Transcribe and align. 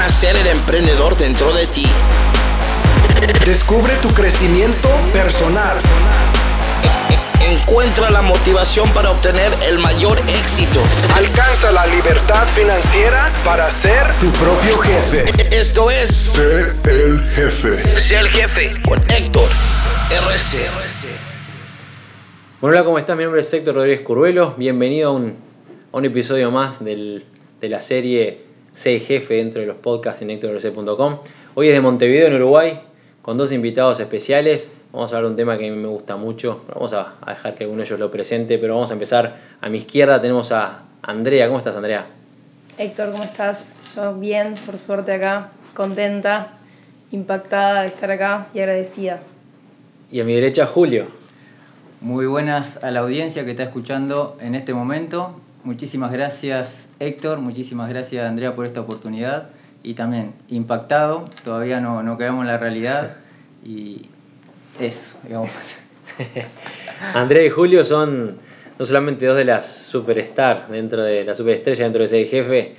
nacer 0.00 0.34
el 0.34 0.46
emprendedor 0.46 1.14
dentro 1.18 1.52
de 1.52 1.66
ti. 1.66 1.84
Descubre 3.44 3.92
tu 4.00 4.08
crecimiento 4.14 4.88
personal. 5.12 5.76
Encuentra 7.46 8.08
la 8.10 8.22
motivación 8.22 8.88
para 8.94 9.10
obtener 9.10 9.52
el 9.62 9.78
mayor 9.78 10.18
éxito. 10.26 10.80
Alcanza 11.14 11.70
la 11.72 11.86
libertad 11.86 12.46
financiera 12.48 13.28
para 13.44 13.70
ser 13.70 14.06
tu 14.20 14.30
propio 14.32 14.78
jefe. 14.78 15.24
Esto 15.54 15.90
es 15.90 16.08
Sé 16.10 16.72
el 16.84 17.20
jefe. 17.34 17.82
Sé 18.00 18.16
el 18.16 18.28
jefe 18.28 18.72
con 18.82 18.98
Héctor 19.10 19.48
RC. 20.10 20.66
Bueno, 22.62 22.74
hola, 22.76 22.84
¿cómo 22.86 22.98
estás? 22.98 23.16
Mi 23.18 23.24
nombre 23.24 23.42
es 23.42 23.52
Héctor 23.52 23.74
Rodríguez 23.74 24.00
Curvelo. 24.00 24.54
Bienvenido 24.56 25.10
a 25.10 25.12
un, 25.12 25.36
a 25.92 25.96
un 25.98 26.04
episodio 26.06 26.50
más 26.50 26.82
del- 26.82 27.26
de 27.60 27.68
la 27.68 27.82
serie 27.82 28.49
Sé 28.80 28.98
Jefe 28.98 29.34
dentro 29.34 29.60
de 29.60 29.66
los 29.66 29.76
podcasts 29.76 30.22
en 30.22 30.30
HectorRC.com. 30.30 31.18
Hoy 31.54 31.68
es 31.68 31.74
de 31.74 31.82
Montevideo, 31.82 32.28
en 32.28 32.36
Uruguay, 32.36 32.80
con 33.20 33.36
dos 33.36 33.52
invitados 33.52 34.00
especiales. 34.00 34.72
Vamos 34.90 35.12
a 35.12 35.16
hablar 35.16 35.28
de 35.28 35.30
un 35.32 35.36
tema 35.36 35.58
que 35.58 35.68
a 35.68 35.70
mí 35.70 35.76
me 35.76 35.88
gusta 35.88 36.16
mucho. 36.16 36.62
Vamos 36.74 36.94
a, 36.94 37.16
a 37.20 37.32
dejar 37.32 37.56
que 37.56 37.64
alguno 37.64 37.82
de 37.82 37.86
ellos 37.86 38.00
lo 38.00 38.10
presente, 38.10 38.56
pero 38.56 38.76
vamos 38.76 38.88
a 38.88 38.94
empezar. 38.94 39.36
A 39.60 39.68
mi 39.68 39.76
izquierda 39.76 40.18
tenemos 40.18 40.50
a 40.50 40.84
Andrea. 41.02 41.46
¿Cómo 41.48 41.58
estás, 41.58 41.76
Andrea? 41.76 42.06
Héctor, 42.78 43.12
¿cómo 43.12 43.22
estás? 43.22 43.74
Yo 43.94 44.14
bien, 44.14 44.54
por 44.64 44.78
suerte 44.78 45.12
acá, 45.12 45.50
contenta, 45.74 46.52
impactada 47.12 47.82
de 47.82 47.88
estar 47.88 48.10
acá 48.10 48.46
y 48.54 48.60
agradecida. 48.60 49.20
Y 50.10 50.20
a 50.20 50.24
mi 50.24 50.32
derecha, 50.32 50.64
Julio. 50.64 51.04
Muy 52.00 52.24
buenas 52.24 52.82
a 52.82 52.90
la 52.90 53.00
audiencia 53.00 53.44
que 53.44 53.50
está 53.50 53.64
escuchando 53.64 54.38
en 54.40 54.54
este 54.54 54.72
momento. 54.72 55.38
Muchísimas 55.64 56.12
gracias 56.12 56.88
Héctor, 57.00 57.38
muchísimas 57.38 57.88
gracias 57.88 58.26
Andrea 58.26 58.54
por 58.54 58.66
esta 58.66 58.82
oportunidad. 58.82 59.48
Y 59.82 59.94
también 59.94 60.34
impactado, 60.48 61.30
todavía 61.42 61.80
no, 61.80 62.02
no 62.02 62.18
quedamos 62.18 62.42
en 62.42 62.48
la 62.48 62.58
realidad. 62.58 63.16
Y 63.62 64.06
eso, 64.80 65.18
digamos. 65.22 65.50
Andrea 67.14 67.44
y 67.44 67.50
Julio 67.50 67.84
son 67.84 68.38
no 68.78 68.86
solamente 68.86 69.26
dos 69.26 69.36
de 69.36 69.44
las 69.44 69.66
superstars 69.70 70.70
dentro 70.70 71.02
de 71.02 71.26
la 71.26 71.34
superestrella 71.34 71.84
dentro 71.84 71.98
de 71.98 72.06
ese 72.06 72.24
jefe, 72.24 72.76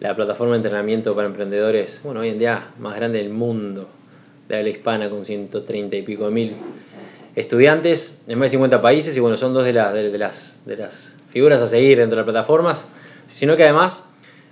la 0.00 0.16
plataforma 0.16 0.54
de 0.54 0.56
entrenamiento 0.56 1.14
para 1.14 1.28
emprendedores, 1.28 2.00
bueno, 2.02 2.18
hoy 2.18 2.30
en 2.30 2.40
día 2.40 2.66
más 2.80 2.96
grande 2.96 3.18
del 3.18 3.30
mundo, 3.30 3.88
de 4.48 4.56
habla 4.56 4.70
hispana 4.70 5.08
con 5.08 5.24
130 5.24 5.94
y 5.94 6.02
pico 6.02 6.28
mil 6.30 6.56
estudiantes 7.36 8.24
en 8.26 8.36
más 8.36 8.46
de 8.46 8.56
50 8.56 8.82
países. 8.82 9.16
Y 9.16 9.20
bueno, 9.20 9.36
son 9.36 9.54
dos 9.54 9.64
de, 9.64 9.72
las 9.72 9.94
de, 9.94 10.10
de 10.10 10.18
las, 10.18 10.62
de 10.66 10.76
las 10.78 11.16
figuras 11.30 11.62
a 11.62 11.68
seguir 11.68 11.98
dentro 11.98 12.16
de 12.16 12.22
las 12.22 12.32
plataformas, 12.32 12.88
sino 13.26 13.56
que 13.56 13.64
además 13.64 14.04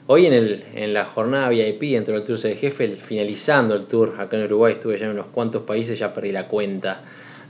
hoy 0.06 0.26
en, 0.26 0.32
el, 0.32 0.64
en 0.74 0.94
la 0.94 1.04
jornada 1.04 1.48
VIP 1.48 1.82
dentro 1.92 2.14
del 2.14 2.24
Tour 2.24 2.38
del 2.38 2.56
Jefe, 2.56 2.96
finalizando 2.96 3.74
el 3.74 3.86
tour 3.86 4.14
acá 4.18 4.36
en 4.36 4.44
Uruguay, 4.44 4.74
estuve 4.74 4.98
ya 4.98 5.06
en 5.06 5.12
unos 5.12 5.26
cuantos 5.26 5.62
países, 5.62 5.98
ya 5.98 6.12
perdí 6.12 6.32
la 6.32 6.48
cuenta. 6.48 7.02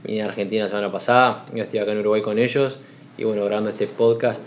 Vine 0.05 0.23
a 0.23 0.27
Argentina 0.27 0.65
la 0.65 0.69
semana 0.69 0.91
pasada, 0.91 1.47
yo 1.55 1.63
estoy 1.63 1.79
acá 1.79 1.93
en 1.93 1.99
Uruguay 1.99 2.23
con 2.23 2.39
ellos 2.39 2.79
y 3.17 3.25
bueno, 3.25 3.45
grabando 3.45 3.71
este 3.71 3.87
podcast. 3.87 4.47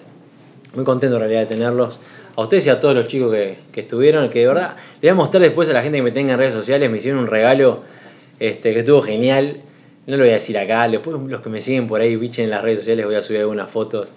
Muy 0.75 0.83
contento 0.83 1.15
en 1.15 1.21
realidad 1.21 1.41
de 1.41 1.45
tenerlos. 1.45 1.99
A 2.35 2.41
ustedes 2.41 2.65
y 2.65 2.69
a 2.69 2.81
todos 2.81 2.93
los 2.93 3.07
chicos 3.07 3.33
que, 3.33 3.57
que 3.71 3.81
estuvieron, 3.81 4.29
que 4.29 4.39
de 4.39 4.47
verdad 4.47 4.75
les 4.95 5.01
voy 5.01 5.09
a 5.09 5.15
mostrar 5.15 5.41
después 5.41 5.69
a 5.69 5.73
la 5.73 5.81
gente 5.81 5.99
que 5.99 6.03
me 6.03 6.11
tenga 6.11 6.33
en 6.33 6.39
redes 6.39 6.53
sociales, 6.53 6.91
me 6.91 6.97
hicieron 6.97 7.21
un 7.21 7.27
regalo 7.27 7.83
este, 8.39 8.73
que 8.73 8.79
estuvo 8.79 9.01
genial. 9.01 9.61
No 10.07 10.17
lo 10.17 10.23
voy 10.23 10.31
a 10.31 10.35
decir 10.35 10.57
acá, 10.57 10.87
después 10.87 11.17
los 11.29 11.41
que 11.41 11.49
me 11.49 11.61
siguen 11.61 11.87
por 11.87 12.01
ahí, 12.01 12.15
bichen 12.15 12.45
en 12.45 12.51
las 12.51 12.61
redes 12.61 12.79
sociales, 12.79 13.05
voy 13.05 13.15
a 13.15 13.21
subir 13.21 13.39
algunas 13.39 13.71
fotos 13.71 14.09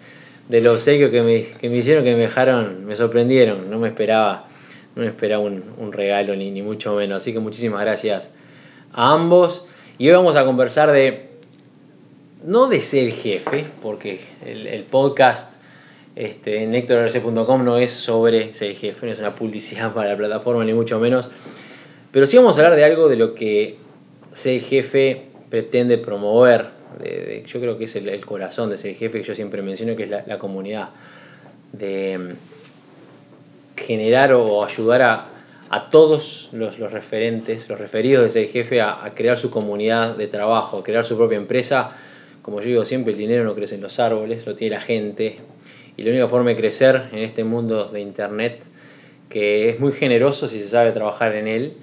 de 0.48 0.60
los 0.60 0.74
obsequios 0.74 1.10
que 1.10 1.22
me, 1.22 1.44
que 1.58 1.68
me 1.68 1.76
hicieron, 1.76 2.04
que 2.04 2.14
me 2.14 2.22
dejaron, 2.22 2.86
me 2.86 2.96
sorprendieron. 2.96 3.70
No 3.70 3.78
me 3.78 3.88
esperaba, 3.88 4.48
no 4.96 5.02
me 5.02 5.08
esperaba 5.08 5.42
un, 5.42 5.62
un 5.78 5.92
regalo 5.92 6.34
ni, 6.34 6.50
ni 6.50 6.62
mucho 6.62 6.94
menos. 6.94 7.22
Así 7.22 7.32
que 7.32 7.38
muchísimas 7.38 7.80
gracias 7.80 8.34
a 8.92 9.12
ambos. 9.12 9.66
Y 9.98 10.08
hoy 10.08 10.14
vamos 10.14 10.36
a 10.36 10.44
conversar 10.44 10.92
de, 10.92 11.28
no 12.44 12.68
de 12.68 12.80
ser 12.80 13.10
jefe, 13.10 13.66
porque 13.82 14.20
el, 14.46 14.66
el 14.66 14.84
podcast 14.84 15.52
este, 16.18 16.64
en 16.64 16.74
hectorrc.com 16.74 17.64
no 17.64 17.78
es 17.78 17.92
sobre 17.92 18.52
ser 18.52 18.74
jefe, 18.74 19.06
no 19.06 19.12
es 19.12 19.18
una 19.18 19.34
publicidad 19.34 19.92
para 19.94 20.10
la 20.10 20.16
plataforma, 20.16 20.64
ni 20.64 20.72
mucho 20.72 20.98
menos. 20.98 21.30
Pero 22.10 22.26
sí 22.26 22.36
vamos 22.36 22.56
a 22.56 22.62
hablar 22.62 22.76
de 22.76 22.84
algo 22.84 23.08
de 23.08 23.16
lo 23.16 23.34
que 23.34 23.76
ser 24.32 24.60
jefe 24.60 25.26
pretende 25.50 25.98
promover. 25.98 26.77
Yo 27.46 27.60
creo 27.60 27.78
que 27.78 27.84
es 27.84 27.96
el, 27.96 28.24
corazón 28.24 28.70
de 28.70 28.76
el 28.76 28.94
jefe 28.94 29.20
que 29.20 29.24
yo 29.24 29.34
siempre 29.34 29.62
menciono, 29.62 29.96
que 29.96 30.04
es 30.04 30.10
la, 30.10 30.38
comunidad. 30.38 30.90
De 31.72 32.18
mm, 32.18 32.32
generar 33.76 34.32
o 34.32 34.64
ayudar 34.64 35.02
a, 35.02 35.26
a 35.70 35.90
todos 35.90 36.48
los, 36.52 36.78
los 36.78 36.92
referentes, 36.92 37.68
los 37.68 37.78
referidos 37.78 38.34
de 38.34 38.42
el 38.44 38.48
jefe 38.48 38.80
a, 38.80 39.04
a 39.04 39.14
crear 39.14 39.38
su 39.38 39.50
comunidad 39.50 40.16
de 40.16 40.26
trabajo, 40.26 40.78
a 40.78 40.84
crear 40.84 41.04
su 41.04 41.16
propia 41.16 41.36
empresa. 41.36 41.96
Como 42.42 42.60
yo 42.60 42.68
digo 42.68 42.84
siempre, 42.84 43.12
el 43.12 43.18
dinero 43.18 43.44
no 43.44 43.54
crece 43.54 43.74
en 43.74 43.82
los 43.82 44.00
árboles, 44.00 44.46
lo 44.46 44.54
tiene 44.54 44.76
la 44.76 44.80
gente. 44.80 45.38
Y 45.96 46.02
la 46.02 46.10
única 46.10 46.28
forma 46.28 46.50
de 46.50 46.56
crecer 46.56 47.08
en 47.12 47.18
este 47.18 47.44
mundo 47.44 47.88
de 47.88 48.00
internet, 48.00 48.60
que 49.28 49.68
es 49.68 49.80
muy 49.80 49.92
generoso 49.92 50.48
si 50.48 50.58
se 50.60 50.68
sabe 50.68 50.92
trabajar 50.92 51.34
en 51.34 51.48
él, 51.48 51.74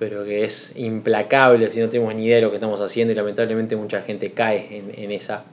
pero 0.00 0.24
que 0.24 0.44
es 0.44 0.74
implacable 0.78 1.68
si 1.68 1.78
no 1.78 1.90
tenemos 1.90 2.14
ni 2.14 2.24
idea 2.24 2.36
de 2.36 2.42
lo 2.42 2.48
que 2.48 2.56
estamos 2.56 2.80
haciendo 2.80 3.12
y 3.12 3.14
lamentablemente 3.14 3.76
mucha 3.76 4.00
gente 4.00 4.32
cae 4.32 4.82
en, 4.96 5.12
esa. 5.12 5.44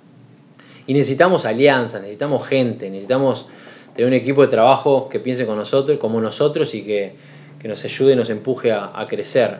Y 0.88 0.94
necesitamos 0.94 1.46
alianzas, 1.46 2.00
necesitamos 2.00 2.48
gente, 2.48 2.90
necesitamos 2.90 3.50
tener 3.94 4.08
un 4.08 4.14
equipo 4.14 4.44
de 4.44 4.48
trabajo 4.48 5.10
que 5.10 5.20
piense 5.20 5.46
con 5.46 5.58
nosotros, 5.58 5.98
como 5.98 6.22
nosotros 6.22 6.74
y 6.76 6.84
que, 6.84 7.12
que 7.62 7.68
nos 7.68 7.84
ayude 7.84 8.14
y 8.14 8.16
nos 8.16 8.30
empuje 8.30 8.72
a, 8.72 8.98
a 8.98 9.06
crecer. 9.06 9.58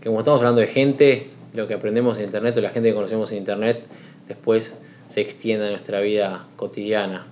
Que 0.00 0.06
como 0.06 0.20
estamos 0.20 0.40
hablando 0.40 0.62
de 0.62 0.68
gente, 0.68 1.26
lo 1.52 1.68
que 1.68 1.74
aprendemos 1.74 2.16
en 2.16 2.24
internet 2.24 2.56
o 2.56 2.62
la 2.62 2.70
gente 2.70 2.88
que 2.88 2.94
conocemos 2.94 3.30
en 3.30 3.36
internet 3.36 3.84
después 4.26 4.80
se 5.08 5.20
extienda 5.20 5.66
en 5.66 5.72
nuestra 5.72 6.00
vida 6.00 6.46
cotidiana. 6.56 7.26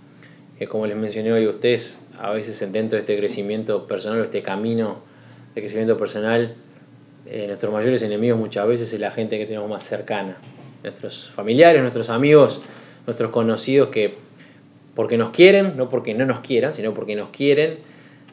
Que 0.59 0.69
como 0.69 0.87
les 0.87 0.95
mencioné 0.95 1.33
hoy 1.33 1.47
a 1.47 1.49
ustedes, 1.49 2.07
a 2.21 2.33
veces 2.33 2.61
dentro 2.71 2.97
de 2.97 3.01
este 3.01 3.17
crecimiento 3.17 3.87
personal 3.87 4.21
o 4.21 4.25
este 4.25 4.43
camino 4.43 5.11
de 5.55 5.61
crecimiento 5.61 5.97
personal, 5.97 6.55
eh, 7.27 7.45
nuestros 7.47 7.73
mayores 7.73 8.03
enemigos 8.03 8.39
muchas 8.39 8.67
veces 8.67 8.93
es 8.93 9.01
la 9.01 9.11
gente 9.11 9.39
que 9.39 9.47
tenemos 9.47 9.69
más 9.69 9.85
cercana. 9.85 10.37
Nuestros 10.83 11.31
familiares, 11.31 11.81
nuestros 11.81 12.11
amigos, 12.11 12.63
nuestros 13.07 13.31
conocidos 13.31 13.89
que 13.91 14.15
porque 14.95 15.17
nos 15.17 15.31
quieren, 15.31 15.77
no 15.77 15.89
porque 15.89 16.13
no 16.15 16.27
nos 16.27 16.41
quieran, 16.41 16.75
sino 16.75 16.93
porque 16.93 17.15
nos 17.17 17.31
quieren, 17.31 17.79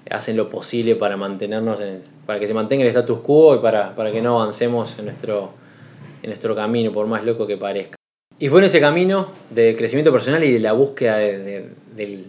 hacen 0.10 0.36
lo 0.36 0.50
posible 0.50 0.96
para 0.96 1.16
mantenernos, 1.18 1.80
en- 1.80 2.02
para 2.26 2.40
que 2.40 2.48
se 2.48 2.54
mantenga 2.54 2.84
el 2.84 2.90
status 2.90 3.20
quo 3.20 3.56
y 3.56 3.60
para, 3.60 3.96
para 3.96 4.12
que 4.12 4.22
no 4.22 4.42
avancemos 4.42 4.98
en 5.00 5.06
nuestro, 5.06 5.52
en 6.22 6.30
nuestro 6.30 6.56
camino, 6.56 6.92
por 6.92 7.08
más 7.08 7.24
loco 7.24 7.48
que 7.48 7.58
parezca. 7.58 7.96
Y 8.40 8.50
fue 8.50 8.60
en 8.60 8.66
ese 8.66 8.80
camino 8.80 9.30
de 9.50 9.76
crecimiento 9.76 10.12
personal 10.12 10.44
y 10.44 10.52
de 10.54 10.60
la 10.60 10.74
búsqueda 10.74 11.18
de- 11.18 11.70
del- 11.96 12.26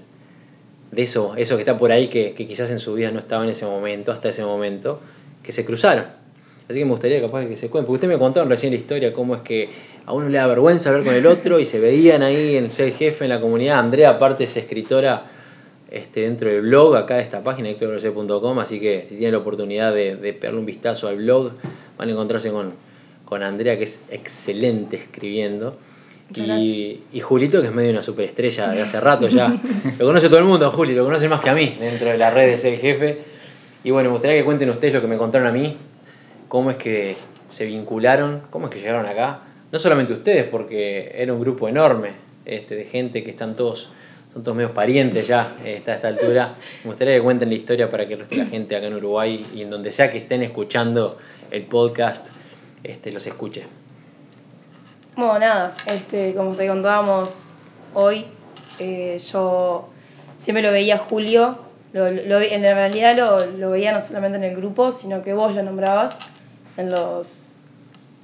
de 0.93 1.03
eso, 1.03 1.35
eso 1.37 1.57
que 1.57 1.63
está 1.63 1.79
por 1.79 1.93
ahí, 1.93 2.09
que, 2.09 2.35
quizás 2.35 2.71
en 2.71 2.81
su 2.81 2.95
vida 2.95 3.11
no 3.11 3.19
estaba 3.19 3.45
en 3.45 3.51
ese 3.51 3.65
momento, 3.65 4.13
hasta 4.13 4.29
ese 4.29 4.45
momento, 4.45 5.01
que 5.43 5.53
se 5.53 5.65
cruzaron. 5.65 6.05
Así 6.69 6.79
que 6.79 6.85
me 6.85 6.93
gustaría 6.93 7.21
capaz 7.21 7.47
que 7.47 7.57
se 7.57 7.69
cuenten, 7.69 7.87
porque 7.87 7.97
ustedes 7.97 8.15
me 8.15 8.19
contaron 8.19 8.49
recién 8.49 8.73
la 8.73 8.79
historia, 8.79 9.13
cómo 9.13 9.35
es 9.35 9.43
que 9.43 9.69
a 10.07 10.13
uno 10.13 10.29
le 10.29 10.39
da 10.39 10.47
vergüenza 10.47 10.91
hablar 10.91 11.05
con 11.05 11.15
el 11.15 11.27
otro 11.27 11.59
y 11.59 11.65
se 11.65 11.81
veían 11.81 12.23
ahí 12.23 12.57
en 12.57 12.71
ser 12.71 12.93
jefe 12.93 13.25
en 13.25 13.31
la 13.31 13.41
comunidad. 13.41 13.79
Andrea, 13.79 14.11
aparte, 14.11 14.45
es 14.45 14.57
escritora 14.57 15.25
este, 15.91 16.21
dentro 16.21 16.49
del 16.49 16.63
blog, 16.63 16.97
acá 16.97 17.17
de 17.17 17.23
esta 17.23 17.43
página, 17.43 17.69
hectorgrosé.com, 17.71 18.59
así 18.61 18.79
que 18.79 19.07
si 19.09 19.17
tienen 19.17 19.33
la 19.33 19.39
oportunidad 19.39 19.93
de, 19.93 20.17
de 20.17 20.33
pegarle 20.33 20.61
un 20.61 20.67
vistazo 20.67 21.09
al 21.09 21.17
blog, 21.17 21.53
van 21.99 22.09
a 22.09 22.13
encontrarse 22.13 22.51
con, 22.51 22.73
con 23.25 23.43
Andrea, 23.43 23.77
que 23.77 23.85
es 23.85 24.05
excelente 24.11 24.97
escribiendo. 24.97 25.77
Y, 26.35 27.03
y 27.13 27.21
Julito, 27.21 27.61
que 27.61 27.69
es 27.69 27.75
medio 27.75 27.91
una 27.91 28.03
superestrella 28.03 28.71
de 28.71 28.83
hace 28.83 29.01
rato 29.01 29.29
ya. 29.29 29.61
Lo 29.99 30.07
conoce 30.07 30.29
todo 30.29 30.39
el 30.39 30.45
mundo, 30.45 30.71
Juli, 30.71 30.95
lo 30.95 31.05
conoce 31.05 31.29
más 31.29 31.41
que 31.41 31.51
a 31.51 31.55
mí 31.55 31.77
dentro 31.81 32.09
de 32.09 32.19
la 32.19 32.31
red 32.31 32.51
de 32.51 32.59
ser 32.59 32.79
jefe. 32.79 33.19
Y 33.83 33.91
bueno, 33.91 34.11
me 34.11 34.13
gustaría 34.13 34.37
que 34.37 34.45
cuenten 34.45 34.71
ustedes 34.71 34.95
lo 34.95 35.01
que 35.01 35.07
me 35.07 35.17
contaron 35.17 35.49
a 35.49 35.53
mí, 35.53 35.77
cómo 36.49 36.71
es 36.71 36.77
que 36.77 37.17
se 37.49 37.67
vincularon, 37.67 38.43
cómo 38.51 38.69
es 38.69 38.75
que 38.75 38.81
llegaron 38.81 39.07
acá. 39.07 39.41
No 39.73 39.79
solamente 39.79 40.13
ustedes, 40.13 40.47
porque 40.49 41.13
era 41.15 41.33
un 41.33 41.41
grupo 41.41 41.69
enorme 41.69 42.11
este, 42.45 42.75
de 42.75 42.85
gente 42.85 43.25
que 43.25 43.31
están 43.31 43.57
todos, 43.57 43.93
son 44.33 44.45
todos 44.45 44.57
medios 44.57 44.73
parientes 44.73 45.27
ya 45.27 45.55
eh, 45.65 45.83
a 45.87 45.95
esta 45.95 46.09
altura. 46.09 46.55
Me 46.85 46.91
gustaría 46.91 47.15
que 47.15 47.23
cuenten 47.23 47.49
la 47.49 47.55
historia 47.55 47.91
para 47.91 48.07
que 48.07 48.17
la 48.17 48.47
gente 48.47 48.77
acá 48.77 48.87
en 48.87 48.95
Uruguay 48.95 49.47
y 49.55 49.63
en 49.63 49.71
donde 49.71 49.91
sea 49.93 50.11
que 50.11 50.19
estén 50.19 50.43
escuchando 50.43 51.19
el 51.51 51.63
podcast, 51.63 52.29
este, 52.85 53.13
los 53.13 53.27
escuche. 53.27 53.80
Bueno, 55.21 55.39
nada, 55.39 55.75
este, 55.85 56.33
como 56.35 56.55
te 56.55 56.67
contábamos 56.67 57.53
hoy, 57.93 58.25
eh, 58.79 59.21
yo 59.31 59.87
siempre 60.39 60.63
lo 60.63 60.73
veía 60.73 60.97
Julio, 60.97 61.59
lo, 61.93 62.11
lo 62.11 62.41
en 62.41 62.63
realidad 62.63 63.15
lo, 63.15 63.45
lo 63.45 63.71
veía 63.71 63.93
no 63.93 64.01
solamente 64.01 64.39
en 64.39 64.45
el 64.45 64.57
grupo, 64.57 64.93
sino 64.93 65.23
que 65.23 65.35
vos 65.35 65.55
lo 65.55 65.63
nombrabas 65.63 66.17
en 66.79 66.91
los, 66.91 67.53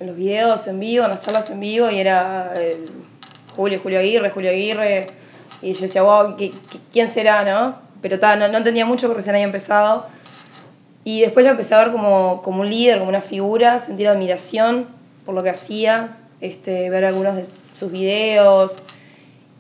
en 0.01 0.07
los 0.07 0.17
videos 0.17 0.67
en 0.69 0.81
vivo, 0.81 1.05
en 1.05 1.11
las 1.11 1.21
charlas 1.21 1.51
en 1.51 1.61
vivo, 1.61 1.91
y 1.91 2.01
era 2.01 2.55
Julio, 3.55 3.79
Julio 3.83 3.99
Aguirre, 3.99 4.31
Julio 4.31 4.49
Aguirre, 4.49 5.09
y 5.61 5.75
yo 5.75 5.81
decía, 5.83 6.03
wow, 6.03 6.39
¿qui- 6.39 6.53
qui- 6.71 6.81
¿quién 6.91 7.09
será, 7.09 7.45
no? 7.45 7.75
Pero 8.01 8.19
ta, 8.19 8.37
no, 8.37 8.49
no 8.49 8.57
entendía 8.57 8.87
mucho 8.87 9.07
porque 9.07 9.19
recién 9.19 9.35
había 9.35 9.45
empezado. 9.45 10.07
Y 11.05 11.21
después 11.21 11.45
lo 11.45 11.51
empecé 11.53 11.75
a 11.75 11.79
ver 11.81 11.93
como, 11.93 12.41
como 12.43 12.63
un 12.63 12.71
líder, 12.71 12.97
como 13.01 13.11
una 13.11 13.21
figura, 13.21 13.81
sentir 13.81 14.09
admiración 14.09 14.87
por 15.27 15.35
lo 15.35 15.43
que 15.43 15.51
hacía, 15.51 16.17
este, 16.41 16.91
ver 16.91 17.05
algunos 17.05 17.37
de 17.37 17.47
sus 17.75 17.91
videos. 17.91 18.83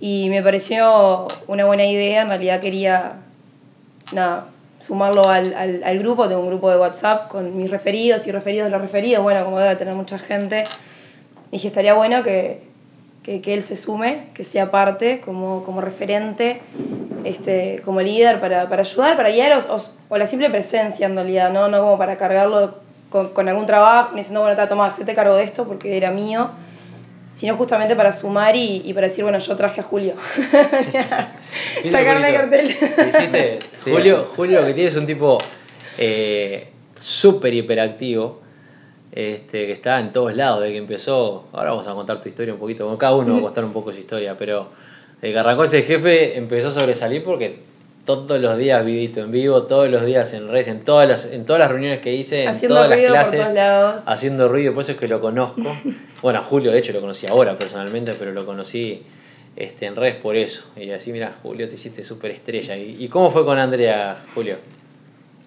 Y 0.01 0.29
me 0.29 0.43
pareció 0.43 1.29
una 1.47 1.65
buena 1.65 1.85
idea. 1.87 2.23
En 2.23 2.29
realidad 2.29 2.61
quería 2.61 3.15
nada, 4.13 4.49
sumarlo 4.79 5.29
al, 5.29 5.55
al, 5.55 5.83
al 5.85 5.99
grupo. 5.99 6.29
Tengo 6.29 6.41
un 6.41 6.49
grupo 6.49 6.71
de 6.71 6.79
WhatsApp 6.79 7.29
con 7.29 7.57
mis 7.57 7.71
referidos 7.71 8.27
y 8.27 8.33
referidos 8.33 8.67
de 8.67 8.71
los 8.71 8.81
referidos. 8.81 9.23
Bueno, 9.23 9.45
como 9.45 9.59
debe 9.59 9.77
tener 9.77 9.95
mucha 9.95 10.19
gente. 10.19 10.65
Dije, 11.51 11.69
estaría 11.69 11.95
bueno 11.95 12.23
que, 12.23 12.63
que, 13.23 13.41
que 13.41 13.55
él 13.55 13.63
se 13.63 13.77
sume, 13.77 14.29
que 14.35 14.45
sea 14.45 14.71
parte 14.71 15.21
como, 15.21 15.65
como 15.65 15.81
referente, 15.81 16.61
este, 17.25 17.83
como 17.85 18.01
líder 18.01 18.41
para, 18.41 18.69
para 18.69 18.83
ayudar, 18.83 19.17
para 19.17 19.31
guiar 19.31 19.59
o, 19.69 19.77
o, 20.09 20.17
la 20.17 20.27
simple 20.27 20.49
presencia 20.49 21.07
en 21.07 21.17
realidad, 21.17 21.51
no, 21.51 21.69
no 21.69 21.81
como 21.81 21.99
para 21.99 22.17
cargarlo 22.17 22.75
con, 23.11 23.31
con 23.31 23.49
algún 23.49 23.67
trabajo, 23.67 24.11
ni 24.13 24.19
diciendo, 24.19 24.41
bueno, 24.41 24.53
está, 24.53 24.69
toma, 24.69 24.95
te 24.95 25.15
cargo 25.15 25.35
de 25.35 25.43
esto 25.43 25.67
porque 25.67 25.97
era 25.97 26.13
mío, 26.13 26.51
sino 27.37 27.55
justamente 27.55 27.95
para 27.95 28.13
sumar 28.13 28.57
y, 28.57 28.81
y 28.83 28.95
para 28.95 29.09
decir, 29.09 29.23
bueno, 29.23 29.39
yo 29.39 29.55
traje 29.57 29.83
a 29.83 29.85
Julio. 29.85 30.15
Sacarme 31.85 32.33
cartel. 32.33 32.69
Hiciste, 32.69 33.59
Julio, 33.85 34.27
Julio, 34.35 34.63
lo 34.63 34.67
que 34.67 34.73
tiene 34.73 34.89
es 34.89 34.97
un 34.97 35.05
tipo 35.05 35.37
eh, 35.99 36.69
súper 36.99 37.53
hiperactivo 37.53 38.41
este, 39.13 39.67
que 39.67 39.73
está 39.73 40.01
en 40.01 40.15
todos 40.15 40.35
lados, 40.35 40.63
de 40.63 40.71
que 40.71 40.79
empezó, 40.79 41.45
ahora 41.53 41.73
vamos 41.73 41.87
a 41.87 41.93
contar 41.93 42.23
tu 42.23 42.31
historia 42.31 42.55
un 42.55 42.59
poquito, 42.59 42.85
bueno, 42.85 42.97
cada 42.97 43.17
uno 43.17 43.35
va 43.35 43.39
a 43.41 43.43
contar 43.43 43.67
un 43.67 43.73
poco 43.75 43.93
su 43.93 43.99
historia, 43.99 44.35
pero 44.39 44.71
de 45.21 45.31
que 45.31 45.39
arrancó 45.39 45.65
ese 45.65 45.83
jefe 45.83 46.39
empezó 46.39 46.69
a 46.69 46.71
sobresalir 46.71 47.23
porque 47.23 47.59
todos 48.07 48.41
los 48.41 48.57
días 48.57 48.87
vivito 48.87 49.21
en 49.21 49.33
vivo, 49.33 49.65
todos 49.65 49.91
los 49.91 50.07
días 50.07 50.33
en 50.33 50.49
redes, 50.49 50.69
en 50.69 50.81
todas 50.81 51.09
las, 51.09 51.31
en 51.31 51.45
todas 51.45 51.61
las 51.61 51.71
reuniones 51.71 52.01
que 52.01 52.15
hice, 52.15 52.45
en 52.45 52.59
todas 52.61 52.89
las 52.89 52.99
ruido 52.99 53.11
clases, 53.11 53.35
por 53.35 53.43
todos 53.43 53.55
lados. 53.55 54.03
haciendo 54.07 54.49
ruido, 54.49 54.73
por 54.73 54.85
eso 54.85 54.93
es 54.93 54.99
que 54.99 55.09
lo 55.09 55.21
conozco. 55.21 55.63
bueno, 56.23 56.39
a 56.39 56.43
Julio 56.43 56.71
de 56.71 56.79
hecho 56.79 56.93
lo 56.93 57.01
conocí 57.03 57.27
ahora 57.27 57.59
personalmente, 57.59 58.15
pero 58.19 58.33
lo 58.33 58.47
conocí 58.47 59.03
este, 59.57 59.87
en 59.87 59.97
redes 59.97 60.17
por 60.17 60.37
eso. 60.37 60.73
Y 60.77 60.91
así, 60.93 61.13
mira, 61.13 61.35
Julio, 61.43 61.69
te 61.69 61.75
hiciste 61.75 62.03
súper 62.03 62.31
estrella. 62.31 62.77
¿Y, 62.77 63.05
¿Y 63.05 63.09
cómo 63.09 63.31
fue 63.31 63.45
con 63.45 63.59
Andrea, 63.59 64.19
Julio? 64.35 64.57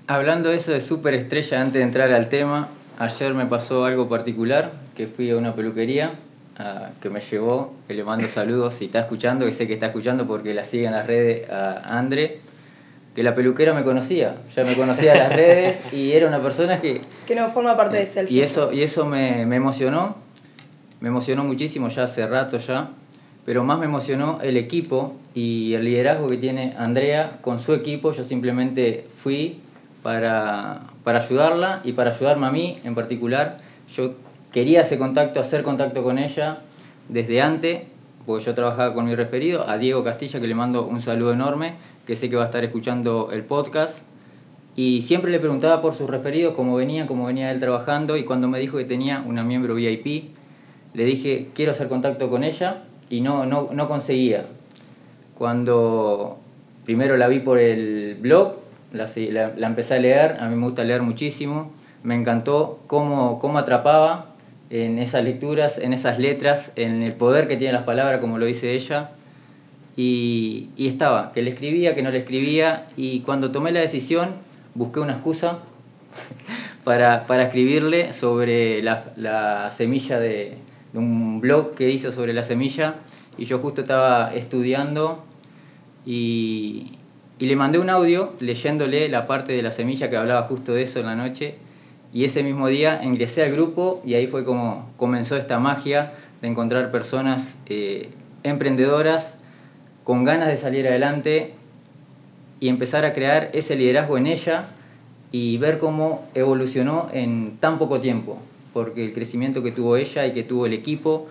Hablando 0.07 0.49
de 0.49 0.57
eso 0.57 0.71
de 0.71 0.81
superestrella, 0.81 1.61
antes 1.61 1.75
de 1.75 1.83
entrar 1.83 2.11
al 2.11 2.29
tema, 2.29 2.67
ayer 2.97 3.33
me 3.33 3.45
pasó 3.45 3.85
algo 3.85 4.09
particular, 4.09 4.71
que 4.97 5.07
fui 5.07 5.29
a 5.29 5.37
una 5.37 5.55
peluquería 5.55 6.13
uh, 6.59 6.99
que 7.01 7.09
me 7.09 7.21
llevó, 7.21 7.73
que 7.87 7.93
le 7.93 8.03
mando 8.03 8.27
saludos 8.27 8.73
si 8.73 8.85
está 8.85 8.99
escuchando, 8.99 9.45
que 9.45 9.53
sé 9.53 9.65
que 9.65 9.75
está 9.75 9.85
escuchando 9.85 10.27
porque 10.27 10.53
la 10.53 10.65
sigue 10.65 10.87
en 10.87 10.91
las 10.91 11.07
redes 11.07 11.49
a 11.49 11.97
Andre, 11.97 12.41
que 13.15 13.23
la 13.23 13.35
peluquera 13.35 13.73
me 13.73 13.83
conocía, 13.83 14.35
ya 14.55 14.63
me 14.63 14.75
conocía 14.75 15.15
las 15.15 15.33
redes 15.33 15.81
y 15.93 16.11
era 16.11 16.27
una 16.27 16.41
persona 16.41 16.79
que... 16.79 17.01
Que 17.27 17.35
no 17.35 17.49
forma 17.49 17.75
parte 17.75 17.97
de 17.97 18.05
Selfie. 18.05 18.37
Y 18.37 18.41
eso, 18.41 18.71
y 18.71 18.83
eso 18.83 19.05
me, 19.05 19.45
me 19.45 19.55
emocionó, 19.55 20.15
me 21.01 21.09
emocionó 21.09 21.43
muchísimo 21.43 21.89
ya 21.89 22.03
hace 22.03 22.25
rato 22.27 22.57
ya, 22.57 22.89
pero 23.45 23.63
más 23.63 23.79
me 23.79 23.85
emocionó 23.85 24.39
el 24.41 24.57
equipo 24.57 25.15
y 25.33 25.73
el 25.73 25.85
liderazgo 25.85 26.27
que 26.27 26.37
tiene 26.37 26.75
Andrea 26.77 27.39
con 27.41 27.59
su 27.59 27.73
equipo. 27.73 28.11
Yo 28.11 28.23
simplemente 28.23 29.07
fui 29.17 29.61
para, 30.03 30.81
para 31.03 31.19
ayudarla 31.19 31.81
y 31.83 31.93
para 31.93 32.11
ayudarme 32.11 32.47
a 32.47 32.51
mí 32.51 32.79
en 32.83 32.95
particular. 32.95 33.57
Yo 33.95 34.13
quería 34.51 34.81
ese 34.81 34.97
contacto, 34.97 35.39
hacer 35.39 35.63
contacto 35.63 36.03
con 36.03 36.19
ella 36.19 36.59
desde 37.07 37.41
antes, 37.41 37.83
porque 38.25 38.45
yo 38.45 38.53
trabajaba 38.53 38.93
con 38.93 39.05
mi 39.05 39.15
referido, 39.15 39.67
a 39.67 39.77
Diego 39.77 40.03
Castilla, 40.03 40.39
que 40.39 40.47
le 40.47 40.55
mando 40.55 40.85
un 40.85 41.01
saludo 41.01 41.33
enorme, 41.33 41.73
que 42.09 42.15
sé 42.15 42.27
que 42.27 42.35
va 42.35 42.41
a 42.41 42.45
estar 42.47 42.63
escuchando 42.63 43.29
el 43.31 43.43
podcast. 43.43 43.95
Y 44.75 45.03
siempre 45.03 45.29
le 45.29 45.39
preguntaba 45.39 45.79
por 45.79 45.93
sus 45.93 46.09
referidos, 46.09 46.55
cómo 46.55 46.75
venía, 46.75 47.05
cómo 47.05 47.27
venía 47.27 47.51
él 47.51 47.59
trabajando, 47.59 48.17
y 48.17 48.23
cuando 48.23 48.47
me 48.47 48.57
dijo 48.57 48.79
que 48.79 48.85
tenía 48.85 49.23
una 49.27 49.43
miembro 49.43 49.75
VIP, 49.75 50.31
le 50.95 51.05
dije, 51.05 51.49
quiero 51.53 51.69
hacer 51.69 51.87
contacto 51.87 52.31
con 52.31 52.43
ella, 52.43 52.81
y 53.11 53.21
no, 53.21 53.45
no, 53.45 53.69
no 53.71 53.87
conseguía. 53.87 54.47
Cuando 55.37 56.39
primero 56.83 57.15
la 57.15 57.27
vi 57.27 57.41
por 57.41 57.59
el 57.59 58.17
blog, 58.19 58.55
la, 58.91 59.07
la, 59.15 59.53
la, 59.55 59.67
empecé 59.67 59.93
a 59.93 59.99
leer, 59.99 60.37
a 60.39 60.49
mí 60.49 60.55
me 60.55 60.65
gusta 60.65 60.83
leer 60.83 61.03
muchísimo, 61.03 61.71
me 62.01 62.15
encantó 62.15 62.79
cómo, 62.87 63.37
cómo 63.37 63.59
atrapaba 63.59 64.33
en 64.71 64.97
esas 64.97 65.23
lecturas, 65.23 65.77
en 65.77 65.93
esas 65.93 66.17
letras, 66.17 66.71
en 66.75 67.03
el 67.03 67.13
poder 67.13 67.47
que 67.47 67.55
tienen 67.55 67.75
las 67.75 67.83
palabras, 67.83 68.19
como 68.19 68.39
lo 68.39 68.47
dice 68.47 68.73
ella, 68.73 69.11
y, 70.01 70.69
estaba, 70.77 71.33
que 71.33 71.41
le 71.41 71.49
escribía, 71.49 71.93
que 71.93 72.01
no 72.01 72.09
le 72.09 72.19
escribía, 72.19 72.87
y 72.95 73.19
cuando 73.19 73.51
tomé 73.51 73.73
la 73.73 73.81
decisión, 73.81 74.29
busqué 74.73 75.01
una 75.01 75.11
excusa 75.11 75.59
para, 76.85 77.27
para 77.27 77.43
escribirle 77.43 78.13
sobre 78.13 78.81
la, 78.81 79.11
la 79.17 79.71
semilla 79.71 80.17
de, 80.17 80.57
de 80.93 80.99
un 80.99 81.41
blog 81.41 81.75
que 81.75 81.89
hizo 81.89 82.13
sobre 82.13 82.31
la 82.31 82.45
semilla, 82.45 82.95
y 83.37 83.43
yo 83.43 83.59
justo 83.59 83.81
estaba 83.81 84.33
estudiando 84.33 85.25
y, 86.05 86.93
y 87.37 87.45
le 87.47 87.57
mandé 87.57 87.77
un 87.77 87.89
audio 87.89 88.31
leyéndole 88.39 89.09
la 89.09 89.27
parte 89.27 89.51
de 89.51 89.61
la 89.61 89.71
semilla 89.71 90.09
que 90.09 90.15
hablaba 90.15 90.43
justo 90.43 90.73
de 90.73 90.83
eso 90.83 91.01
en 91.01 91.07
la 91.07 91.15
noche. 91.15 91.55
Y 92.13 92.23
ese 92.23 92.41
mismo 92.41 92.67
día 92.67 93.01
ingresé 93.03 93.43
al 93.43 93.51
grupo 93.51 94.01
y 94.05 94.13
ahí 94.13 94.27
fue 94.27 94.45
como 94.45 94.89
comenzó 94.97 95.35
esta 95.35 95.59
magia 95.59 96.13
de 96.41 96.47
encontrar 96.47 96.89
personas 96.89 97.57
eh, 97.67 98.09
emprendedoras 98.43 99.38
con 100.09 100.23
ganas 100.23 100.47
de 100.47 100.57
salir 100.57 100.87
adelante 100.87 101.51
y 102.59 102.67
empezar 102.67 103.05
a 103.05 103.13
crear 103.13 103.51
ese 103.53 103.75
liderazgo 103.75 104.17
en 104.17 104.25
ella 104.25 104.69
y 105.31 105.59
ver 105.59 105.77
cómo 105.77 106.27
evolucionó 106.33 107.09
en 107.13 107.57
tan 107.59 107.77
poco 107.77 108.01
tiempo. 108.01 108.39
Porque 108.73 109.05
el 109.05 109.13
crecimiento 109.13 109.61
que 109.61 109.71
tuvo 109.71 109.97
ella 109.97 110.25
y 110.25 110.33
que 110.33 110.41
tuvo 110.41 110.65
el 110.65 110.73
equipo 110.73 111.27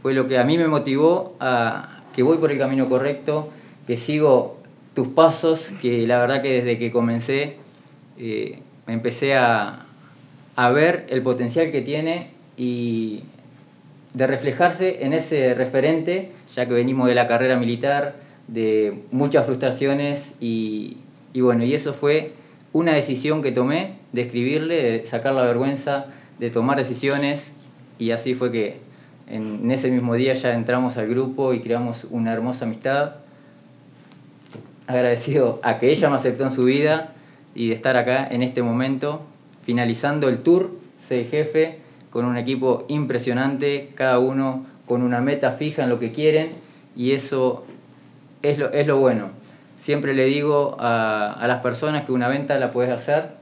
fue 0.00 0.14
lo 0.14 0.26
que 0.28 0.38
a 0.38 0.44
mí 0.44 0.56
me 0.56 0.66
motivó 0.66 1.36
a 1.40 2.00
que 2.14 2.22
voy 2.22 2.38
por 2.38 2.50
el 2.50 2.56
camino 2.56 2.88
correcto, 2.88 3.50
que 3.86 3.98
sigo 3.98 4.60
tus 4.94 5.08
pasos, 5.08 5.70
que 5.82 6.06
la 6.06 6.18
verdad 6.18 6.40
que 6.40 6.62
desde 6.62 6.78
que 6.78 6.90
comencé 6.90 7.56
eh, 8.16 8.60
empecé 8.86 9.34
a, 9.34 9.84
a, 10.56 10.70
ver 10.70 11.04
el 11.10 11.20
potencial 11.20 11.70
que 11.70 11.82
tiene 11.82 12.30
y 12.56 13.24
de 14.16 14.26
reflejarse 14.26 15.04
en 15.04 15.12
ese 15.12 15.52
referente, 15.52 16.32
ya 16.54 16.64
que 16.66 16.72
venimos 16.72 17.06
de 17.06 17.14
la 17.14 17.26
carrera 17.26 17.58
militar, 17.58 18.14
de 18.48 19.02
muchas 19.10 19.44
frustraciones 19.44 20.34
y, 20.40 20.96
bueno, 21.34 21.64
y 21.64 21.74
eso 21.74 21.92
fue 21.92 22.32
una 22.72 22.94
decisión 22.94 23.42
que 23.42 23.52
tomé 23.52 23.96
de 24.12 24.22
escribirle, 24.22 24.82
de 24.82 25.06
sacar 25.06 25.34
la 25.34 25.42
vergüenza, 25.42 26.06
de 26.38 26.48
tomar 26.48 26.78
decisiones 26.78 27.52
y 27.98 28.12
así 28.12 28.34
fue 28.34 28.50
que 28.50 28.78
en, 29.26 29.70
ese 29.70 29.90
mismo 29.90 30.14
día 30.14 30.32
ya 30.32 30.54
entramos 30.54 30.96
al 30.96 31.08
grupo 31.08 31.52
y 31.52 31.60
creamos 31.60 32.06
una 32.10 32.32
hermosa 32.32 32.64
amistad. 32.64 33.16
Agradecido 34.86 35.60
a 35.62 35.76
que 35.76 35.90
ella 35.90 36.08
me 36.08 36.16
aceptó 36.16 36.44
en 36.44 36.52
su 36.52 36.64
vida 36.64 37.12
y 37.54 37.68
de 37.68 37.74
estar 37.74 37.98
acá 37.98 38.26
en 38.26 38.42
este 38.42 38.62
momento, 38.62 39.20
finalizando 39.66 40.30
el 40.30 40.38
tour, 40.38 40.70
sé 41.06 41.24
jefe, 41.24 41.80
con 42.16 42.24
un 42.24 42.38
equipo 42.38 42.86
impresionante, 42.88 43.90
cada 43.94 44.18
uno 44.18 44.64
con 44.86 45.02
una 45.02 45.20
meta 45.20 45.52
fija 45.52 45.82
en 45.82 45.90
lo 45.90 45.98
que 45.98 46.12
quieren 46.12 46.54
y 46.96 47.12
eso 47.12 47.66
es 48.40 48.56
lo, 48.56 48.72
es 48.72 48.86
lo 48.86 48.96
bueno. 48.96 49.28
Siempre 49.82 50.14
le 50.14 50.24
digo 50.24 50.78
a, 50.80 51.34
a 51.34 51.46
las 51.46 51.60
personas 51.60 52.06
que 52.06 52.12
una 52.12 52.28
venta 52.28 52.58
la 52.58 52.70
puedes 52.70 52.90
hacer, 52.90 53.32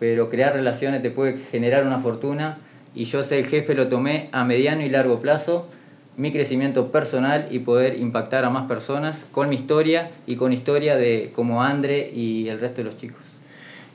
pero 0.00 0.30
crear 0.30 0.54
relaciones 0.54 1.02
te 1.02 1.10
puede 1.10 1.36
generar 1.36 1.86
una 1.86 1.98
fortuna 1.98 2.56
y 2.94 3.04
yo 3.04 3.22
sé 3.22 3.38
el 3.38 3.48
jefe 3.48 3.74
lo 3.74 3.88
tomé 3.88 4.30
a 4.32 4.44
mediano 4.44 4.80
y 4.80 4.88
largo 4.88 5.20
plazo 5.20 5.68
mi 6.16 6.32
crecimiento 6.32 6.90
personal 6.90 7.48
y 7.50 7.58
poder 7.58 7.98
impactar 7.98 8.46
a 8.46 8.48
más 8.48 8.66
personas 8.66 9.26
con 9.30 9.50
mi 9.50 9.56
historia 9.56 10.10
y 10.26 10.36
con 10.36 10.54
historia 10.54 10.96
de 10.96 11.32
como 11.34 11.62
Andre 11.62 12.10
y 12.14 12.48
el 12.48 12.60
resto 12.60 12.78
de 12.78 12.84
los 12.84 12.96
chicos. 12.96 13.20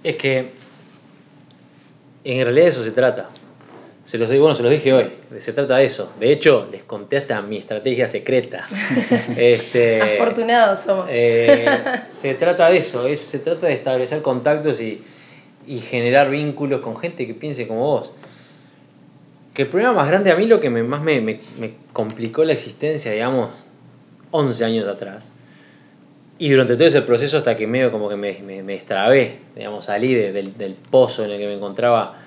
Es 0.03 0.15
que 0.17 0.51
en 2.23 2.43
realidad 2.43 2.67
eso 2.67 2.83
se 2.83 2.91
trata. 2.91 3.29
Se 4.05 4.17
los, 4.17 4.29
bueno, 4.29 4.53
se 4.53 4.63
los 4.63 4.71
dije 4.71 4.93
hoy, 4.93 5.09
se 5.37 5.53
trata 5.53 5.77
de 5.77 5.85
eso. 5.85 6.11
De 6.19 6.31
hecho, 6.31 6.67
les 6.71 6.83
conté 6.83 7.17
hasta 7.17 7.41
mi 7.41 7.57
estrategia 7.57 8.07
secreta. 8.07 8.67
este, 9.37 10.17
Afortunados 10.19 10.79
somos. 10.79 11.05
Eh, 11.09 11.65
se 12.11 12.33
trata 12.33 12.69
de 12.69 12.77
eso, 12.77 13.07
es, 13.07 13.21
se 13.21 13.39
trata 13.39 13.67
de 13.67 13.73
establecer 13.73 14.21
contactos 14.21 14.81
y, 14.81 15.03
y 15.67 15.79
generar 15.79 16.29
vínculos 16.29 16.81
con 16.81 16.97
gente 16.97 17.27
que 17.27 17.33
piense 17.33 17.67
como 17.67 17.81
vos 17.81 18.11
que 19.53 19.63
el 19.63 19.67
problema 19.67 19.93
más 19.93 20.07
grande 20.07 20.31
a 20.31 20.35
mí, 20.35 20.45
lo 20.45 20.59
que 20.59 20.69
me, 20.69 20.83
más 20.83 21.01
me, 21.01 21.19
me, 21.21 21.39
me, 21.59 21.73
complicó 21.93 22.43
la 22.43 22.53
existencia, 22.53 23.11
digamos, 23.11 23.49
11 24.31 24.65
años 24.65 24.87
atrás, 24.87 25.29
y 26.37 26.49
durante 26.49 26.75
todo 26.75 26.87
ese 26.87 27.01
proceso 27.01 27.37
hasta 27.37 27.55
que 27.57 27.67
medio 27.67 27.91
como 27.91 28.09
que 28.09 28.15
me, 28.15 28.39
me, 28.39 28.63
me 28.63 28.73
destrabé, 28.73 29.39
digamos, 29.55 29.85
salí 29.85 30.13
de, 30.13 30.31
del, 30.31 30.57
del, 30.57 30.73
pozo 30.73 31.25
en 31.25 31.31
el 31.31 31.39
que 31.39 31.47
me 31.47 31.53
encontraba, 31.55 32.17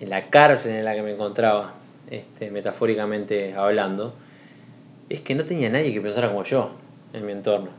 en 0.00 0.10
la 0.10 0.28
cárcel 0.30 0.76
en 0.76 0.84
la 0.84 0.94
que 0.94 1.02
me 1.02 1.12
encontraba, 1.12 1.74
este, 2.10 2.50
metafóricamente 2.50 3.54
hablando, 3.54 4.14
es 5.08 5.20
que 5.20 5.34
no 5.34 5.44
tenía 5.44 5.68
nadie 5.68 5.92
que 5.92 6.00
pensara 6.00 6.28
como 6.28 6.44
yo 6.44 6.70
en 7.12 7.26
mi 7.26 7.32
entorno. 7.32 7.70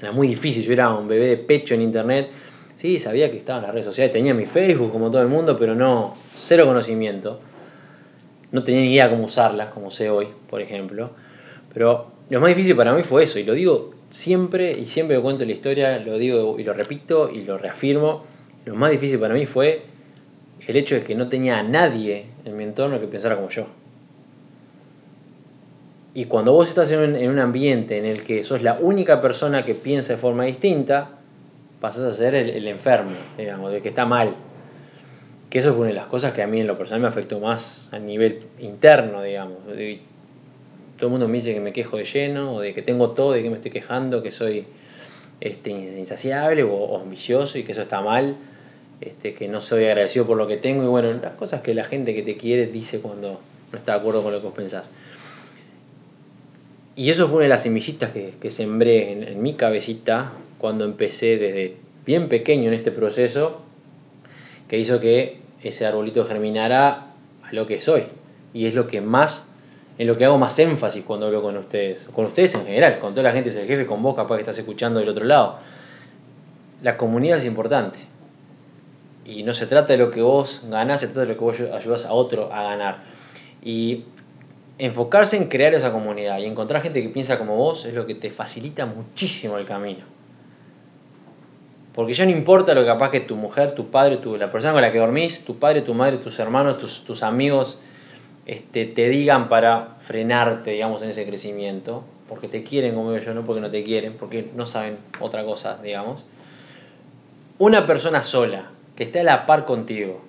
Era 0.00 0.12
muy 0.12 0.28
difícil, 0.28 0.64
yo 0.64 0.72
era 0.72 0.90
un 0.90 1.08
bebé 1.08 1.26
de 1.26 1.36
pecho 1.36 1.74
en 1.74 1.82
internet, 1.82 2.30
Sí, 2.74 2.98
sabía 2.98 3.30
que 3.30 3.36
estaba 3.36 3.60
en 3.60 3.64
las 3.64 3.72
redes 3.72 3.86
sociales, 3.86 4.12
tenía 4.12 4.34
mi 4.34 4.46
Facebook 4.46 4.90
como 4.90 5.10
todo 5.10 5.22
el 5.22 5.28
mundo, 5.28 5.56
pero 5.58 5.74
no, 5.74 6.14
cero 6.38 6.66
conocimiento. 6.66 7.40
No 8.50 8.64
tenía 8.64 8.80
ni 8.80 8.92
idea 8.92 9.10
cómo 9.10 9.24
usarlas, 9.24 9.68
como 9.68 9.90
sé 9.90 10.10
hoy, 10.10 10.28
por 10.50 10.60
ejemplo. 10.60 11.10
Pero 11.72 12.10
lo 12.30 12.40
más 12.40 12.48
difícil 12.48 12.74
para 12.76 12.92
mí 12.92 13.02
fue 13.02 13.24
eso, 13.24 13.38
y 13.38 13.44
lo 13.44 13.54
digo 13.54 13.94
siempre, 14.10 14.72
y 14.72 14.86
siempre 14.86 15.16
que 15.16 15.22
cuento 15.22 15.44
la 15.44 15.52
historia, 15.52 15.98
lo 15.98 16.18
digo 16.18 16.56
y 16.58 16.64
lo 16.64 16.72
repito 16.72 17.30
y 17.30 17.44
lo 17.44 17.58
reafirmo. 17.58 18.24
Lo 18.64 18.74
más 18.74 18.90
difícil 18.90 19.18
para 19.18 19.34
mí 19.34 19.46
fue 19.46 19.82
el 20.66 20.76
hecho 20.76 20.94
de 20.94 21.02
que 21.02 21.14
no 21.14 21.28
tenía 21.28 21.58
a 21.58 21.62
nadie 21.62 22.26
en 22.44 22.56
mi 22.56 22.64
entorno 22.64 23.00
que 23.00 23.06
pensara 23.06 23.36
como 23.36 23.48
yo. 23.50 23.66
Y 26.14 26.26
cuando 26.26 26.52
vos 26.52 26.68
estás 26.68 26.90
en 26.92 27.00
un, 27.00 27.16
en 27.16 27.30
un 27.30 27.40
ambiente 27.40 27.98
en 27.98 28.04
el 28.04 28.22
que 28.22 28.44
sos 28.44 28.62
la 28.62 28.74
única 28.74 29.20
persona 29.20 29.64
que 29.64 29.74
piensa 29.74 30.12
de 30.12 30.18
forma 30.18 30.44
distinta, 30.44 31.10
pasás 31.84 32.04
a 32.04 32.12
ser 32.12 32.34
el, 32.34 32.66
enfermo, 32.66 33.10
digamos, 33.36 33.70
el 33.74 33.82
que 33.82 33.90
está 33.90 34.06
mal. 34.06 34.34
Que 35.50 35.58
eso 35.58 35.72
fue 35.72 35.80
una 35.80 35.88
de 35.88 35.94
las 35.94 36.06
cosas 36.06 36.32
que 36.32 36.42
a 36.42 36.46
mí 36.46 36.60
en 36.60 36.66
lo 36.66 36.78
personal 36.78 37.02
me 37.02 37.08
afectó 37.08 37.40
más 37.40 37.88
a 37.92 37.98
nivel 37.98 38.46
interno, 38.58 39.22
digamos. 39.22 39.58
Todo 39.66 41.08
el 41.08 41.10
mundo 41.10 41.28
me 41.28 41.34
dice 41.34 41.52
que 41.52 41.60
me 41.60 41.74
quejo 41.74 41.98
de 41.98 42.06
lleno, 42.06 42.54
o 42.54 42.60
de 42.60 42.72
que 42.72 42.80
tengo 42.80 43.10
todo, 43.10 43.32
de 43.32 43.42
que 43.42 43.50
me 43.50 43.56
estoy 43.56 43.70
quejando, 43.70 44.22
que 44.22 44.32
soy 44.32 44.66
este, 45.40 45.72
insaciable 45.72 46.62
o 46.62 47.00
ambicioso 47.00 47.58
y 47.58 47.64
que 47.64 47.72
eso 47.72 47.82
está 47.82 48.00
mal, 48.00 48.36
este, 49.00 49.34
que 49.34 49.48
no 49.48 49.60
soy 49.60 49.84
agradecido 49.84 50.26
por 50.26 50.36
lo 50.36 50.46
que 50.46 50.56
tengo 50.56 50.84
y 50.84 50.86
bueno, 50.86 51.12
las 51.22 51.34
cosas 51.34 51.60
que 51.62 51.74
la 51.74 51.84
gente 51.84 52.14
que 52.14 52.22
te 52.22 52.36
quiere 52.36 52.66
dice 52.66 53.00
cuando 53.00 53.40
no 53.72 53.78
está 53.78 53.92
de 53.92 53.98
acuerdo 53.98 54.22
con 54.22 54.32
lo 54.32 54.40
que 54.40 54.46
vos 54.46 54.54
pensás. 54.54 54.90
Y 56.96 57.10
eso 57.10 57.26
fue 57.26 57.36
una 57.36 57.44
de 57.44 57.48
las 57.50 57.62
semillitas 57.64 58.12
que, 58.12 58.34
que 58.40 58.50
sembré 58.50 59.12
en, 59.12 59.24
en 59.24 59.42
mi 59.42 59.54
cabecita 59.54 60.32
cuando 60.58 60.84
empecé 60.84 61.38
desde 61.38 61.76
bien 62.06 62.28
pequeño 62.28 62.68
en 62.68 62.74
este 62.74 62.90
proceso, 62.90 63.62
que 64.68 64.78
hizo 64.78 65.00
que 65.00 65.38
ese 65.62 65.86
arbolito 65.86 66.24
germinara 66.24 67.06
a 67.42 67.52
lo 67.52 67.66
que 67.66 67.80
soy. 67.80 68.04
Y 68.52 68.66
es 68.66 68.74
lo 68.74 68.86
que 68.86 69.00
más, 69.00 69.52
en 69.98 70.06
lo 70.06 70.16
que 70.16 70.24
hago 70.24 70.38
más 70.38 70.58
énfasis 70.58 71.04
cuando 71.04 71.26
hablo 71.26 71.42
con 71.42 71.56
ustedes, 71.56 72.06
con 72.14 72.26
ustedes 72.26 72.54
en 72.54 72.64
general, 72.64 72.98
con 72.98 73.12
toda 73.12 73.24
la 73.24 73.32
gente 73.32 73.48
es 73.48 73.56
el 73.56 73.66
jefe, 73.66 73.86
con 73.86 74.02
vos 74.02 74.14
capaz 74.14 74.36
que 74.36 74.42
estás 74.42 74.58
escuchando 74.58 75.00
del 75.00 75.08
otro 75.08 75.24
lado. 75.24 75.58
La 76.82 76.96
comunidad 76.96 77.38
es 77.38 77.44
importante. 77.44 77.98
Y 79.24 79.42
no 79.42 79.54
se 79.54 79.66
trata 79.66 79.94
de 79.94 79.98
lo 79.98 80.10
que 80.10 80.20
vos 80.20 80.62
ganás, 80.68 81.00
se 81.00 81.06
trata 81.06 81.20
de 81.20 81.26
lo 81.28 81.34
que 81.34 81.44
vos 81.44 81.60
ayudás 81.60 82.06
a 82.06 82.12
otro 82.12 82.52
a 82.52 82.62
ganar. 82.62 83.04
Y 83.62 84.04
enfocarse 84.78 85.36
en 85.36 85.48
crear 85.48 85.74
esa 85.74 85.92
comunidad 85.92 86.38
y 86.38 86.46
encontrar 86.46 86.82
gente 86.82 87.02
que 87.02 87.08
piensa 87.08 87.38
como 87.38 87.56
vos 87.56 87.86
es 87.86 87.94
lo 87.94 88.06
que 88.06 88.14
te 88.14 88.30
facilita 88.30 88.86
muchísimo 88.86 89.56
el 89.56 89.66
camino. 89.66 90.04
Porque 91.94 92.12
ya 92.12 92.24
no 92.24 92.32
importa 92.32 92.74
lo 92.74 92.80
que 92.80 92.88
capaz 92.88 93.10
que 93.10 93.20
tu 93.20 93.36
mujer, 93.36 93.74
tu 93.74 93.86
padre, 93.90 94.18
la 94.36 94.50
persona 94.50 94.72
con 94.72 94.82
la 94.82 94.90
que 94.90 94.98
dormís, 94.98 95.44
tu 95.44 95.58
padre, 95.58 95.82
tu 95.82 95.94
madre, 95.94 96.18
tus 96.18 96.38
hermanos, 96.40 96.78
tus, 96.78 97.04
tus 97.04 97.22
amigos 97.22 97.78
este, 98.46 98.84
te 98.84 99.08
digan 99.08 99.48
para 99.48 99.96
frenarte, 100.00 100.72
digamos, 100.72 101.02
en 101.02 101.10
ese 101.10 101.24
crecimiento. 101.24 102.02
Porque 102.28 102.48
te 102.48 102.64
quieren 102.64 102.96
como 102.96 103.16
yo, 103.16 103.34
no 103.34 103.44
porque 103.44 103.60
no 103.60 103.70
te 103.70 103.84
quieren, 103.84 104.14
porque 104.14 104.50
no 104.56 104.66
saben 104.66 104.98
otra 105.20 105.44
cosa, 105.44 105.78
digamos. 105.82 106.24
Una 107.58 107.86
persona 107.86 108.24
sola, 108.24 108.70
que 108.96 109.04
esté 109.04 109.20
a 109.20 109.24
la 109.24 109.46
par 109.46 109.64
contigo, 109.64 110.20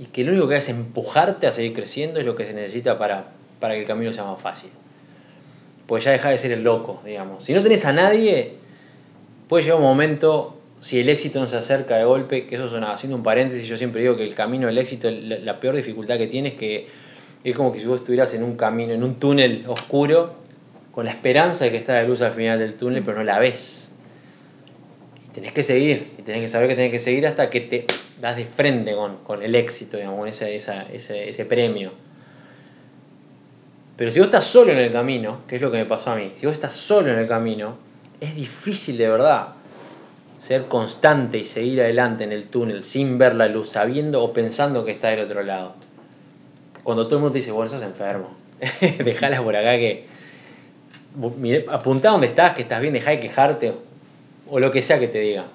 y 0.00 0.06
que 0.06 0.24
lo 0.24 0.32
único 0.32 0.48
que 0.48 0.56
hace 0.56 0.72
es 0.72 0.78
empujarte 0.78 1.46
a 1.46 1.52
seguir 1.52 1.74
creciendo 1.74 2.20
es 2.20 2.26
lo 2.26 2.34
que 2.34 2.46
se 2.46 2.54
necesita 2.54 2.98
para, 2.98 3.26
para 3.60 3.74
que 3.74 3.82
el 3.82 3.86
camino 3.86 4.12
sea 4.12 4.24
más 4.24 4.40
fácil. 4.40 4.70
Pues 5.86 6.04
ya 6.04 6.12
deja 6.12 6.30
de 6.30 6.38
ser 6.38 6.52
el 6.52 6.64
loco, 6.64 7.02
digamos. 7.04 7.44
Si 7.44 7.52
no 7.52 7.62
tenés 7.62 7.84
a 7.84 7.92
nadie, 7.92 8.54
puede 9.46 9.64
llegar 9.64 9.78
un 9.78 9.84
momento, 9.84 10.56
si 10.80 11.00
el 11.00 11.10
éxito 11.10 11.38
no 11.38 11.46
se 11.46 11.56
acerca 11.56 11.96
de 11.96 12.04
golpe, 12.04 12.46
que 12.46 12.54
eso 12.54 12.64
es 12.64 12.72
una, 12.72 12.92
haciendo 12.92 13.16
un 13.16 13.22
paréntesis, 13.22 13.68
yo 13.68 13.76
siempre 13.76 14.00
digo 14.00 14.16
que 14.16 14.24
el 14.24 14.34
camino 14.34 14.68
del 14.68 14.78
éxito, 14.78 15.10
la, 15.10 15.38
la 15.38 15.60
peor 15.60 15.76
dificultad 15.76 16.16
que 16.16 16.28
tiene 16.28 16.50
es 16.50 16.54
que 16.54 16.88
es 17.44 17.54
como 17.54 17.70
que 17.70 17.80
si 17.80 17.86
vos 17.86 18.00
estuvieras 18.00 18.32
en 18.32 18.42
un 18.42 18.56
camino, 18.56 18.94
en 18.94 19.02
un 19.02 19.16
túnel 19.16 19.64
oscuro, 19.66 20.32
con 20.92 21.04
la 21.04 21.10
esperanza 21.10 21.66
de 21.66 21.72
que 21.72 21.76
está 21.76 21.94
la 21.94 22.04
luz 22.04 22.22
al 22.22 22.32
final 22.32 22.58
del 22.58 22.74
túnel, 22.74 23.02
pero 23.04 23.18
no 23.18 23.24
la 23.24 23.38
ves. 23.38 23.89
Tenés 25.40 25.54
que 25.54 25.62
seguir, 25.62 26.12
y 26.18 26.22
tenés 26.22 26.42
que 26.42 26.48
saber 26.48 26.68
que 26.68 26.74
tenés 26.74 26.92
que 26.92 26.98
seguir 26.98 27.26
hasta 27.26 27.48
que 27.48 27.62
te 27.62 27.86
das 28.20 28.36
de 28.36 28.44
frente 28.44 28.94
con, 28.94 29.16
con 29.24 29.42
el 29.42 29.54
éxito, 29.54 29.96
digamos, 29.96 30.18
con 30.18 30.28
esa, 30.28 30.50
esa, 30.50 30.82
ese, 30.92 31.30
ese 31.30 31.46
premio. 31.46 31.92
Pero 33.96 34.10
si 34.10 34.18
vos 34.18 34.26
estás 34.26 34.44
solo 34.44 34.72
en 34.72 34.78
el 34.78 34.92
camino, 34.92 35.40
que 35.48 35.56
es 35.56 35.62
lo 35.62 35.70
que 35.70 35.78
me 35.78 35.86
pasó 35.86 36.10
a 36.10 36.16
mí, 36.16 36.32
si 36.34 36.44
vos 36.44 36.52
estás 36.52 36.74
solo 36.74 37.10
en 37.10 37.18
el 37.18 37.26
camino, 37.26 37.78
es 38.20 38.36
difícil 38.36 38.98
de 38.98 39.08
verdad 39.08 39.54
ser 40.40 40.66
constante 40.66 41.38
y 41.38 41.46
seguir 41.46 41.80
adelante 41.80 42.24
en 42.24 42.32
el 42.32 42.48
túnel 42.48 42.84
sin 42.84 43.16
ver 43.16 43.34
la 43.34 43.48
luz, 43.48 43.70
sabiendo 43.70 44.22
o 44.22 44.34
pensando 44.34 44.84
que 44.84 44.90
está 44.90 45.08
del 45.08 45.20
otro 45.20 45.42
lado. 45.42 45.74
Cuando 46.82 47.06
todo 47.06 47.16
el 47.16 47.20
mundo 47.22 47.32
te 47.32 47.38
dice, 47.38 47.50
bueno, 47.50 47.70
sos 47.70 47.80
enfermo, 47.80 48.28
dejala 49.04 49.42
por 49.42 49.56
acá 49.56 49.78
que 49.78 50.04
mire, 51.38 51.64
apuntá 51.70 52.10
donde 52.10 52.26
estás, 52.26 52.54
que 52.54 52.62
estás 52.62 52.82
bien, 52.82 52.92
dejá 52.92 53.12
de 53.12 53.20
quejarte 53.20 53.72
o 54.50 54.58
lo 54.58 54.70
que 54.70 54.82
sea 54.82 54.98
que 54.98 55.08
te 55.08 55.20
diga. 55.20 55.46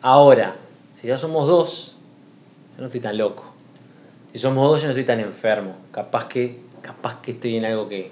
Ahora, 0.00 0.54
si 0.94 1.08
ya 1.08 1.16
somos 1.16 1.46
dos, 1.46 1.94
yo 2.76 2.80
no 2.80 2.86
estoy 2.86 3.00
tan 3.00 3.18
loco. 3.18 3.44
Si 4.32 4.38
somos 4.38 4.70
dos, 4.70 4.80
yo 4.80 4.86
no 4.86 4.92
estoy 4.92 5.04
tan 5.04 5.20
enfermo. 5.20 5.76
Capaz 5.90 6.26
que, 6.28 6.60
capaz 6.80 7.20
que 7.20 7.32
estoy 7.32 7.56
en 7.56 7.64
algo 7.64 7.88
que, 7.88 8.10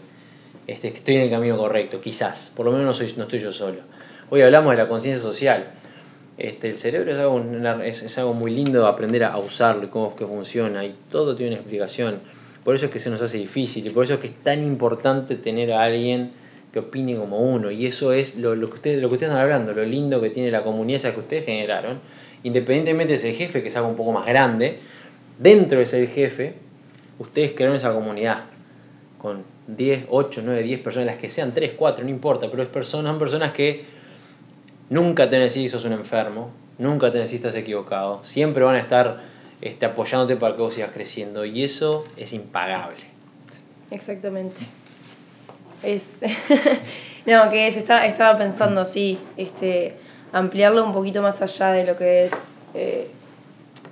este, 0.66 0.88
estoy 0.88 1.16
en 1.16 1.22
el 1.22 1.30
camino 1.30 1.56
correcto, 1.56 2.00
quizás. 2.00 2.52
Por 2.56 2.66
lo 2.66 2.72
menos 2.72 2.86
no, 2.86 2.94
soy, 2.94 3.14
no 3.16 3.24
estoy 3.24 3.38
yo 3.38 3.52
solo. 3.52 3.80
Hoy 4.28 4.42
hablamos 4.42 4.72
de 4.72 4.78
la 4.78 4.88
conciencia 4.88 5.22
social. 5.22 5.66
Este, 6.36 6.68
el 6.68 6.78
cerebro 6.78 7.12
es 7.12 7.18
algo, 7.18 7.40
es, 7.82 8.18
algo 8.18 8.34
muy 8.34 8.50
lindo 8.50 8.86
aprender 8.86 9.24
a, 9.24 9.32
a 9.32 9.38
usarlo 9.38 9.84
y 9.84 9.88
cómo 9.88 10.08
es 10.08 10.14
que 10.14 10.26
funciona 10.26 10.84
y 10.84 10.94
todo 11.10 11.36
tiene 11.36 11.52
una 11.52 11.60
explicación. 11.60 12.20
Por 12.64 12.74
eso 12.74 12.86
es 12.86 12.92
que 12.92 12.98
se 12.98 13.10
nos 13.10 13.20
hace 13.22 13.38
difícil 13.38 13.86
y 13.86 13.90
por 13.90 14.04
eso 14.04 14.14
es 14.14 14.20
que 14.20 14.28
es 14.28 14.42
tan 14.42 14.62
importante 14.62 15.36
tener 15.36 15.72
a 15.72 15.82
alguien 15.82 16.32
que 16.72 16.78
opine 16.78 17.16
como 17.16 17.38
uno. 17.38 17.70
Y 17.70 17.86
eso 17.86 18.12
es 18.12 18.36
lo, 18.36 18.54
que 18.54 18.74
ustedes, 18.74 19.02
lo 19.02 19.08
que 19.08 19.14
ustedes 19.14 19.30
están 19.30 19.42
hablando, 19.42 19.72
lo 19.72 19.84
lindo 19.84 20.20
que 20.20 20.30
tiene 20.30 20.50
la 20.50 20.62
comunidad 20.62 20.98
esa 20.98 21.14
que 21.14 21.20
ustedes 21.20 21.44
generaron. 21.44 22.00
Independientemente 22.42 23.14
de 23.14 23.18
ser 23.18 23.34
jefe, 23.34 23.62
que 23.62 23.68
es 23.68 23.76
algo 23.76 23.88
un 23.88 23.96
poco 23.96 24.12
más 24.12 24.26
grande, 24.26 24.78
dentro 25.38 25.78
de 25.78 25.86
ser 25.86 26.08
jefe, 26.08 26.54
ustedes 27.18 27.52
crearon 27.52 27.76
esa 27.76 27.92
comunidad 27.92 28.44
con 29.18 29.44
10, 29.66 30.06
8, 30.08 30.42
9, 30.44 30.62
10 30.62 30.80
personas, 30.80 31.06
las 31.06 31.16
que 31.16 31.28
sean 31.28 31.52
3, 31.52 31.72
4, 31.76 32.04
no 32.04 32.10
importa, 32.10 32.50
pero 32.50 32.62
es 32.62 32.68
personas, 32.68 33.10
son 33.10 33.18
personas 33.18 33.52
que 33.52 33.84
nunca 34.88 35.28
te 35.28 35.38
van 35.38 35.48
que 35.48 35.68
sos 35.68 35.84
un 35.84 35.92
enfermo, 35.92 36.50
nunca 36.78 37.12
te 37.12 37.18
van 37.18 37.26
estás 37.26 37.54
equivocado, 37.56 38.24
siempre 38.24 38.64
van 38.64 38.76
a 38.76 38.80
estar 38.80 39.20
este, 39.60 39.86
apoyándote 39.86 40.36
para 40.36 40.56
que 40.56 40.62
vos 40.62 40.74
sigas 40.74 40.90
creciendo 40.92 41.44
y 41.44 41.62
eso 41.62 42.06
es 42.16 42.32
impagable. 42.32 43.04
Exactamente. 43.90 44.62
Es. 45.82 46.18
no, 47.26 47.50
que 47.50 47.66
es, 47.66 47.76
está, 47.76 48.06
estaba 48.06 48.38
pensando 48.38 48.80
así, 48.82 49.18
este, 49.36 49.94
ampliarlo 50.32 50.84
un 50.84 50.92
poquito 50.92 51.22
más 51.22 51.40
allá 51.42 51.72
de 51.72 51.84
lo 51.84 51.96
que 51.96 52.24
es. 52.26 52.32
eh, 52.74 53.08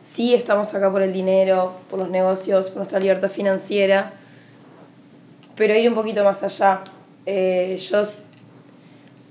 sí, 0.02 0.35
estamos 0.35 0.75
acá 0.75 0.90
por 0.90 1.02
el 1.02 1.12
dinero, 1.12 1.75
por 1.90 1.99
los 1.99 2.11
negocios, 2.11 2.66
por 2.68 2.78
nuestra 2.78 3.00
libertad 3.00 3.30
financiera, 3.30 4.12
pero 5.57 5.75
ir 5.75 5.88
un 5.88 5.95
poquito 5.95 6.25
más 6.25 6.42
allá. 6.42 6.80
Eh, 7.26 7.76
yo. 7.90 8.02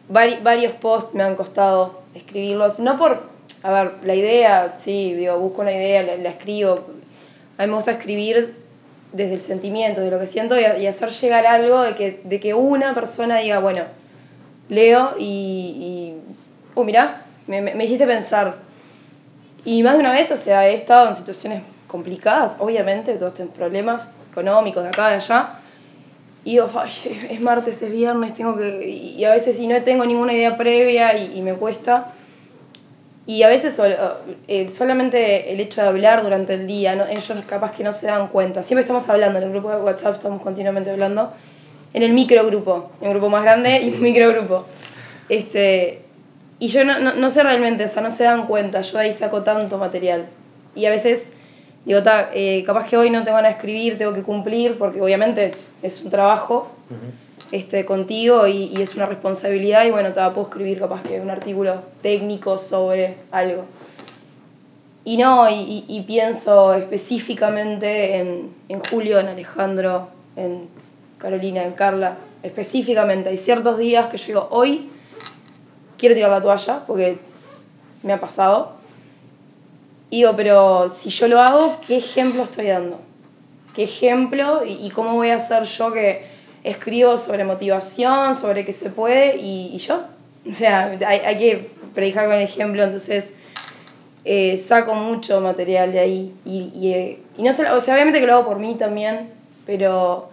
vari- 0.09 0.41
varios 0.43 0.73
posts 0.73 1.13
me 1.13 1.23
han 1.23 1.35
costado 1.35 2.01
escribirlos, 2.15 2.79
no 2.79 2.97
por. 2.97 3.23
A 3.63 3.71
ver, 3.71 3.93
la 4.03 4.13
idea, 4.15 4.77
sí, 4.79 5.13
digo, 5.13 5.37
busco 5.39 5.61
una 5.61 5.71
idea, 5.71 6.03
la 6.17 6.29
escribo. 6.29 6.85
A 7.57 7.63
mí 7.63 7.69
me 7.69 7.75
gusta 7.75 7.91
escribir 7.91 8.55
desde 9.13 9.35
el 9.35 9.41
sentimiento, 9.41 10.01
de 10.01 10.11
lo 10.11 10.19
que 10.19 10.27
siento 10.27 10.55
y, 10.59 10.85
hacer 10.85 11.09
llegar 11.09 11.45
algo 11.45 11.81
de 11.81 11.95
que, 11.95 12.21
de 12.23 12.39
que 12.39 12.53
una 12.53 12.93
persona 12.93 13.37
diga, 13.37 13.59
bueno, 13.59 13.83
leo 14.69 15.15
y, 15.17 16.13
y 16.75 16.79
uh, 16.79 16.83
mirá, 16.83 17.21
me, 17.47 17.83
hiciste 17.83 18.05
pensar. 18.05 18.55
Y 19.63 19.83
más 19.83 19.93
de 19.93 19.99
una 19.99 20.11
vez, 20.11 20.31
o 20.31 20.37
sea, 20.37 20.67
he 20.67 20.73
estado 20.73 21.09
en 21.09 21.15
situaciones 21.15 21.63
complicadas, 21.87 22.57
obviamente, 22.59 23.13
todos 23.15 23.33
estos 23.33 23.55
problemas 23.55 24.11
económicos 24.31 24.83
de 24.83 24.89
acá, 24.89 25.09
de 25.09 25.15
allá. 25.15 25.53
Y 26.43 26.51
digo, 26.51 26.69
"Ay, 26.75 26.91
es 27.29 27.41
martes, 27.41 27.81
es 27.81 27.91
viernes, 27.91 28.33
tengo 28.33 28.55
que... 28.57 28.87
Y 28.87 29.23
a 29.25 29.31
veces 29.31 29.57
si 29.57 29.67
no 29.67 29.81
tengo 29.83 30.05
ninguna 30.05 30.33
idea 30.33 30.55
previa 30.57 31.17
y 31.17 31.41
me 31.41 31.53
cuesta. 31.53 32.13
Y 33.27 33.43
a 33.43 33.49
veces 33.49 33.75
sol- 33.75 33.95
eh, 34.47 34.69
solamente 34.69 35.51
el 35.51 35.59
hecho 35.59 35.81
de 35.81 35.87
hablar 35.89 36.23
durante 36.23 36.53
el 36.53 36.65
día, 36.65 36.95
¿no? 36.95 37.05
ellos 37.05 37.29
capaz 37.45 37.73
que 37.73 37.83
no 37.83 37.91
se 37.91 38.07
dan 38.07 38.29
cuenta. 38.29 38.63
Siempre 38.63 38.81
estamos 38.81 39.07
hablando, 39.09 39.37
en 39.37 39.43
el 39.43 39.51
grupo 39.51 39.69
de 39.69 39.77
WhatsApp 39.77 40.15
estamos 40.15 40.41
continuamente 40.41 40.89
hablando, 40.89 41.33
en 41.93 42.03
el 42.03 42.13
microgrupo, 42.13 42.89
en 43.01 43.07
un 43.07 43.13
grupo 43.15 43.29
más 43.29 43.43
grande 43.43 43.81
y 43.81 43.89
un 43.89 44.01
microgrupo. 44.01 44.65
Este, 45.27 46.01
y 46.59 46.69
yo 46.69 46.85
no, 46.85 46.99
no, 46.99 47.15
no 47.15 47.29
sé 47.29 47.43
realmente, 47.43 47.83
o 47.83 47.87
sea, 47.89 48.01
no 48.01 48.11
se 48.11 48.23
dan 48.23 48.47
cuenta, 48.47 48.81
yo 48.81 48.97
de 48.97 49.03
ahí 49.05 49.13
saco 49.13 49.43
tanto 49.43 49.77
material. 49.77 50.25
Y 50.73 50.85
a 50.85 50.89
veces 50.89 51.31
digo, 51.83 52.01
"Ta, 52.03 52.29
eh, 52.33 52.63
capaz 52.65 52.87
que 52.87 52.95
hoy 52.95 53.09
no 53.09 53.23
tengo 53.25 53.35
ganas 53.35 53.51
de 53.51 53.57
escribir, 53.57 53.97
tengo 53.97 54.13
que 54.13 54.23
cumplir, 54.23 54.77
porque 54.77 55.01
obviamente 55.01 55.51
es 55.83 56.01
un 56.01 56.11
trabajo. 56.11 56.71
Este, 57.51 57.85
contigo 57.85 58.47
y, 58.47 58.71
y 58.75 58.81
es 58.81 58.95
una 58.95 59.05
responsabilidad 59.05 59.85
y 59.85 59.91
bueno, 59.91 60.09
te 60.09 60.21
puedo 60.31 60.43
escribir 60.43 60.79
capaz 60.79 61.03
que 61.03 61.19
un 61.19 61.29
artículo 61.29 61.81
técnico 62.01 62.59
sobre 62.59 63.15
algo. 63.31 63.65
Y 65.05 65.17
no, 65.17 65.49
y, 65.49 65.85
y 65.87 66.01
pienso 66.01 66.73
específicamente 66.73 68.17
en, 68.17 68.53
en 68.67 68.79
Julio, 68.81 69.19
en 69.19 69.27
Alejandro, 69.27 70.09
en 70.35 70.67
Carolina, 71.17 71.63
en 71.63 71.73
Carla, 71.73 72.17
específicamente. 72.43 73.29
Hay 73.29 73.37
ciertos 73.37 73.77
días 73.77 74.07
que 74.07 74.17
yo 74.17 74.25
digo, 74.27 74.47
hoy 74.51 74.89
quiero 75.97 76.15
tirar 76.15 76.31
la 76.31 76.41
toalla 76.41 76.83
porque 76.85 77.19
me 78.03 78.13
ha 78.13 78.19
pasado. 78.19 78.73
Y 80.09 80.17
digo, 80.17 80.33
pero 80.35 80.89
si 80.89 81.09
yo 81.09 81.27
lo 81.27 81.41
hago, 81.41 81.77
¿qué 81.85 81.97
ejemplo 81.97 82.43
estoy 82.43 82.67
dando? 82.67 82.99
¿Qué 83.73 83.83
ejemplo 83.83 84.63
y, 84.65 84.89
cómo 84.89 85.13
voy 85.13 85.29
a 85.29 85.35
hacer 85.35 85.63
yo 85.63 85.91
que 85.91 86.25
escribo 86.69 87.17
sobre 87.17 87.43
motivación, 87.43 88.35
sobre 88.35 88.65
qué 88.65 88.73
se 88.73 88.89
puede 88.89 89.37
y, 89.37 89.77
yo? 89.77 90.01
O 90.49 90.53
sea, 90.53 90.97
hay, 91.05 91.19
hay, 91.19 91.37
que 91.37 91.69
predicar 91.93 92.25
con 92.25 92.35
el 92.35 92.43
ejemplo, 92.43 92.83
entonces 92.83 93.33
eh, 94.25 94.57
saco 94.57 94.93
mucho 94.95 95.41
material 95.41 95.91
de 95.91 95.99
ahí. 95.99 96.33
Y, 96.45 96.71
y, 96.73 97.19
y 97.37 97.43
no 97.43 97.51
o 97.51 97.81
sea, 97.81 97.95
obviamente 97.95 98.19
que 98.19 98.27
lo 98.27 98.33
hago 98.33 98.45
por 98.45 98.59
mí 98.59 98.75
también, 98.75 99.29
pero 99.65 100.29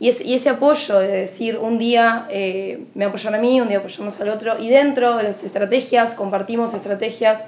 y, 0.00 0.10
y 0.22 0.34
ese 0.34 0.48
apoyo 0.50 0.98
de 0.98 1.08
decir, 1.08 1.56
un 1.58 1.78
día 1.78 2.26
eh, 2.30 2.84
me 2.94 3.04
apoyan 3.04 3.34
a 3.34 3.38
mí, 3.38 3.60
un 3.60 3.68
día 3.68 3.78
apoyamos 3.78 4.20
al 4.20 4.28
otro, 4.28 4.58
y 4.58 4.68
dentro 4.68 5.16
de 5.16 5.22
las 5.24 5.44
estrategias, 5.44 6.14
compartimos 6.14 6.74
estrategias, 6.74 7.40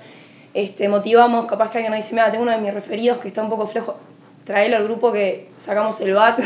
este, 0.55 0.89
motivamos, 0.89 1.47
capaz 1.47 1.71
que 1.71 1.79
alguien 1.79 1.93
nos 1.93 2.03
dice, 2.03 2.15
mira, 2.15 2.31
tengo 2.31 2.45
uno 2.45 2.53
de 2.53 2.59
mis 2.59 2.73
referidos 2.73 3.19
que 3.19 3.29
está 3.29 3.43
un 3.43 3.51
poco 3.51 3.67
flojo, 3.67 3.97
traelo 4.47 4.77
al 4.77 4.85
grupo 4.85 5.13
que 5.13 5.49
sacamos 5.59 6.01
el 6.01 6.15
bat 6.15 6.39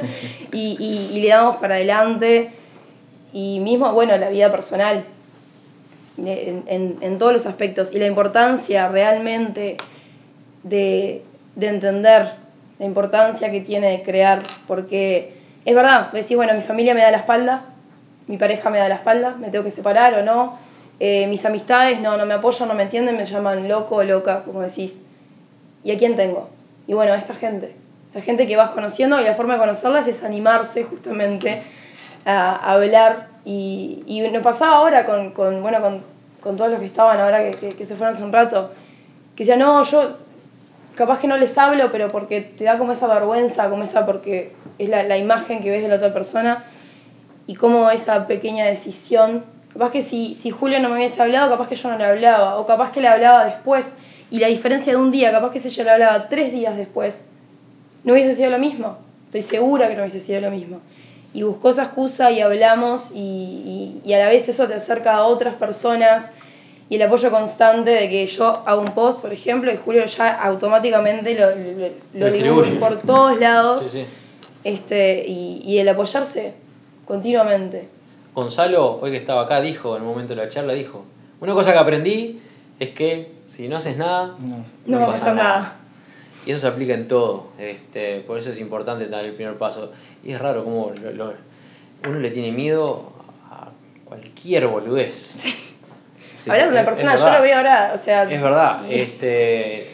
y, 0.52 0.76
y, 0.78 1.16
y, 1.16 1.20
le 1.20 1.28
damos 1.28 1.56
para 1.56 1.76
adelante. 1.76 2.52
Y 3.32 3.60
mismo, 3.60 3.92
bueno, 3.92 4.16
la 4.16 4.28
vida 4.28 4.50
personal, 4.50 5.04
en, 6.18 6.64
en, 6.66 6.98
en 7.00 7.18
todos 7.18 7.32
los 7.32 7.46
aspectos, 7.46 7.92
y 7.92 7.98
la 7.98 8.06
importancia 8.06 8.88
realmente 8.88 9.76
de, 10.62 11.22
de 11.56 11.66
entender 11.66 12.32
la 12.78 12.86
importancia 12.86 13.50
que 13.50 13.60
tiene 13.60 13.90
de 13.90 14.02
crear, 14.02 14.42
porque 14.66 15.34
es 15.64 15.74
verdad, 15.74 16.12
decís, 16.12 16.36
bueno, 16.36 16.54
mi 16.54 16.62
familia 16.62 16.94
me 16.94 17.00
da 17.00 17.10
la 17.10 17.18
espalda, 17.18 17.64
mi 18.26 18.36
pareja 18.36 18.70
me 18.70 18.78
da 18.78 18.88
la 18.88 18.96
espalda, 18.96 19.34
me 19.38 19.50
tengo 19.50 19.64
que 19.64 19.70
separar 19.70 20.14
o 20.14 20.22
no, 20.22 20.58
eh, 21.00 21.26
mis 21.28 21.44
amistades 21.44 22.00
no, 22.00 22.16
no 22.16 22.26
me 22.26 22.34
apoyan, 22.34 22.68
no 22.68 22.74
me 22.74 22.84
entienden, 22.84 23.16
me 23.16 23.24
llaman 23.24 23.68
loco 23.68 23.96
o 23.96 24.04
loca, 24.04 24.42
como 24.44 24.60
decís. 24.60 25.02
¿Y 25.84 25.92
a 25.92 25.96
quién 25.96 26.16
tengo? 26.16 26.48
Y 26.88 26.94
bueno, 26.94 27.12
a 27.12 27.18
esta 27.18 27.34
gente, 27.34 27.76
esta 28.06 28.22
gente 28.22 28.48
que 28.48 28.56
vas 28.56 28.70
conociendo 28.70 29.20
y 29.20 29.24
la 29.24 29.34
forma 29.34 29.54
de 29.54 29.60
conocerlas 29.60 30.08
es 30.08 30.24
animarse 30.24 30.84
justamente 30.84 31.62
a, 32.24 32.72
hablar. 32.72 33.28
Y, 33.44 34.02
y 34.06 34.20
nos 34.30 34.42
pasaba 34.42 34.76
ahora 34.76 35.04
con, 35.04 35.32
con 35.32 35.62
bueno, 35.62 35.80
con, 35.82 36.02
con, 36.40 36.56
todos 36.56 36.70
los 36.70 36.80
que 36.80 36.86
estaban 36.86 37.20
ahora 37.20 37.44
que, 37.44 37.56
que, 37.58 37.74
que 37.76 37.84
se 37.84 37.94
fueron 37.94 38.14
hace 38.14 38.24
un 38.24 38.32
rato, 38.32 38.72
que 39.36 39.44
decían, 39.44 39.58
no, 39.58 39.82
yo 39.84 40.16
capaz 40.94 41.20
que 41.20 41.28
no 41.28 41.36
les 41.36 41.56
hablo, 41.58 41.92
pero 41.92 42.10
porque 42.10 42.40
te 42.40 42.64
da 42.64 42.78
como 42.78 42.92
esa 42.92 43.06
vergüenza, 43.06 43.68
como 43.68 43.82
esa, 43.82 44.06
porque 44.06 44.52
es 44.78 44.88
la, 44.88 45.02
la 45.02 45.18
imagen 45.18 45.62
que 45.62 45.70
ves 45.70 45.82
de 45.82 45.88
la 45.88 45.96
otra 45.96 46.12
persona 46.12 46.64
y 47.46 47.54
como 47.54 47.90
esa 47.90 48.26
pequeña 48.26 48.64
decisión. 48.64 49.44
Capaz 49.74 49.90
que 49.90 50.00
si, 50.00 50.34
si 50.34 50.50
Julio 50.50 50.80
no 50.80 50.88
me 50.88 50.96
hubiese 50.96 51.20
hablado, 51.20 51.50
capaz 51.50 51.68
que 51.68 51.76
yo 51.76 51.90
no 51.90 51.98
le 51.98 52.04
hablaba, 52.04 52.58
o 52.58 52.66
capaz 52.66 52.92
que 52.92 53.02
le 53.02 53.08
hablaba 53.08 53.44
después, 53.44 53.92
y 54.30 54.38
la 54.38 54.48
diferencia 54.48 54.92
de 54.92 54.98
un 54.98 55.10
día, 55.10 55.32
capaz 55.32 55.52
que 55.52 55.60
si 55.60 55.70
yo 55.70 55.84
le 55.84 55.90
hablaba 55.90 56.28
tres 56.28 56.52
días 56.52 56.76
después, 56.76 57.24
no 58.04 58.12
hubiese 58.12 58.34
sido 58.34 58.50
lo 58.50 58.58
mismo. 58.58 58.98
Estoy 59.26 59.42
segura 59.42 59.88
que 59.88 59.94
no 59.94 60.02
hubiese 60.02 60.20
sido 60.20 60.40
lo 60.40 60.50
mismo. 60.50 60.80
Y 61.34 61.42
buscó 61.42 61.70
esa 61.70 61.84
excusa 61.84 62.30
y 62.30 62.40
hablamos, 62.40 63.10
y, 63.14 63.18
y, 63.18 64.00
y 64.04 64.12
a 64.14 64.18
la 64.18 64.28
vez 64.28 64.48
eso 64.48 64.66
te 64.66 64.74
acerca 64.74 65.16
a 65.16 65.24
otras 65.24 65.54
personas 65.54 66.30
y 66.90 66.96
el 66.96 67.02
apoyo 67.02 67.30
constante 67.30 67.90
de 67.90 68.08
que 68.08 68.24
yo 68.26 68.62
hago 68.64 68.80
un 68.80 68.92
post, 68.92 69.20
por 69.20 69.32
ejemplo, 69.32 69.70
y 69.70 69.76
Julio 69.76 70.06
ya 70.06 70.40
automáticamente 70.42 71.34
lo, 71.34 71.50
lo, 72.14 72.62
lo 72.62 72.80
por 72.80 73.00
todos 73.02 73.38
lados. 73.38 73.84
Sí, 73.84 74.00
sí. 74.00 74.04
Este, 74.64 75.24
y, 75.26 75.60
y, 75.64 75.78
el 75.78 75.88
apoyarse 75.88 76.54
continuamente. 77.06 77.88
Gonzalo, 78.34 78.98
hoy 79.00 79.10
que 79.10 79.18
estaba 79.18 79.42
acá, 79.42 79.60
dijo, 79.60 79.96
en 79.96 80.02
el 80.02 80.08
momento 80.08 80.34
de 80.34 80.44
la 80.44 80.48
charla, 80.48 80.72
dijo, 80.72 81.04
una 81.40 81.52
cosa 81.54 81.72
que 81.72 81.78
aprendí 81.78 82.40
es 82.80 82.90
que 82.90 83.37
si 83.48 83.66
no 83.66 83.78
haces 83.78 83.96
nada, 83.96 84.36
no, 84.38 84.64
no, 84.86 84.98
va 84.98 85.04
a 85.04 85.06
pasar 85.08 85.34
nada. 85.34 85.58
nada. 85.58 85.76
Y 86.44 86.52
eso 86.52 86.60
se 86.60 86.66
aplica 86.68 86.94
en 86.94 87.08
todo, 87.08 87.48
este, 87.58 88.20
por 88.20 88.38
eso 88.38 88.50
es 88.50 88.60
importante 88.60 89.08
dar 89.08 89.24
el 89.24 89.32
primer 89.34 89.56
paso. 89.56 89.90
Y 90.22 90.32
es 90.32 90.40
raro 90.40 90.64
como 90.64 90.86
uno 90.86 92.18
le 92.20 92.30
tiene 92.30 92.52
miedo 92.52 93.12
a 93.50 93.70
cualquier 94.04 94.66
boludez. 94.66 95.34
Sí, 96.38 96.50
Hablar 96.50 96.68
una 96.68 96.84
persona, 96.84 97.16
yo 97.16 97.32
lo 97.32 97.42
veo 97.42 97.56
ahora, 97.56 97.92
o 97.96 97.98
sea... 97.98 98.22
Es 98.22 98.40
verdad, 98.40 98.84
este, 98.88 99.88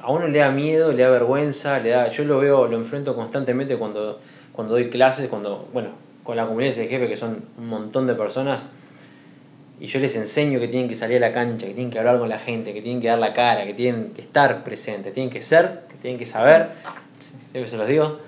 a 0.00 0.10
uno 0.10 0.26
le 0.26 0.38
da 0.38 0.50
miedo, 0.50 0.92
le 0.92 1.02
da 1.02 1.10
vergüenza, 1.10 1.78
le 1.78 1.90
da, 1.90 2.08
yo 2.08 2.24
lo 2.24 2.38
veo, 2.38 2.66
lo 2.68 2.76
enfrento 2.78 3.14
constantemente 3.14 3.76
cuando, 3.76 4.18
cuando 4.52 4.72
doy 4.72 4.88
clases, 4.88 5.28
cuando, 5.28 5.68
bueno, 5.74 5.90
con 6.24 6.38
la 6.38 6.46
comunidad 6.46 6.74
de 6.74 6.88
jefe, 6.88 7.06
que 7.06 7.18
son 7.18 7.44
un 7.58 7.68
montón 7.68 8.06
de 8.06 8.14
personas, 8.14 8.64
y 9.82 9.86
yo 9.86 9.98
les 9.98 10.14
enseño 10.14 10.60
que 10.60 10.68
tienen 10.68 10.88
que 10.88 10.94
salir 10.94 11.16
a 11.16 11.28
la 11.28 11.32
cancha, 11.32 11.66
que 11.66 11.74
tienen 11.74 11.90
que 11.90 11.98
hablar 11.98 12.20
con 12.20 12.28
la 12.28 12.38
gente, 12.38 12.72
que 12.72 12.80
tienen 12.82 13.02
que 13.02 13.08
dar 13.08 13.18
la 13.18 13.32
cara, 13.32 13.66
que 13.66 13.74
tienen 13.74 14.12
que 14.14 14.22
estar 14.22 14.62
presentes, 14.62 15.12
tienen 15.12 15.28
que 15.28 15.42
ser, 15.42 15.80
que 15.90 15.96
tienen 15.96 16.20
que 16.20 16.24
saber, 16.24 16.68
se 17.52 17.76
los 17.76 17.88
digo, 17.88 18.20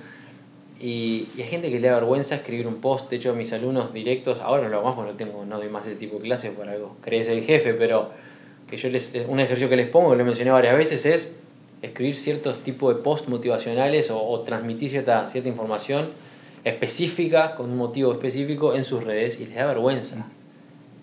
y, 0.80 1.28
y, 1.36 1.42
hay 1.42 1.48
gente 1.48 1.70
que 1.70 1.78
le 1.78 1.86
da 1.86 1.94
vergüenza 1.94 2.34
escribir 2.34 2.66
un 2.66 2.80
post. 2.80 3.08
De 3.08 3.16
hecho, 3.16 3.30
a 3.30 3.34
mis 3.34 3.52
alumnos 3.52 3.94
directos, 3.94 4.40
ahora 4.40 4.64
no 4.64 4.68
lo 4.68 4.78
hago 4.78 4.86
más 4.86 4.96
porque 4.96 5.12
no, 5.12 5.16
tengo, 5.16 5.44
no 5.44 5.58
doy 5.58 5.68
más 5.68 5.86
ese 5.86 5.94
tipo 5.94 6.16
de 6.16 6.22
clases 6.22 6.50
por 6.50 6.68
algo. 6.68 6.96
Crees 7.02 7.28
el 7.28 7.44
jefe, 7.44 7.72
pero 7.74 8.10
que 8.68 8.76
yo 8.76 8.88
les, 8.88 9.14
un 9.28 9.38
ejercicio 9.38 9.68
que 9.68 9.76
les 9.76 9.88
pongo, 9.88 10.10
que 10.10 10.16
lo 10.16 10.24
mencioné 10.24 10.50
varias 10.50 10.76
veces, 10.76 11.06
es 11.06 11.36
escribir 11.82 12.16
ciertos 12.16 12.64
tipos 12.64 12.96
de 12.96 13.00
post 13.00 13.28
motivacionales 13.28 14.10
o, 14.10 14.20
o, 14.20 14.40
transmitir 14.40 14.90
cierta, 14.90 15.28
cierta 15.28 15.48
información 15.48 16.08
específica, 16.64 17.54
con 17.54 17.70
un 17.70 17.76
motivo 17.76 18.10
específico 18.10 18.74
en 18.74 18.82
sus 18.82 19.04
redes 19.04 19.38
y 19.38 19.46
les 19.46 19.54
da 19.54 19.66
vergüenza. 19.66 20.28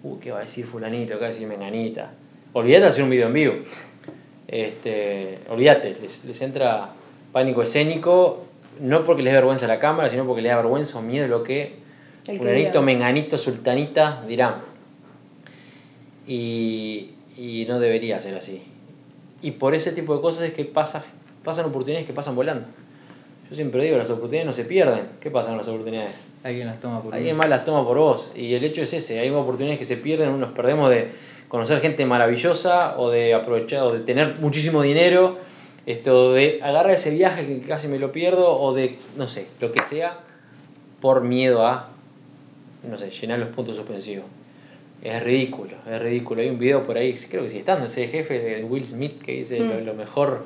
Uh, 0.04 0.20
¿qué 0.20 0.32
va 0.32 0.40
a 0.40 0.42
decir 0.42 0.66
fulanito? 0.66 1.14
¿Qué 1.14 1.20
va 1.20 1.26
a 1.26 1.30
decir 1.30 1.48
menganita? 1.48 2.12
Olvídate 2.54 2.82
de 2.82 2.88
hacer 2.88 3.04
un 3.04 3.10
video 3.10 3.28
en 3.28 3.34
vivo. 3.34 3.54
Este, 4.48 5.40
olvídate, 5.50 5.96
les, 6.02 6.26
les 6.26 6.42
entra 6.42 6.90
pánico 7.32 7.62
escénico 7.62 8.46
no 8.80 9.06
porque 9.06 9.22
les 9.22 9.32
dé 9.34 9.38
vergüenza 9.38 9.68
la 9.68 9.80
cámara, 9.80 10.10
sino 10.10 10.26
porque 10.26 10.42
les 10.42 10.52
da 10.52 10.58
vergüenza 10.58 11.00
o 11.00 11.02
miedo 11.02 11.28
lo 11.28 11.44
que 11.44 11.74
fulanito, 12.26 12.82
menganito, 12.82 13.38
sultanita 13.38 14.24
dirán. 14.28 14.56
Y, 16.28 17.12
y, 17.38 17.66
no 17.68 17.80
debería 17.80 18.20
ser 18.20 18.36
así. 18.36 18.62
Y 19.42 19.52
por 19.52 19.76
ese 19.76 19.92
tipo 19.92 20.16
de 20.16 20.22
cosas 20.22 20.44
es 20.44 20.54
que 20.54 20.66
pasa, 20.66 21.04
pasan 21.44 21.66
oportunidades 21.66 22.08
que 22.08 22.14
pasan 22.14 22.36
volando. 22.36 22.66
Yo 23.52 23.56
siempre 23.56 23.84
digo, 23.84 23.98
las 23.98 24.10
oportunidades 24.10 24.48
no 24.48 24.54
se 24.54 24.64
pierden. 24.64 25.10
¿Qué 25.20 25.30
pasa 25.30 25.50
con 25.50 25.58
las 25.58 25.68
oportunidades? 25.68 26.14
Alguien 26.42 26.68
las 26.68 26.80
toma 26.80 27.04
por 27.04 27.14
Alguien 27.14 27.36
más 27.36 27.50
las 27.50 27.66
toma 27.66 27.86
por 27.86 27.98
vos. 27.98 28.32
Y 28.34 28.54
el 28.54 28.64
hecho 28.64 28.82
es 28.82 28.94
ese, 28.94 29.20
hay 29.20 29.30
oportunidades 29.30 29.78
que 29.78 29.84
se 29.84 29.98
pierden, 29.98 30.40
nos 30.40 30.54
perdemos 30.54 30.90
de 30.90 31.10
conocer 31.50 31.82
gente 31.82 32.06
maravillosa 32.06 32.98
o 32.98 33.12
de 33.12 33.34
aprovechar 33.34 33.84
o 33.84 33.92
de 33.92 34.00
tener 34.00 34.36
muchísimo 34.40 34.82
dinero 34.82 35.38
esto 35.86 36.32
de 36.32 36.60
agarrar 36.62 36.94
ese 36.94 37.12
viaje 37.12 37.46
que 37.46 37.68
casi 37.68 37.90
me 37.90 38.00
lo 38.00 38.14
pierdo 38.14 38.58
o 38.58 38.74
de, 38.74 38.96
no 39.18 39.28
sé, 39.28 39.48
lo 39.60 39.74
que 39.74 39.84
sea, 39.84 40.20
por 41.02 41.22
miedo 41.22 41.68
a, 41.68 41.90
no 42.90 42.98
sé, 42.98 43.10
llenar 43.10 43.40
los 43.40 43.50
puntos 43.50 43.76
suspensivos. 43.76 44.26
Es 45.04 45.22
ridículo, 45.24 45.72
es 45.92 46.02
ridículo. 46.02 46.42
Hay 46.42 46.50
un 46.50 46.60
video 46.60 46.86
por 46.86 46.96
ahí, 46.96 47.16
creo 47.30 47.44
que 47.44 47.50
sí 47.50 47.58
estando, 47.58 47.88
ese 47.88 48.08
jefe 48.08 48.40
de 48.40 48.64
Will 48.64 48.88
Smith 48.88 49.22
que 49.22 49.34
dice 49.34 49.60
mm. 49.60 49.84
lo, 49.84 49.94
mejor, 49.94 50.46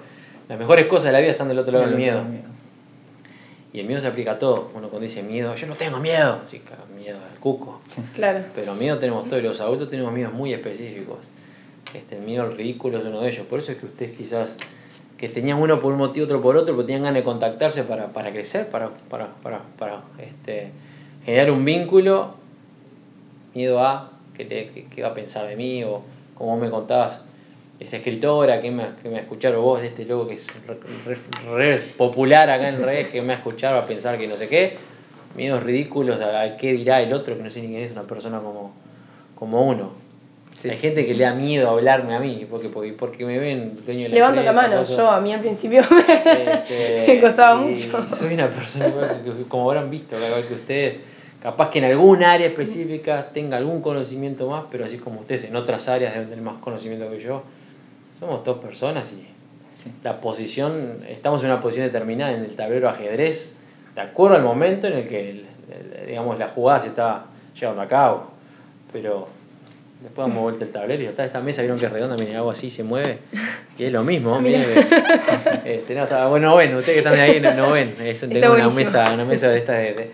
las 0.49 0.57
mejores 0.57 0.87
cosas 0.87 1.07
de 1.07 1.11
la 1.11 1.19
vida 1.19 1.33
están 1.33 1.49
del 1.49 1.59
otro 1.59 1.73
lado 1.73 1.85
del 1.87 1.97
miedo. 1.97 2.23
Y 3.75 3.81
el 3.81 3.87
miedo 3.87 3.99
se 3.99 4.07
aplica 4.07 4.31
a 4.31 4.39
todo. 4.39 4.71
Uno 4.73 4.87
cuando 4.87 5.01
dice 5.01 5.21
miedo, 5.21 5.53
yo 5.53 5.67
no 5.67 5.75
tengo 5.75 5.97
miedo. 5.99 6.39
Sí, 6.47 6.61
miedo 6.97 7.17
al 7.29 7.37
cuco. 7.39 7.81
Claro. 8.15 8.45
Pero 8.55 8.73
miedo 8.73 8.99
tenemos 8.99 9.27
todos. 9.27 9.43
Los 9.43 9.59
adultos 9.59 9.89
tenemos 9.89 10.13
miedos 10.13 10.31
muy 10.31 10.53
específicos. 10.53 11.17
Este, 11.93 12.15
el 12.15 12.23
miedo 12.23 12.43
al 12.43 12.55
ridículo 12.55 12.99
es 12.99 13.05
uno 13.05 13.19
de 13.19 13.27
ellos. 13.27 13.45
Por 13.47 13.59
eso 13.59 13.73
es 13.73 13.77
que 13.77 13.85
ustedes 13.85 14.15
quizás 14.15 14.55
que 15.17 15.27
tenían 15.27 15.57
uno 15.57 15.77
por 15.81 15.91
un 15.91 15.99
motivo, 15.99 16.25
otro 16.25 16.41
por 16.41 16.55
otro, 16.55 16.73
pero 16.73 16.85
tenían 16.85 17.03
ganas 17.03 17.15
de 17.15 17.23
contactarse 17.25 17.83
para, 17.83 18.13
para 18.13 18.31
crecer, 18.31 18.69
para, 18.69 18.91
para, 19.09 19.27
para, 19.43 19.61
para 19.77 20.03
este, 20.19 20.69
generar 21.25 21.51
un 21.51 21.65
vínculo, 21.65 22.35
miedo 23.53 23.81
a 23.81 24.11
qué, 24.37 24.87
qué, 24.89 25.01
va 25.01 25.09
a 25.09 25.13
pensar 25.13 25.49
de 25.49 25.57
mí, 25.57 25.83
o 25.83 26.01
como 26.33 26.57
me 26.57 26.69
contabas, 26.69 27.19
esa 27.79 27.97
escritora 27.97 28.61
que 28.61 28.71
me, 28.71 28.83
que 29.01 29.09
me 29.09 29.19
escucharon 29.19 29.61
vos, 29.61 29.83
este 29.83 30.05
loco 30.05 30.27
que 30.27 30.35
es 30.35 30.47
re, 31.51 31.77
popular 31.97 32.49
acá 32.49 32.69
en 32.69 32.81
redes, 32.81 33.09
que 33.09 33.21
me 33.21 33.33
ha 33.33 33.37
escuchado 33.37 33.77
a 33.77 33.85
pensar 33.85 34.17
que 34.17 34.27
no 34.27 34.37
sé 34.37 34.47
qué, 34.47 34.77
miedos 35.35 35.61
ridículos 35.63 36.21
a, 36.21 36.41
a, 36.41 36.57
qué 36.57 36.73
dirá 36.73 37.01
el 37.01 37.13
otro, 37.13 37.35
que 37.35 37.43
no 37.43 37.49
sé 37.49 37.61
ni 37.61 37.67
quién 37.67 37.81
es, 37.81 37.91
una 37.91 38.03
persona 38.03 38.39
como, 38.39 38.73
como 39.35 39.67
uno. 39.67 40.05
Sí. 40.55 40.69
Hay 40.69 40.77
gente 40.77 41.05
que 41.05 41.13
le 41.13 41.25
da 41.25 41.33
miedo 41.33 41.69
hablarme 41.69 42.15
a 42.15 42.19
mí, 42.19 42.47
porque, 42.49 42.69
porque, 42.69 42.93
porque 42.93 43.25
me 43.25 43.37
ven 43.39 43.75
dueño 43.85 44.03
de 44.03 44.09
la 44.09 44.15
Levanto 44.15 44.41
la 44.41 44.53
mano, 44.53 44.83
yo 44.83 45.09
a 45.09 45.19
mí 45.19 45.33
al 45.33 45.41
principio 45.41 45.81
este, 45.81 47.03
me 47.07 47.19
costaba 47.19 47.59
mucho. 47.59 48.07
Soy 48.07 48.35
una 48.35 48.47
persona, 48.47 49.21
que, 49.21 49.43
como 49.49 49.69
habrán 49.69 49.89
visto, 49.89 50.15
que 50.47 50.53
ustedes, 50.53 50.95
capaz 51.41 51.69
que 51.71 51.79
en 51.79 51.85
algún 51.85 52.23
área 52.23 52.47
específica 52.47 53.31
tenga 53.33 53.57
algún 53.57 53.81
conocimiento 53.81 54.49
más, 54.49 54.63
pero 54.71 54.85
así 54.85 54.97
como 54.97 55.19
ustedes 55.19 55.43
en 55.43 55.57
otras 55.57 55.89
áreas 55.89 56.13
deben 56.13 56.29
tener 56.29 56.43
más 56.43 56.61
conocimiento 56.61 57.11
que 57.11 57.19
yo. 57.19 57.43
Somos 58.19 58.43
dos 58.43 58.59
personas 58.59 59.13
y 59.13 59.27
la 60.03 60.21
posición, 60.21 61.03
estamos 61.07 61.43
en 61.43 61.51
una 61.51 61.61
posición 61.61 61.85
determinada 61.85 62.31
en 62.31 62.43
el 62.43 62.55
tablero 62.55 62.89
ajedrez, 62.89 63.57
de 63.93 64.01
acuerdo 64.01 64.37
al 64.37 64.43
momento 64.43 64.87
en 64.87 64.93
el 64.93 65.07
que 65.07 65.45
digamos, 66.07 66.37
la 66.37 66.49
jugada 66.49 66.79
se 66.79 66.87
está 66.89 67.25
llevando 67.59 67.81
a 67.81 67.87
cabo. 67.87 68.31
Pero 68.91 69.27
después 70.01 70.27
damos 70.27 70.43
vuelta 70.43 70.65
el 70.65 70.71
tablero 70.71 71.03
y 71.03 71.05
está 71.07 71.25
esta 71.25 71.41
mesa, 71.41 71.61
vieron 71.61 71.79
que 71.79 71.85
es 71.85 71.91
redonda, 71.91 72.15
miren, 72.17 72.35
algo 72.35 72.51
así 72.51 72.69
se 72.69 72.83
mueve. 72.83 73.19
Y 73.77 73.85
es 73.85 73.91
lo 73.91 74.03
mismo, 74.03 74.39
miren. 74.41 74.63
este, 75.65 75.95
no, 75.95 76.29
bueno, 76.29 76.55
ven, 76.55 76.75
ustedes 76.75 77.01
que 77.01 77.09
están 77.09 77.19
ahí 77.19 77.41
no, 77.41 77.71
ven. 77.71 77.95
Es, 77.99 78.21
tengo 78.21 78.53
una 78.53 78.69
mesa, 78.69 79.11
una 79.13 79.25
mesa 79.25 79.49
de 79.49 79.57
estas 79.57 79.77
de, 79.77 80.11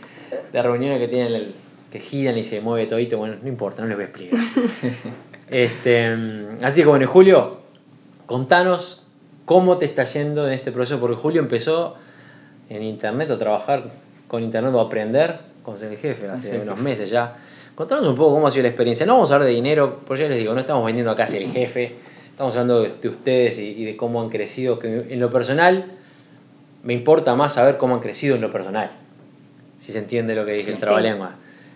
de, 0.51 0.61
reuniones 0.61 0.99
que 0.99 1.07
tienen 1.07 1.33
el, 1.33 1.55
que 1.91 1.99
giran 1.99 2.37
y 2.37 2.43
se 2.43 2.61
mueve 2.61 2.87
todito. 2.87 3.17
Bueno, 3.17 3.35
no 3.41 3.47
importa, 3.47 3.81
no 3.81 3.87
les 3.87 3.97
voy 3.97 4.05
a 4.05 4.07
explicar. 4.07 4.39
este, 5.49 6.17
así 6.61 6.81
que 6.81 6.87
bueno, 6.87 7.07
Julio, 7.07 7.60
contanos 8.31 9.01
cómo 9.43 9.77
te 9.77 9.85
está 9.85 10.05
yendo 10.05 10.47
en 10.47 10.53
este 10.53 10.71
proceso, 10.71 11.01
porque 11.01 11.17
Julio 11.17 11.41
empezó 11.41 11.97
en 12.69 12.81
internet 12.81 13.29
a 13.29 13.37
trabajar 13.37 13.91
con 14.29 14.41
internet 14.41 14.73
o 14.73 14.79
a 14.79 14.83
aprender 14.83 15.39
con 15.63 15.77
ser 15.77 15.91
el 15.91 15.97
jefe 15.97 16.29
hace 16.29 16.57
unos 16.57 16.79
meses 16.79 17.09
ya. 17.09 17.35
Contanos 17.75 18.07
un 18.07 18.15
poco 18.15 18.35
cómo 18.35 18.47
ha 18.47 18.51
sido 18.51 18.63
la 18.63 18.69
experiencia. 18.69 19.05
No 19.05 19.15
vamos 19.15 19.31
a 19.31 19.33
hablar 19.33 19.49
de 19.49 19.53
dinero, 19.53 19.99
porque 20.07 20.23
ya 20.23 20.29
les 20.29 20.37
digo, 20.37 20.53
no 20.53 20.61
estamos 20.61 20.85
vendiendo 20.85 21.11
acá 21.11 21.27
ser 21.27 21.41
el 21.41 21.51
jefe, 21.51 21.95
estamos 22.29 22.55
hablando 22.55 22.83
de, 22.83 23.09
ustedes 23.09 23.59
y, 23.59 23.83
de 23.83 23.97
cómo 23.97 24.21
han 24.21 24.29
crecido. 24.29 24.79
Que 24.79 25.07
en 25.09 25.19
lo 25.19 25.29
personal, 25.29 25.91
me 26.83 26.93
importa 26.93 27.35
más 27.35 27.55
saber 27.55 27.75
cómo 27.75 27.95
han 27.95 27.99
crecido 27.99 28.35
en 28.35 28.41
lo 28.41 28.51
personal, 28.53 28.91
si 29.77 29.91
se 29.91 29.99
entiende 29.99 30.35
lo 30.35 30.45
que 30.45 30.53
dije, 30.53 30.71
el 30.71 30.79
trabalengua. 30.79 31.35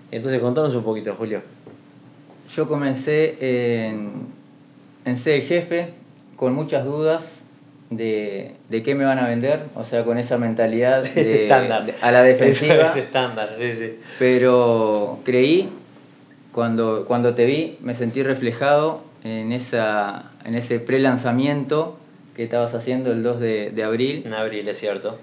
Entonces, 0.10 0.39
contanos 0.39 0.74
un 0.74 0.84
poquito, 0.84 1.13
Julio. 1.15 1.41
Yo 2.56 2.65
comencé 2.65 3.89
en, 3.89 4.28
en 5.04 5.18
ser 5.18 5.36
el 5.36 5.41
jefe 5.41 6.05
con 6.36 6.54
muchas 6.54 6.86
dudas 6.86 7.41
de, 7.89 8.56
de, 8.69 8.84
qué 8.84 8.95
me 8.95 9.06
van 9.06 9.19
a 9.19 9.28
vender, 9.28 9.62
o 9.76 9.84
sea, 9.84 10.04
con 10.04 10.17
esa 10.17 10.38
mentalidad 10.38 11.04
de, 11.15 11.52
a 11.52 12.12
la 12.12 12.24
defensiva. 12.24 12.88
Es 12.89 12.95
estándar, 12.98 13.56
sí, 13.58 13.76
sí. 13.76 14.00
Pero 14.19 15.19
creí 15.24 15.69
cuando, 16.52 17.06
cuando 17.06 17.36
te 17.36 17.45
vi, 17.45 17.78
me 17.82 17.93
sentí 17.93 18.24
reflejado 18.24 19.02
en, 19.24 19.52
esa, 19.52 20.32
en 20.43 20.56
ese 20.56 20.80
pre-lanzamiento 20.80 21.98
que 22.36 22.43
estabas 22.43 22.74
haciendo 22.74 23.12
el 23.12 23.24
2 23.24 23.39
de, 23.39 23.71
de, 23.71 23.84
abril. 23.84 24.24
En 24.26 24.34
abril, 24.34 24.67
es 24.67 24.78
cierto. 24.78 25.17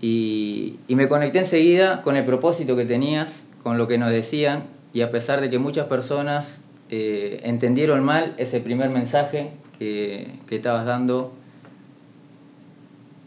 Y, 0.00 0.78
y, 0.88 0.96
me 0.96 1.08
conecté 1.08 1.38
enseguida 1.38 2.02
con 2.02 2.16
el 2.16 2.24
propósito 2.24 2.76
que 2.76 2.84
tenías, 2.84 3.32
con 3.62 3.78
lo 3.78 3.86
que 3.86 3.98
nos 3.98 4.10
decían, 4.10 4.64
y 4.92 5.02
a 5.02 5.10
pesar 5.10 5.40
de 5.40 5.50
que 5.50 5.58
muchas 5.58 5.86
personas 5.86 6.58
eh, 6.90 7.40
entendieron 7.44 8.04
mal 8.04 8.34
ese 8.36 8.60
primer 8.60 8.90
mensaje 8.90 9.50
que, 9.78 10.38
que 10.48 10.56
estabas 10.56 10.86
dando, 10.86 11.32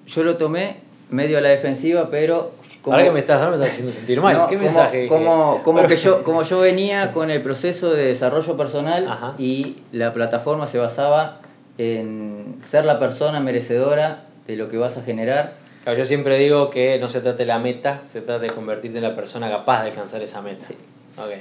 yo 0.08 0.24
lo 0.24 0.38
tomé 0.38 0.78
medio 1.10 1.38
a 1.38 1.42
la 1.42 1.50
defensiva, 1.50 2.10
pero 2.10 2.52
como, 2.86 2.98
Ahora 2.98 3.08
que 3.08 3.14
me 3.14 3.20
estás 3.22 3.40
dando, 3.40 3.58
me 3.58 3.64
estás 3.64 3.74
haciendo 3.74 3.92
sentir 3.92 4.22
mal. 4.22 4.48
¿Qué 4.48 4.58
como, 4.58 4.68
mensaje? 4.68 5.08
Como, 5.08 5.64
como, 5.64 5.88
que 5.88 5.98
yo, 5.98 6.24
como 6.24 6.44
yo 6.44 6.60
venía 6.60 7.14
con 7.14 7.32
el 7.32 7.42
proceso 7.42 7.92
de 7.92 8.06
desarrollo 8.06 8.56
personal 8.56 9.36
y 9.40 9.78
la 9.92 10.14
plataforma 10.14 10.68
se 10.68 10.78
basaba 10.78 11.40
en 11.80 12.58
ser 12.64 12.86
la 12.86 13.00
persona 13.00 13.40
merecedora 13.40 14.26
de 14.46 14.56
lo 14.56 14.70
que 14.70 14.78
vas 14.78 14.98
a 14.98 15.02
generar. 15.02 15.54
yo 15.86 16.06
siempre 16.06 16.38
digo 16.38 16.70
que 16.70 17.00
no 17.00 17.10
se 17.10 17.22
trata 17.22 17.40
de 17.40 17.46
la 17.46 17.58
meta, 17.58 18.02
se 18.04 18.22
trata 18.22 18.44
de 18.44 18.52
convertirte 18.52 18.98
en 18.98 19.04
la 19.04 19.16
persona 19.16 19.50
capaz 19.50 19.82
de 19.82 19.90
alcanzar 19.90 20.22
esa 20.22 20.44
meta. 20.44 20.68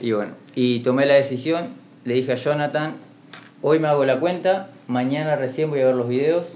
Y 0.00 0.12
bueno, 0.12 0.32
y 0.54 0.80
tomé 0.80 1.04
la 1.04 1.14
decisión, 1.14 1.74
le 2.04 2.14
dije 2.14 2.32
a 2.32 2.36
Jonathan, 2.36 2.96
hoy 3.66 3.78
me 3.78 3.88
hago 3.88 4.04
la 4.04 4.20
cuenta, 4.20 4.68
mañana 4.88 5.36
recién 5.36 5.70
voy 5.70 5.80
a 5.80 5.86
ver 5.86 5.94
los 5.94 6.06
videos, 6.06 6.46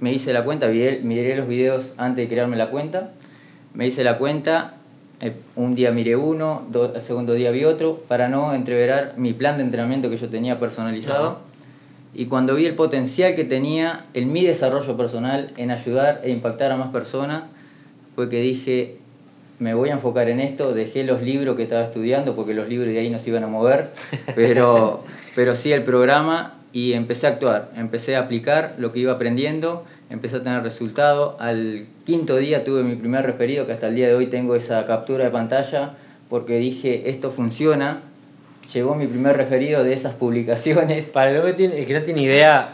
me 0.00 0.12
hice 0.12 0.32
la 0.32 0.42
cuenta, 0.42 0.66
miré 0.66 1.36
los 1.36 1.46
videos 1.46 1.94
antes 1.98 2.24
de 2.24 2.28
crearme 2.28 2.56
la 2.56 2.70
cuenta. 2.70 3.12
Me 3.74 3.86
hice 3.86 4.02
la 4.02 4.18
cuenta, 4.18 4.74
eh, 5.20 5.36
un 5.54 5.76
día 5.76 5.92
miré 5.92 6.16
uno, 6.16 6.66
el 6.96 7.00
segundo 7.00 7.34
día 7.34 7.52
vi 7.52 7.64
otro, 7.64 7.98
para 8.08 8.28
no 8.28 8.54
entreverar 8.54 9.14
mi 9.16 9.32
plan 9.34 9.56
de 9.56 9.62
entrenamiento 9.62 10.10
que 10.10 10.16
yo 10.16 10.28
tenía 10.28 10.58
personalizado. 10.58 11.38
Y 12.12 12.26
cuando 12.26 12.56
vi 12.56 12.66
el 12.66 12.74
potencial 12.74 13.36
que 13.36 13.44
tenía 13.44 14.06
en 14.12 14.32
mi 14.32 14.44
desarrollo 14.44 14.96
personal, 14.96 15.52
en 15.56 15.70
ayudar 15.70 16.22
e 16.24 16.32
impactar 16.32 16.72
a 16.72 16.76
más 16.76 16.88
personas, 16.88 17.44
fue 18.16 18.28
que 18.28 18.40
dije, 18.40 18.96
me 19.62 19.74
voy 19.74 19.90
a 19.90 19.92
enfocar 19.92 20.28
en 20.28 20.40
esto, 20.40 20.74
dejé 20.74 21.04
los 21.04 21.22
libros 21.22 21.56
que 21.56 21.62
estaba 21.62 21.84
estudiando, 21.84 22.34
porque 22.34 22.52
los 22.52 22.68
libros 22.68 22.88
de 22.88 22.98
ahí 22.98 23.10
no 23.10 23.18
se 23.18 23.30
iban 23.30 23.44
a 23.44 23.46
mover, 23.46 23.90
pero, 24.34 25.02
pero 25.34 25.54
sí 25.54 25.72
el 25.72 25.82
programa 25.82 26.58
y 26.72 26.94
empecé 26.94 27.26
a 27.26 27.30
actuar, 27.30 27.70
empecé 27.76 28.16
a 28.16 28.20
aplicar 28.20 28.74
lo 28.78 28.92
que 28.92 29.00
iba 29.00 29.12
aprendiendo 29.12 29.84
empecé 30.12 30.36
a 30.36 30.42
tener 30.42 30.62
resultado. 30.62 31.36
Al 31.40 31.86
quinto 32.04 32.36
día 32.36 32.64
tuve 32.64 32.82
mi 32.82 32.96
primer 32.96 33.24
referido, 33.24 33.66
que 33.66 33.72
hasta 33.72 33.88
el 33.88 33.94
día 33.94 34.08
de 34.08 34.14
hoy 34.14 34.26
tengo 34.26 34.54
esa 34.54 34.84
captura 34.86 35.24
de 35.24 35.30
pantalla, 35.30 35.94
porque 36.28 36.58
dije, 36.58 37.10
esto 37.10 37.30
funciona. 37.30 38.02
Llegó 38.72 38.94
mi 38.94 39.06
primer 39.06 39.36
referido 39.36 39.82
de 39.82 39.94
esas 39.94 40.14
publicaciones. 40.14 41.06
Para 41.06 41.30
el 41.30 41.56
que, 41.56 41.64
el 41.64 41.86
que 41.86 41.94
no 41.94 42.02
tiene 42.02 42.22
idea, 42.22 42.68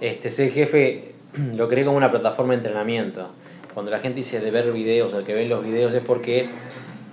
este, 0.00 0.30
ser 0.30 0.50
jefe 0.50 1.12
lo 1.54 1.68
creé 1.68 1.84
como 1.84 1.98
una 1.98 2.10
plataforma 2.10 2.52
de 2.52 2.58
entrenamiento. 2.58 3.30
Cuando 3.74 3.90
la 3.90 4.00
gente 4.00 4.16
dice 4.16 4.40
de 4.40 4.50
ver 4.50 4.72
videos 4.72 5.14
o 5.14 5.24
que 5.24 5.34
ven 5.34 5.48
los 5.48 5.64
videos 5.64 5.94
es 5.94 6.02
porque 6.02 6.48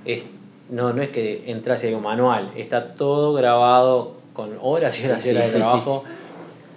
es, 0.05 0.39
no, 0.69 0.93
no 0.93 1.01
es 1.01 1.09
que 1.09 1.43
entras 1.47 1.83
y 1.83 1.87
hay 1.87 1.93
un 1.93 2.03
manual, 2.03 2.51
está 2.55 2.95
todo 2.95 3.33
grabado 3.33 4.17
con 4.33 4.57
horas 4.61 4.99
y 4.99 5.05
horas, 5.05 5.23
de 5.23 5.33
trabajo 5.33 6.03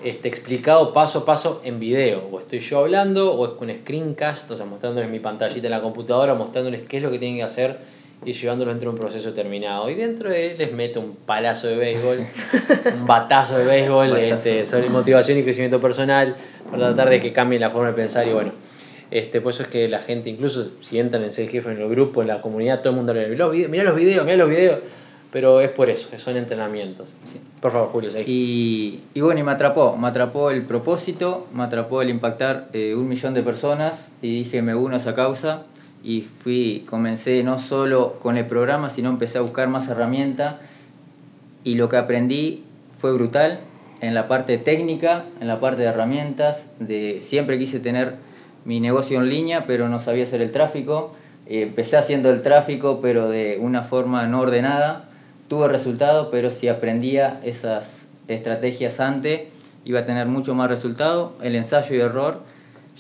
este, 0.02 0.28
explicado 0.28 0.92
paso 0.92 1.20
a 1.20 1.24
paso 1.26 1.60
en 1.64 1.78
video. 1.78 2.22
O 2.30 2.40
estoy 2.40 2.60
yo 2.60 2.78
hablando, 2.78 3.34
o 3.34 3.46
es 3.46 3.52
con 3.52 3.70
screencast, 3.70 4.50
o 4.50 4.56
sea, 4.56 4.66
mostrándoles 4.66 5.10
mi 5.10 5.20
pantallita 5.20 5.66
en 5.66 5.72
la 5.72 5.82
computadora, 5.82 6.34
mostrándoles 6.34 6.82
qué 6.88 6.98
es 6.98 7.02
lo 7.02 7.10
que 7.10 7.18
tienen 7.18 7.38
que 7.38 7.44
hacer 7.44 7.78
y 8.24 8.32
llevándolos 8.34 8.74
dentro 8.74 8.90
de 8.90 8.96
un 8.96 9.00
proceso 9.00 9.32
terminado. 9.32 9.88
Y 9.90 9.94
dentro 9.94 10.30
de 10.30 10.52
él 10.52 10.58
les 10.58 10.72
meto 10.72 11.00
un 11.00 11.16
palazo 11.16 11.68
de 11.68 11.76
béisbol, 11.76 12.26
un 12.94 13.06
batazo 13.06 13.58
de 13.58 13.64
béisbol 13.64 14.16
este, 14.16 14.66
sobre 14.66 14.88
motivación 14.88 15.38
y 15.38 15.42
crecimiento 15.42 15.80
personal, 15.80 16.36
para 16.70 16.88
tratar 16.88 17.10
de 17.10 17.20
que 17.20 17.32
cambien 17.32 17.60
la 17.60 17.70
forma 17.70 17.88
de 17.88 17.94
pensar. 17.94 18.26
Y 18.26 18.32
bueno, 18.32 18.52
este, 19.10 19.40
por 19.40 19.52
eso 19.52 19.62
es 19.62 19.68
que 19.68 19.88
la 19.88 19.98
gente, 19.98 20.30
incluso 20.30 20.64
si 20.80 20.98
entran 20.98 21.24
en 21.24 21.32
jefe 21.32 21.70
en 21.70 21.80
el 21.80 21.88
grupo, 21.88 22.22
en 22.22 22.28
la 22.28 22.40
comunidad, 22.40 22.80
todo 22.80 22.90
el 22.90 22.96
mundo 22.96 23.14
le 23.14 23.28
dice, 23.28 23.68
mira 23.68 23.84
los 23.84 23.96
videos, 23.96 24.24
mira 24.24 24.36
los 24.36 24.48
videos 24.48 24.78
pero 25.32 25.60
es 25.60 25.70
por 25.70 25.90
eso, 25.90 26.10
que 26.10 26.18
son 26.18 26.36
entrenamientos. 26.36 27.08
Por 27.60 27.70
favor, 27.70 27.88
Julio, 27.90 28.10
Y, 28.26 29.00
y, 29.14 29.20
bueno, 29.20 29.40
y 29.40 29.42
me 29.42 29.52
atrapó, 29.52 29.96
me 29.96 30.08
atrapó 30.08 30.50
el 30.50 30.62
propósito, 30.62 31.46
me 31.54 31.62
atrapó 31.62 32.02
el 32.02 32.10
impactar 32.10 32.68
eh, 32.72 32.94
un 32.94 33.08
millón 33.08 33.34
de 33.34 33.42
personas 33.42 34.10
y 34.22 34.42
dije, 34.42 34.60
me 34.62 34.74
uno 34.74 34.94
a 34.94 34.98
esa 34.98 35.14
causa 35.14 35.64
y 36.02 36.22
fui, 36.42 36.84
comencé 36.88 37.42
no 37.44 37.58
solo 37.58 38.18
con 38.20 38.38
el 38.38 38.46
programa, 38.46 38.90
sino 38.90 39.10
empecé 39.10 39.38
a 39.38 39.42
buscar 39.42 39.68
más 39.68 39.88
herramientas. 39.88 40.56
Y 41.62 41.74
lo 41.74 41.88
que 41.88 41.96
aprendí 41.96 42.64
fue 42.98 43.12
brutal 43.12 43.60
en 44.00 44.14
la 44.14 44.26
parte 44.26 44.58
técnica, 44.58 45.26
en 45.40 45.46
la 45.46 45.60
parte 45.60 45.82
de 45.82 45.88
herramientas, 45.88 46.66
de 46.80 47.20
siempre 47.20 47.58
quise 47.58 47.78
tener 47.78 48.14
mi 48.64 48.80
negocio 48.80 49.20
en 49.20 49.28
línea, 49.28 49.64
pero 49.66 49.88
no 49.88 50.00
sabía 50.00 50.24
hacer 50.24 50.42
el 50.42 50.52
tráfico. 50.52 51.14
Eh, 51.46 51.62
empecé 51.62 51.96
haciendo 51.96 52.30
el 52.30 52.42
tráfico, 52.42 53.00
pero 53.00 53.28
de 53.28 53.58
una 53.60 53.82
forma 53.82 54.26
no 54.26 54.40
ordenada 54.40 55.06
tuvo 55.48 55.66
resultado, 55.66 56.30
pero 56.30 56.50
si 56.52 56.68
aprendía 56.68 57.40
esas 57.42 58.06
estrategias 58.28 59.00
antes, 59.00 59.48
iba 59.84 60.00
a 60.00 60.06
tener 60.06 60.26
mucho 60.28 60.54
más 60.54 60.70
resultado. 60.70 61.32
El 61.42 61.56
ensayo 61.56 61.96
y 61.96 62.00
error 62.00 62.40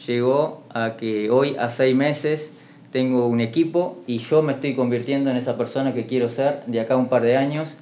llegó 0.06 0.64
a 0.74 0.96
que 0.96 1.30
hoy, 1.30 1.56
a 1.58 1.68
seis 1.68 1.94
meses, 1.94 2.50
tengo 2.90 3.28
un 3.28 3.40
equipo 3.40 4.02
y 4.08 4.18
yo 4.18 4.42
me 4.42 4.54
estoy 4.54 4.74
convirtiendo 4.74 5.30
en 5.30 5.36
esa 5.36 5.56
persona 5.56 5.94
que 5.94 6.06
quiero 6.06 6.28
ser 6.28 6.64
de 6.66 6.80
acá 6.80 6.94
a 6.94 6.96
un 6.96 7.08
par 7.08 7.22
de 7.22 7.36
años. 7.36 7.76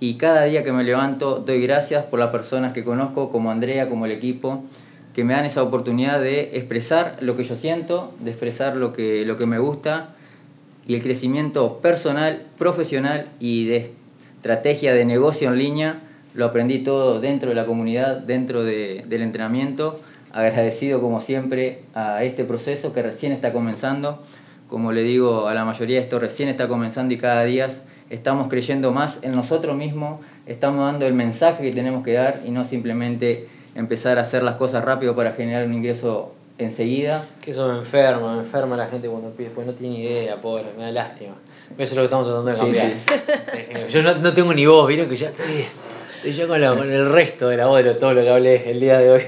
Y 0.00 0.14
cada 0.14 0.44
día 0.44 0.64
que 0.64 0.72
me 0.72 0.84
levanto 0.84 1.36
doy 1.38 1.62
gracias 1.62 2.04
por 2.04 2.18
las 2.18 2.30
personas 2.30 2.72
que 2.72 2.84
conozco, 2.84 3.30
como 3.30 3.50
Andrea, 3.50 3.88
como 3.88 4.06
el 4.06 4.12
equipo, 4.12 4.64
que 5.18 5.24
me 5.24 5.34
dan 5.34 5.46
esa 5.46 5.64
oportunidad 5.64 6.20
de 6.20 6.56
expresar 6.56 7.16
lo 7.22 7.34
que 7.34 7.42
yo 7.42 7.56
siento, 7.56 8.14
de 8.20 8.30
expresar 8.30 8.76
lo 8.76 8.92
que, 8.92 9.24
lo 9.24 9.36
que 9.36 9.46
me 9.46 9.58
gusta 9.58 10.10
y 10.86 10.94
el 10.94 11.02
crecimiento 11.02 11.78
personal, 11.78 12.44
profesional 12.56 13.26
y 13.40 13.66
de 13.66 13.90
estrategia 14.36 14.94
de 14.94 15.04
negocio 15.04 15.48
en 15.48 15.58
línea, 15.58 16.00
lo 16.34 16.44
aprendí 16.44 16.84
todo 16.84 17.18
dentro 17.18 17.48
de 17.48 17.56
la 17.56 17.66
comunidad, 17.66 18.18
dentro 18.18 18.62
de, 18.62 19.06
del 19.08 19.22
entrenamiento. 19.22 19.98
Agradecido 20.30 21.00
como 21.00 21.20
siempre 21.20 21.82
a 21.94 22.22
este 22.22 22.44
proceso 22.44 22.92
que 22.92 23.02
recién 23.02 23.32
está 23.32 23.52
comenzando. 23.52 24.22
Como 24.68 24.92
le 24.92 25.02
digo 25.02 25.48
a 25.48 25.54
la 25.54 25.64
mayoría, 25.64 25.98
esto 25.98 26.20
recién 26.20 26.48
está 26.48 26.68
comenzando 26.68 27.12
y 27.12 27.18
cada 27.18 27.42
día 27.42 27.70
estamos 28.08 28.46
creyendo 28.46 28.92
más 28.92 29.18
en 29.22 29.32
nosotros 29.32 29.76
mismos, 29.76 30.20
estamos 30.46 30.86
dando 30.86 31.08
el 31.08 31.14
mensaje 31.14 31.64
que 31.64 31.72
tenemos 31.72 32.04
que 32.04 32.12
dar 32.12 32.42
y 32.46 32.52
no 32.52 32.64
simplemente 32.64 33.57
empezar 33.74 34.18
a 34.18 34.22
hacer 34.22 34.42
las 34.42 34.56
cosas 34.56 34.84
rápido 34.84 35.14
para 35.14 35.32
generar 35.32 35.64
un 35.66 35.74
ingreso 35.74 36.34
enseguida. 36.58 37.24
Que 37.40 37.52
eso 37.52 37.68
me 37.72 37.78
enferma, 37.78 38.34
me 38.34 38.40
enferma 38.40 38.76
la 38.76 38.86
gente 38.88 39.08
cuando 39.08 39.30
pide, 39.30 39.50
pues 39.50 39.66
no 39.66 39.72
tiene 39.72 40.00
idea, 40.00 40.36
pobre, 40.36 40.64
me 40.76 40.84
da 40.84 40.90
lástima. 40.92 41.34
Eso 41.76 41.82
es 41.82 41.92
lo 41.94 42.00
que 42.02 42.04
estamos 42.04 42.26
tratando 42.26 42.50
de 42.50 42.54
Sí, 42.54 42.88
cambiar. 43.68 43.88
Yo 43.90 44.02
no, 44.02 44.14
no 44.16 44.34
tengo 44.34 44.52
ni 44.54 44.66
voz, 44.66 44.88
vieron 44.88 45.08
que 45.08 45.16
ya 45.16 45.28
estoy, 45.28 45.64
estoy 46.16 46.32
ya 46.32 46.46
con, 46.46 46.60
la- 46.60 46.74
con 46.74 46.90
el 46.90 47.10
resto 47.12 47.48
de 47.48 47.56
la 47.58 47.66
voz 47.66 47.78
de 47.78 47.84
lo- 47.84 47.96
todo 47.96 48.14
lo 48.14 48.22
que 48.22 48.30
hablé 48.30 48.70
el 48.70 48.80
día 48.80 48.98
de 48.98 49.10
hoy. 49.10 49.22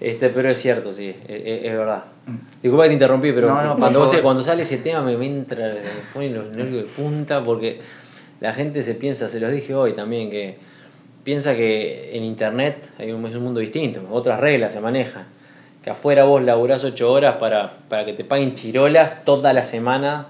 Este, 0.00 0.30
pero 0.30 0.48
es 0.50 0.58
cierto, 0.58 0.90
sí, 0.90 1.08
es, 1.28 1.42
es- 1.44 1.64
es 1.64 1.72
verdad. 1.76 2.04
Disculpa 2.62 2.84
que 2.84 2.88
te 2.90 2.92
interrumpí, 2.94 3.32
pero 3.32 3.48
No, 3.48 3.62
no, 3.62 3.70
por 3.70 3.78
cuando, 3.80 4.00
vos- 4.00 4.16
cuando 4.22 4.42
sale 4.42 4.62
ese 4.62 4.78
tema 4.78 5.02
me, 5.02 5.16
me 5.16 5.26
entra, 5.26 5.58
me 5.74 5.80
ponen 6.14 6.34
los 6.34 6.56
nervios 6.56 6.82
de 6.84 6.88
punta 6.88 7.42
porque 7.42 7.80
la 8.40 8.52
gente 8.54 8.82
se 8.82 8.94
piensa, 8.94 9.28
se 9.28 9.40
los 9.40 9.50
dije 9.50 9.74
hoy 9.74 9.92
también, 9.94 10.30
que 10.30 10.56
piensa 11.24 11.54
que 11.54 12.16
en 12.16 12.24
internet 12.24 12.88
hay 12.98 13.12
un, 13.12 13.24
es 13.26 13.34
un 13.34 13.44
mundo 13.44 13.60
distinto, 13.60 14.00
otras 14.10 14.40
reglas 14.40 14.72
se 14.72 14.80
manejan. 14.80 15.26
Que 15.82 15.90
afuera 15.90 16.24
vos 16.24 16.42
laburás 16.42 16.84
8 16.84 17.10
horas 17.10 17.36
para, 17.36 17.72
para 17.88 18.04
que 18.04 18.12
te 18.12 18.24
paguen 18.24 18.54
chirolas 18.54 19.24
toda 19.24 19.52
la 19.52 19.62
semana, 19.62 20.26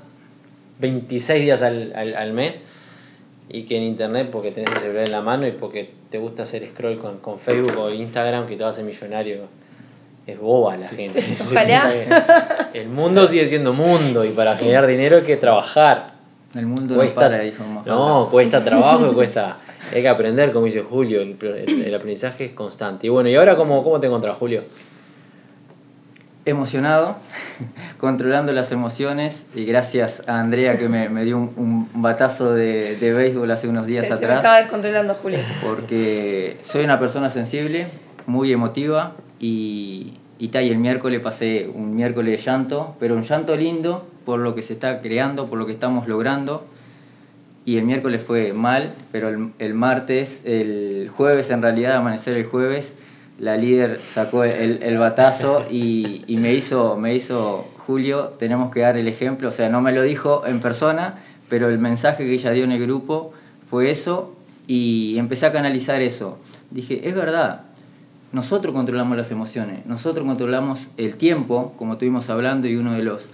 26 0.79 1.42
días 1.42 1.62
al, 1.62 1.92
al, 1.96 2.14
al 2.14 2.33
mes, 2.33 2.62
y 3.48 3.64
que 3.64 3.76
en 3.76 3.83
internet 3.83 4.29
porque 4.31 4.53
tenés 4.53 4.70
el 4.74 4.79
celular 4.79 5.05
en 5.05 5.12
la 5.12 5.22
mano 5.22 5.46
y 5.46 5.53
porque 5.53 5.90
te 6.11 6.18
gusta 6.18 6.44
hacer 6.44 6.68
scroll 6.68 6.98
con, 6.98 7.18
con 7.18 7.38
Facebook 7.38 7.76
o 7.79 7.90
Instagram 7.90 8.46
que 8.46 8.57
te 8.57 8.62
vas 8.62 8.79
a 8.79 8.81
hacer 8.81 8.85
millonario. 8.85 9.48
Es 10.26 10.38
boba 10.38 10.76
la 10.76 10.87
gente. 10.87 11.20
sí. 11.20 11.35
Ojalá. 11.50 12.70
El 12.72 12.88
mundo 12.88 13.26
sigue 13.26 13.46
siendo 13.46 13.72
mundo 13.72 14.24
y 14.24 14.29
para 14.29 14.57
generar 14.57 14.87
dinero 14.87 15.16
hay 15.16 15.22
que 15.24 15.37
trabajar. 15.37 16.12
El 16.55 16.66
mundo 16.66 16.94
Cuesta, 16.94 17.22
no 17.22 17.31
para, 17.31 17.42
dijo 17.42 17.64
no, 17.87 18.29
cuesta 18.31 18.64
trabajo 18.64 19.11
y 19.11 19.14
cuesta. 19.14 19.57
Hay 19.95 20.03
que 20.03 20.09
aprender, 20.09 20.53
como 20.53 20.66
dice 20.66 20.83
Julio, 20.83 21.21
el, 21.23 21.37
el- 21.40 21.83
el 21.83 21.95
aprendizaje 21.95 22.45
es 22.47 22.53
constante. 22.53 23.07
Y 23.07 23.11
bueno, 23.11 23.29
¿y 23.29 23.35
ahora 23.37 23.57
cómo, 23.57 23.83
cómo 23.83 23.99
te 24.01 24.07
encontrás, 24.07 24.37
Julio? 24.37 24.62
Emocionado, 26.47 27.16
controlando 28.01 28.53
las 28.53 28.73
emociones 28.73 29.47
y 29.55 29.66
gracias 29.66 30.23
a 30.27 30.40
Andrea 30.40 30.79
que 30.79 30.88
me, 30.88 31.11
me 31.11 31.25
dio 31.25 31.37
un, 31.37 31.53
un 31.95 32.03
batazo 32.03 32.55
de, 32.55 32.97
de 32.97 33.12
béisbol 33.12 33.51
hace 33.51 33.69
unos 33.69 33.87
días 33.87 34.07
Se, 34.07 34.14
se 34.14 34.19
me 34.21 34.25
atrás. 34.25 34.38
estaba 34.38 34.57
descontrolando 34.62 35.14
Julio. 35.16 35.40
porque 35.62 36.57
soy 36.62 36.83
una 36.85 36.99
persona 36.99 37.29
sensible, 37.29 37.88
muy 38.27 38.53
emotiva 38.53 39.12
y, 39.38 40.14
y, 40.38 40.49
ta, 40.49 40.62
y 40.62 40.71
el 40.71 40.79
miércoles 40.79 41.21
pasé 41.21 41.69
un 41.73 41.95
miércoles 41.95 42.38
de 42.38 42.51
llanto, 42.51 42.97
pero 42.99 43.14
un 43.16 43.23
llanto 43.23 43.55
lindo 43.55 44.07
por 44.25 44.38
lo 44.40 44.55
que 44.55 44.62
se 44.62 44.73
está 44.73 45.03
creando, 45.03 45.47
por 45.47 45.59
lo 45.59 45.66
que 45.66 45.73
estamos 45.73 46.09
logrando. 46.09 46.64
Y 47.64 47.77
el 47.77 47.85
miércoles 47.85 48.23
fue 48.27 48.53
mal, 48.53 48.92
pero 49.12 49.29
el, 49.29 49.51
el 49.59 49.75
martes, 49.75 50.42
el 50.44 51.11
jueves 51.14 51.51
en 51.51 51.62
realidad, 51.62 51.96
amanecer 51.96 52.37
el 52.37 52.44
jueves, 52.44 52.94
la 53.38 53.57
líder 53.57 53.99
sacó 53.99 54.44
el, 54.44 54.83
el 54.83 54.99
batazo 54.99 55.66
y, 55.70 56.25
y 56.27 56.37
me, 56.37 56.55
hizo, 56.55 56.96
me 56.96 57.14
hizo, 57.14 57.68
Julio, 57.87 58.33
tenemos 58.38 58.70
que 58.73 58.81
dar 58.81 58.96
el 58.96 59.09
ejemplo, 59.09 59.49
o 59.49 59.53
sea, 59.53 59.68
no 59.68 59.81
me 59.81 59.92
lo 59.92 60.03
dijo 60.03 60.46
en 60.46 60.61
persona, 60.61 61.20
pero 61.49 61.68
el 61.68 61.79
mensaje 61.79 62.25
que 62.25 62.33
ella 62.33 62.53
dio 62.53 62.64
en 62.64 62.73
el 62.73 62.81
grupo 62.81 63.33
fue 63.68 63.90
eso 63.90 64.37
y 64.66 65.18
empecé 65.18 65.46
a 65.46 65.53
canalizar 65.53 66.01
eso. 66.01 66.38
Dije, 66.70 67.09
es 67.09 67.14
verdad, 67.14 67.62
nosotros 68.33 68.73
controlamos 68.75 69.16
las 69.16 69.31
emociones, 69.33 69.85
nosotros 69.87 70.25
controlamos 70.25 70.88
el 70.96 71.16
tiempo, 71.16 71.75
como 71.77 71.94
estuvimos 71.94 72.31
hablando, 72.31 72.68
y 72.68 72.77
uno 72.77 72.92
de 72.92 73.03
los 73.03 73.29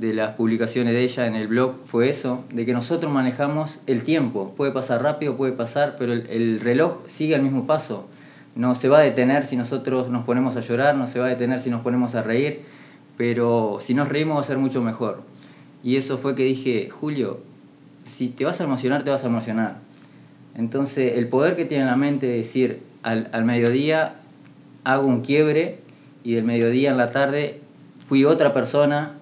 de 0.00 0.14
las 0.14 0.34
publicaciones 0.34 0.94
de 0.94 1.02
ella 1.02 1.26
en 1.26 1.34
el 1.34 1.46
blog 1.46 1.74
fue 1.84 2.08
eso, 2.08 2.42
de 2.50 2.64
que 2.64 2.72
nosotros 2.72 3.12
manejamos 3.12 3.80
el 3.86 4.02
tiempo. 4.02 4.54
Puede 4.56 4.72
pasar 4.72 5.02
rápido, 5.02 5.36
puede 5.36 5.52
pasar, 5.52 5.96
pero 5.98 6.14
el, 6.14 6.26
el 6.30 6.60
reloj 6.60 7.06
sigue 7.06 7.34
al 7.34 7.42
mismo 7.42 7.66
paso. 7.66 8.08
No 8.54 8.74
se 8.74 8.88
va 8.88 9.00
a 9.00 9.02
detener 9.02 9.44
si 9.44 9.56
nosotros 9.56 10.08
nos 10.08 10.24
ponemos 10.24 10.56
a 10.56 10.60
llorar, 10.60 10.94
no 10.94 11.06
se 11.06 11.18
va 11.18 11.26
a 11.26 11.28
detener 11.28 11.60
si 11.60 11.68
nos 11.68 11.82
ponemos 11.82 12.14
a 12.14 12.22
reír, 12.22 12.62
pero 13.18 13.78
si 13.82 13.92
nos 13.92 14.08
reímos 14.08 14.38
va 14.38 14.40
a 14.40 14.44
ser 14.44 14.56
mucho 14.56 14.80
mejor. 14.80 15.22
Y 15.84 15.96
eso 15.96 16.16
fue 16.16 16.34
que 16.34 16.44
dije, 16.44 16.88
Julio, 16.88 17.40
si 18.06 18.28
te 18.28 18.46
vas 18.46 18.58
a 18.62 18.64
emocionar, 18.64 19.04
te 19.04 19.10
vas 19.10 19.24
a 19.24 19.26
emocionar. 19.26 19.76
Entonces, 20.54 21.18
el 21.18 21.28
poder 21.28 21.56
que 21.56 21.66
tiene 21.66 21.82
en 21.82 21.90
la 21.90 21.96
mente 21.96 22.26
de 22.26 22.38
decir 22.38 22.80
al, 23.02 23.28
al 23.32 23.44
mediodía 23.44 24.14
hago 24.84 25.06
un 25.06 25.20
quiebre 25.20 25.80
y 26.24 26.36
del 26.36 26.44
mediodía 26.44 26.90
en 26.90 26.96
la 26.96 27.10
tarde 27.10 27.60
fui 28.08 28.24
otra 28.24 28.54
persona, 28.54 29.19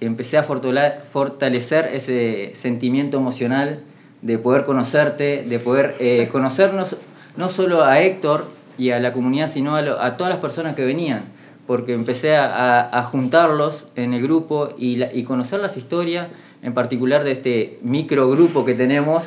empecé 0.00 0.38
a 0.38 0.42
fortalecer 0.42 1.90
ese 1.94 2.52
sentimiento 2.54 3.16
emocional 3.16 3.80
de 4.22 4.38
poder 4.38 4.64
conocerte, 4.64 5.44
de 5.44 5.58
poder 5.58 5.94
eh, 6.00 6.28
conocernos 6.32 6.96
no 7.36 7.48
solo 7.48 7.84
a 7.84 8.00
Héctor 8.00 8.46
y 8.78 8.90
a 8.90 8.98
la 9.00 9.12
comunidad, 9.12 9.50
sino 9.52 9.76
a, 9.76 9.82
lo- 9.82 10.00
a 10.00 10.16
todas 10.16 10.32
las 10.32 10.40
personas 10.40 10.74
que 10.74 10.84
venían, 10.84 11.24
porque 11.66 11.92
empecé 11.94 12.36
a- 12.36 12.88
a 12.98 13.02
juntarlos 13.04 13.88
en 13.96 14.14
el 14.14 14.22
grupo 14.22 14.70
y, 14.78 14.96
la- 14.96 15.12
y 15.12 15.24
conocer 15.24 15.60
las 15.60 15.76
historias, 15.76 16.28
en 16.62 16.74
particular 16.74 17.24
de 17.24 17.32
este 17.32 17.78
microgrupo 17.82 18.64
que 18.64 18.74
tenemos, 18.74 19.24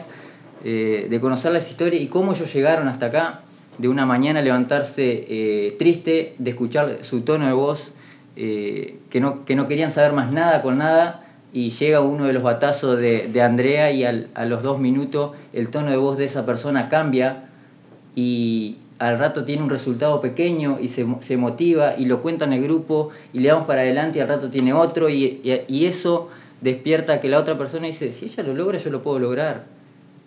eh, 0.64 1.08
de 1.10 1.20
conocer 1.22 1.52
las 1.52 1.70
historias 1.70 2.02
y 2.02 2.08
cómo 2.08 2.34
ellos 2.34 2.52
llegaron 2.54 2.88
hasta 2.88 3.08
acá, 3.08 3.42
de 3.78 3.88
una 3.90 4.06
mañana 4.08 4.42
levantarse 4.42 5.26
eh, 5.30 5.76
triste, 5.78 6.34
de 6.40 6.50
escuchar 6.50 7.00
su 7.04 7.22
tono 7.22 7.46
de 7.46 7.54
voz, 7.54 7.94
eh, 8.38 9.00
que, 9.10 9.20
no, 9.20 9.44
que 9.46 9.56
no 9.56 9.68
querían 9.68 9.92
saber 9.92 10.14
más 10.14 10.32
nada 10.32 10.62
con 10.62 10.78
nada, 10.78 11.24
y 11.54 11.72
llega 11.72 12.02
uno 12.02 12.26
de 12.28 12.34
los 12.34 12.44
batazos 12.44 12.98
de, 13.00 13.28
de 13.30 13.42
Andrea 13.42 13.92
y 13.92 14.04
al- 14.04 14.28
a 14.36 14.46
los 14.46 14.62
dos 14.64 14.80
minutos 14.80 15.32
el 15.54 15.70
tono 15.70 15.90
de 15.92 15.98
voz 15.98 16.18
de 16.18 16.26
esa 16.26 16.46
persona 16.46 16.88
cambia 16.90 17.46
y 18.16 18.78
al 19.00 19.20
rato 19.20 19.46
tiene 19.46 19.64
un 19.64 19.70
resultado 19.70 20.22
pequeño 20.22 20.78
y 20.82 20.90
se, 20.90 21.06
se 21.22 21.38
motiva 21.38 21.96
y 21.98 22.06
lo 22.06 22.22
cuenta 22.22 22.46
en 22.46 22.54
el 22.54 22.64
grupo 22.64 23.10
y 23.34 23.40
le 23.40 23.50
damos 23.50 23.66
para 23.66 23.82
adelante 23.82 24.18
y 24.20 24.22
al 24.22 24.28
rato 24.28 24.50
tiene 24.50 24.74
otro 24.74 25.10
y, 25.10 25.40
y- 25.44 25.62
y 25.68 25.86
eso 25.86 26.30
despierta 26.62 27.22
que 27.22 27.30
la 27.30 27.40
otra 27.40 27.58
persona 27.58 27.88
dice, 27.88 28.12
si 28.12 28.26
ella 28.26 28.44
lo 28.44 28.54
logra, 28.54 28.80
yo 28.80 28.90
lo 28.90 29.04
puedo 29.04 29.20
lograr. 29.20 29.64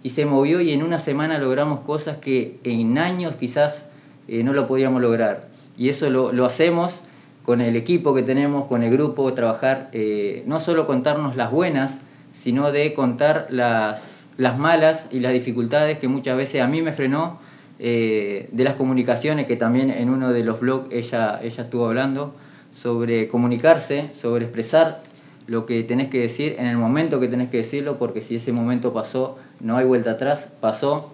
Y 0.03 0.11
se 0.11 0.25
movió 0.25 0.61
y 0.61 0.73
en 0.73 0.83
una 0.83 0.99
semana 0.99 1.39
logramos 1.39 1.81
cosas 1.81 2.17
que 2.19 2.59
en 2.65 2.97
años 2.99 3.35
quizás 3.39 3.87
eh, 4.29 4.43
no 4.45 4.53
lo 4.53 4.67
podíamos 4.67 5.03
lograr. 5.03 5.49
Y 5.77 5.89
eso 5.91 6.09
lo, 6.09 6.33
lo 6.33 6.47
hacemos 6.47 7.01
con 7.45 7.61
el 7.61 7.77
equipo 7.77 8.15
que 8.15 8.23
tenemos, 8.23 8.67
con 8.67 8.83
el 8.83 8.91
grupo, 8.91 9.33
trabajar, 9.33 9.89
eh, 9.93 10.43
no 10.47 10.61
solo 10.61 10.87
contarnos 10.87 11.37
las 11.37 11.51
buenas, 11.51 11.99
sino 12.35 12.73
de 12.73 12.93
contar 12.95 13.47
las, 13.51 14.27
las 14.37 14.59
malas 14.59 15.07
y 15.11 15.21
las 15.21 15.33
dificultades 15.33 15.99
que 15.99 16.09
muchas 16.09 16.37
veces 16.37 16.61
a 16.61 16.67
mí 16.67 16.83
me 16.83 16.93
frenó, 16.93 17.39
eh, 17.79 18.49
de 18.53 18.65
las 18.65 18.75
comunicaciones, 18.75 19.47
que 19.47 19.57
también 19.57 19.91
en 19.91 20.11
uno 20.11 20.33
de 20.33 20.45
los 20.45 20.61
blogs 20.61 20.93
ella, 20.93 21.41
ella 21.43 21.63
estuvo 21.63 21.87
hablando, 21.87 22.35
sobre 22.75 23.27
comunicarse, 23.29 24.11
sobre 24.15 24.45
expresar 24.45 25.03
lo 25.47 25.67
que 25.67 25.83
tenés 25.83 26.09
que 26.09 26.21
decir 26.21 26.57
en 26.59 26.67
el 26.67 26.77
momento 26.77 27.19
que 27.21 27.29
tenés 27.29 27.49
que 27.49 27.57
decirlo, 27.57 27.99
porque 27.99 28.21
si 28.21 28.37
ese 28.37 28.53
momento 28.53 28.93
pasó, 28.93 29.39
no 29.61 29.77
hay 29.77 29.87
vuelta 29.87 30.13
atrás, 30.13 30.53
pasó. 30.61 31.13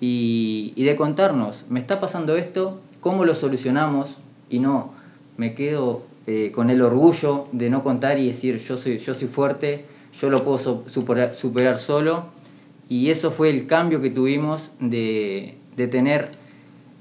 Y, 0.00 0.72
y 0.74 0.84
de 0.84 0.96
contarnos, 0.96 1.64
me 1.70 1.78
está 1.78 2.00
pasando 2.00 2.36
esto, 2.36 2.80
¿cómo 3.00 3.24
lo 3.24 3.36
solucionamos? 3.36 4.18
Y 4.50 4.58
no, 4.58 4.92
me 5.36 5.54
quedo 5.54 6.02
eh, 6.26 6.52
con 6.54 6.70
el 6.70 6.82
orgullo 6.82 7.46
de 7.52 7.70
no 7.70 7.82
contar 7.82 8.18
y 8.18 8.28
decir, 8.28 8.58
yo 8.58 8.76
soy, 8.76 8.98
yo 8.98 9.14
soy 9.14 9.28
fuerte, 9.28 9.84
yo 10.20 10.30
lo 10.30 10.44
puedo 10.44 10.84
superar, 10.88 11.78
solo. 11.78 12.26
Y 12.88 13.10
eso 13.10 13.30
fue 13.30 13.50
el 13.50 13.66
cambio 13.66 14.00
que 14.02 14.10
tuvimos 14.10 14.70
de, 14.78 15.56
de 15.76 15.88
tener 15.88 16.30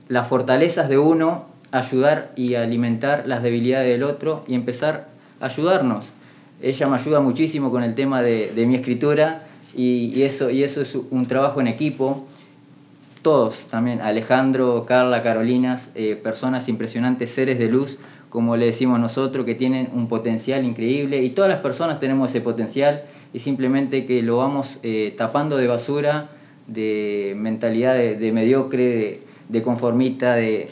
las 0.08 0.28
fortalezas 0.28 0.90
de 0.90 0.98
uno, 0.98 1.46
ayudar 1.72 2.32
y 2.36 2.56
alimentar 2.56 3.28
las 3.28 3.44
debilidades 3.44 3.90
del 3.90 4.04
otro 4.04 4.44
y 4.48 4.56
empezar 4.56 5.10
a 5.40 5.46
ayudarnos. 5.46 6.08
Ella 6.62 6.88
me 6.88 6.98
ayuda 6.98 7.20
muchísimo 7.20 7.72
con 7.72 7.84
el 7.84 7.96
tema 7.96 8.22
de, 8.22 8.52
mi 8.68 8.76
escritura 8.76 9.44
y, 9.76 10.12
y 10.16 10.24
eso, 10.24 10.50
y 10.50 10.64
eso 10.64 10.82
es 10.82 10.96
un 10.96 11.26
trabajo 11.26 11.60
en 11.60 11.68
equipo. 11.68 12.28
Todos 13.22 13.68
también, 13.70 14.02
Alejandro, 14.02 14.86
Carla, 14.88 15.22
Carolinas, 15.22 15.92
eh, 15.96 16.16
personas 16.16 16.68
impresionantes, 16.68 17.30
seres 17.30 17.60
de 17.60 17.68
luz, 17.68 17.98
como 18.32 18.56
le 18.56 18.66
decimos 18.66 19.00
nosotros, 19.00 19.46
que 19.46 19.56
tienen 19.56 19.90
un 19.94 20.08
potencial 20.08 20.66
increíble 20.66 21.22
y 21.22 21.32
todas 21.32 21.52
las 21.52 21.60
personas 21.60 22.00
tenemos 22.00 22.32
ese 22.32 22.40
potencial 22.40 23.04
y 23.34 23.40
simplemente 23.40 24.06
que 24.06 24.24
lo 24.24 24.38
vamos 24.38 24.80
eh, 24.84 25.14
tapando 25.18 25.58
de 25.58 25.68
basura, 25.68 26.30
de 26.66 27.34
mentalidad 27.38 27.94
de, 27.94 28.16
de 28.16 28.32
mediocre, 28.32 28.84
de, 28.84 29.24
de 29.50 29.62
conformista, 29.62 30.36
de, 30.36 30.70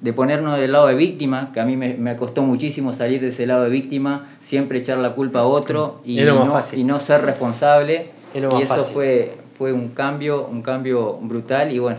de 0.00 0.12
ponernos 0.14 0.58
del 0.58 0.72
lado 0.72 0.86
de 0.86 0.94
víctima, 0.94 1.50
que 1.52 1.60
a 1.60 1.66
mí 1.66 1.76
me, 1.76 1.94
me 1.94 2.16
costó 2.16 2.42
muchísimo 2.42 2.94
salir 2.94 3.20
de 3.20 3.28
ese 3.28 3.46
lado 3.46 3.64
de 3.64 3.70
víctima, 3.70 4.26
siempre 4.40 4.78
echar 4.78 4.96
la 4.98 5.14
culpa 5.14 5.40
a 5.40 5.46
otro 5.46 6.00
y, 6.04 6.16
no, 6.16 6.58
y 6.72 6.84
no 6.84 7.00
ser 7.00 7.22
responsable. 7.22 8.10
Y 8.34 8.38
eso 8.38 8.66
fácil. 8.66 8.94
fue, 8.94 9.34
fue 9.58 9.72
un 9.72 9.88
cambio, 9.88 10.46
un 10.46 10.62
cambio 10.62 11.18
brutal 11.20 11.70
y 11.70 11.78
bueno, 11.78 11.98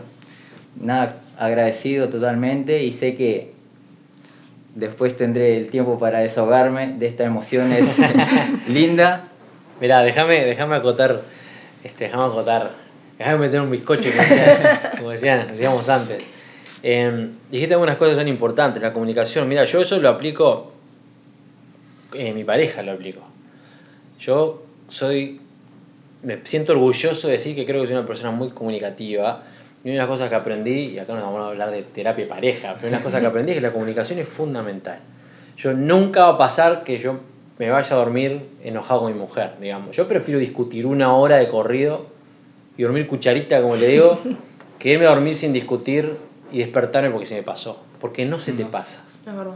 nada, 0.81 1.21
agradecido 1.37 2.09
totalmente 2.09 2.83
y 2.83 2.91
sé 2.91 3.15
que 3.15 3.54
después 4.75 5.17
tendré 5.17 5.57
el 5.57 5.69
tiempo 5.69 5.97
para 5.97 6.19
desahogarme 6.19 6.93
de 6.99 7.07
esta 7.07 7.23
emoción 7.23 7.71
es 7.71 7.97
linda. 8.67 9.29
Mirá, 9.81 10.03
déjame, 10.03 10.45
déjame 10.45 10.75
acotar, 10.75 11.21
este, 11.83 12.05
déjame 12.05 12.25
acotar, 12.25 12.71
déjame 13.17 13.37
meter 13.39 13.61
un 13.61 13.71
bizcocho, 13.71 14.09
como 14.11 14.21
decían, 14.21 14.79
como 14.97 15.09
decían, 15.09 15.57
digamos 15.57 15.89
antes. 15.89 16.29
Eh, 16.83 17.29
dijiste 17.49 17.73
algunas 17.73 17.97
cosas 17.97 18.13
que 18.13 18.21
son 18.21 18.27
importantes, 18.27 18.81
la 18.81 18.93
comunicación. 18.93 19.49
Mira, 19.49 19.65
yo 19.65 19.81
eso 19.81 19.99
lo 19.99 20.09
aplico, 20.09 20.71
eh, 22.13 22.31
mi 22.31 22.43
pareja 22.43 22.83
lo 22.83 22.91
aplico. 22.91 23.21
Yo 24.19 24.63
soy 24.89 25.41
me 26.25 26.39
siento 26.43 26.73
orgulloso 26.73 27.27
de 27.27 27.33
decir 27.33 27.55
que 27.55 27.65
creo 27.65 27.81
que 27.81 27.87
soy 27.87 27.95
una 27.95 28.07
persona 28.07 28.31
muy 28.31 28.49
comunicativa. 28.49 29.43
Y 29.85 29.89
una 29.89 29.93
de 29.93 29.99
las 29.99 30.07
cosas 30.07 30.29
que 30.29 30.35
aprendí, 30.35 30.85
y 30.93 30.99
acá 30.99 31.13
nos 31.13 31.21
vamos 31.23 31.41
a 31.41 31.47
hablar 31.49 31.69
de 31.69 31.83
terapia 31.83 32.27
pareja, 32.27 32.69
pero 32.73 32.87
una 32.87 32.89
de 32.89 32.91
las 32.97 33.01
cosas 33.03 33.21
que 33.21 33.27
aprendí 33.27 33.51
es 33.51 33.57
que 33.57 33.61
la 33.61 33.71
comunicación 33.71 34.17
es 34.17 34.27
fundamental. 34.27 34.97
Yo 35.57 35.73
nunca 35.73 36.25
va 36.25 36.29
a 36.31 36.37
pasar 36.39 36.83
que 36.83 36.97
yo 36.97 37.19
me 37.59 37.69
vaya 37.69 37.95
a 37.95 37.99
dormir 37.99 38.41
enojado 38.63 39.01
con 39.01 39.13
mi 39.13 39.19
mujer, 39.19 39.51
digamos. 39.61 39.95
Yo 39.95 40.07
prefiero 40.07 40.39
discutir 40.39 40.87
una 40.87 41.13
hora 41.15 41.37
de 41.37 41.47
corrido 41.47 42.07
y 42.77 42.81
dormir 42.83 43.07
cucharita, 43.07 43.61
como 43.61 43.75
le 43.75 43.87
digo, 43.87 44.19
que 44.79 44.89
irme 44.89 45.05
a 45.05 45.09
dormir 45.09 45.35
sin 45.35 45.53
discutir 45.53 46.17
y 46.51 46.57
despertarme 46.57 47.11
porque 47.11 47.27
se 47.27 47.35
me 47.35 47.43
pasó. 47.43 47.81
Porque 48.01 48.25
no 48.25 48.39
se 48.39 48.53
te 48.53 48.65
pasa. 48.65 49.03
Es 49.25 49.35
verdad. 49.35 49.53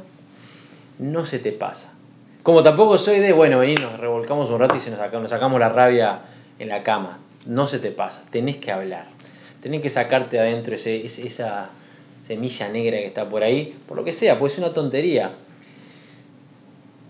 No 0.99 1.25
se 1.25 1.39
te 1.39 1.51
pasa. 1.51 1.95
Como 2.43 2.61
tampoco 2.61 2.97
soy 2.99 3.19
de, 3.19 3.33
bueno, 3.33 3.57
vení, 3.59 3.73
nos 3.75 3.99
revolcamos 3.99 4.49
un 4.51 4.59
rato 4.59 4.75
y 4.75 4.79
se 4.79 4.91
nos, 4.91 4.99
saca- 4.99 5.19
nos 5.19 5.29
sacamos 5.31 5.59
la 5.59 5.69
rabia 5.69 6.19
en 6.59 6.69
la 6.69 6.83
cama. 6.83 7.17
No 7.47 7.65
se 7.67 7.79
te 7.79 7.89
pasa. 7.91 8.25
Tenés 8.31 8.57
que 8.57 8.71
hablar. 8.71 9.05
Tenés 9.61 9.81
que 9.81 9.89
sacarte 9.89 10.37
de 10.37 10.43
adentro 10.43 10.75
ese, 10.75 11.05
esa 11.05 11.69
semilla 12.23 12.69
negra 12.69 12.97
que 12.97 13.07
está 13.07 13.29
por 13.29 13.43
ahí, 13.43 13.75
por 13.87 13.97
lo 13.97 14.03
que 14.03 14.13
sea, 14.13 14.39
puede 14.39 14.53
ser 14.53 14.63
una 14.63 14.73
tontería. 14.73 15.33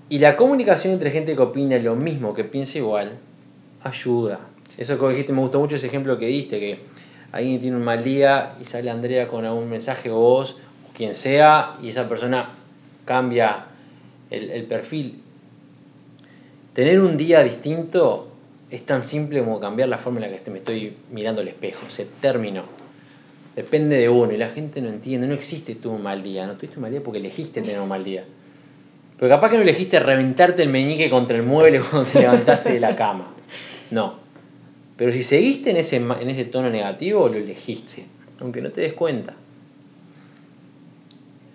Y 0.10 0.20
la 0.20 0.36
comunicación 0.36 0.94
entre 0.94 1.12
gente 1.12 1.36
que 1.36 1.42
opina 1.42 1.78
lo 1.78 1.96
mismo, 1.96 2.34
que 2.34 2.44
piensa 2.44 2.80
igual, 2.80 3.18
ayuda. 3.84 4.40
Eso 4.78 4.98
que 4.98 5.10
dijiste, 5.10 5.34
me 5.34 5.42
gustó 5.42 5.60
mucho 5.60 5.76
ese 5.76 5.88
ejemplo 5.88 6.18
que 6.18 6.26
diste, 6.26 6.60
que 6.60 6.80
alguien 7.32 7.62
tiene 7.62 7.78
un 7.78 7.84
mal 7.84 8.04
día 8.04 8.56
y 8.62 8.66
sale 8.66 8.90
Andrea 8.90 9.28
con 9.28 9.46
algún 9.46 9.70
mensaje 9.70 10.10
o 10.10 10.18
vos, 10.18 10.58
o 10.90 10.94
quien 10.96 11.14
sea, 11.14 11.76
y 11.84 11.90
esa 11.90 12.10
persona 12.10 12.50
cambia 13.06 13.66
el 14.32 14.64
perfil. 14.66 15.22
Tener 16.74 17.02
un 17.02 17.18
día 17.18 17.44
distinto 17.44 18.29
es 18.72 18.86
tan 18.86 19.04
simple 19.04 19.40
como 19.40 19.60
cambiar 19.60 19.90
la 19.90 19.98
forma 19.98 20.24
en 20.24 20.32
la 20.32 20.38
que 20.38 20.52
me 20.52 20.60
estoy 20.60 20.94
mirando 21.12 21.42
al 21.42 21.48
espejo. 21.48 21.82
Se 21.90 22.06
terminó. 22.22 22.64
Depende 23.56 23.98
de 23.98 24.08
uno 24.10 24.32
y 24.32 24.38
la 24.38 24.50
gente 24.50 24.82
no 24.82 24.90
entiende. 24.90 25.28
No 25.28 25.34
existe 25.34 25.76
tú 25.76 25.92
un 25.92 26.04
mal 26.04 26.22
día. 26.24 26.46
No 26.48 26.54
tuviste 26.54 26.78
un 26.78 26.84
mal 26.84 26.92
día 26.92 27.02
porque 27.04 27.20
elegiste 27.20 27.62
tener 27.62 27.80
un 27.82 27.90
mal 27.90 28.04
día. 28.04 28.24
Pero 29.18 29.30
capaz 29.30 29.50
que 29.50 29.56
no 29.58 29.64
elegiste 29.64 30.00
reventarte 30.00 30.64
el 30.64 30.70
meñique 30.70 31.10
contra 31.10 31.36
el 31.36 31.44
mueble 31.44 31.82
cuando 31.92 32.10
te 32.10 32.20
levantaste 32.22 32.74
de 32.74 32.80
la 32.80 32.96
cama. 32.96 33.34
No. 33.92 34.20
Pero 34.96 35.12
si 35.12 35.24
seguiste 35.24 35.72
en 35.72 35.78
ese, 35.78 35.98
en 35.98 36.30
ese 36.30 36.46
tono 36.46 36.70
negativo, 36.70 37.28
lo 37.28 37.38
elegiste. 37.38 38.06
Aunque 38.40 38.62
no 38.62 38.70
te 38.70 38.82
des 38.82 38.94
cuenta. 38.94 39.34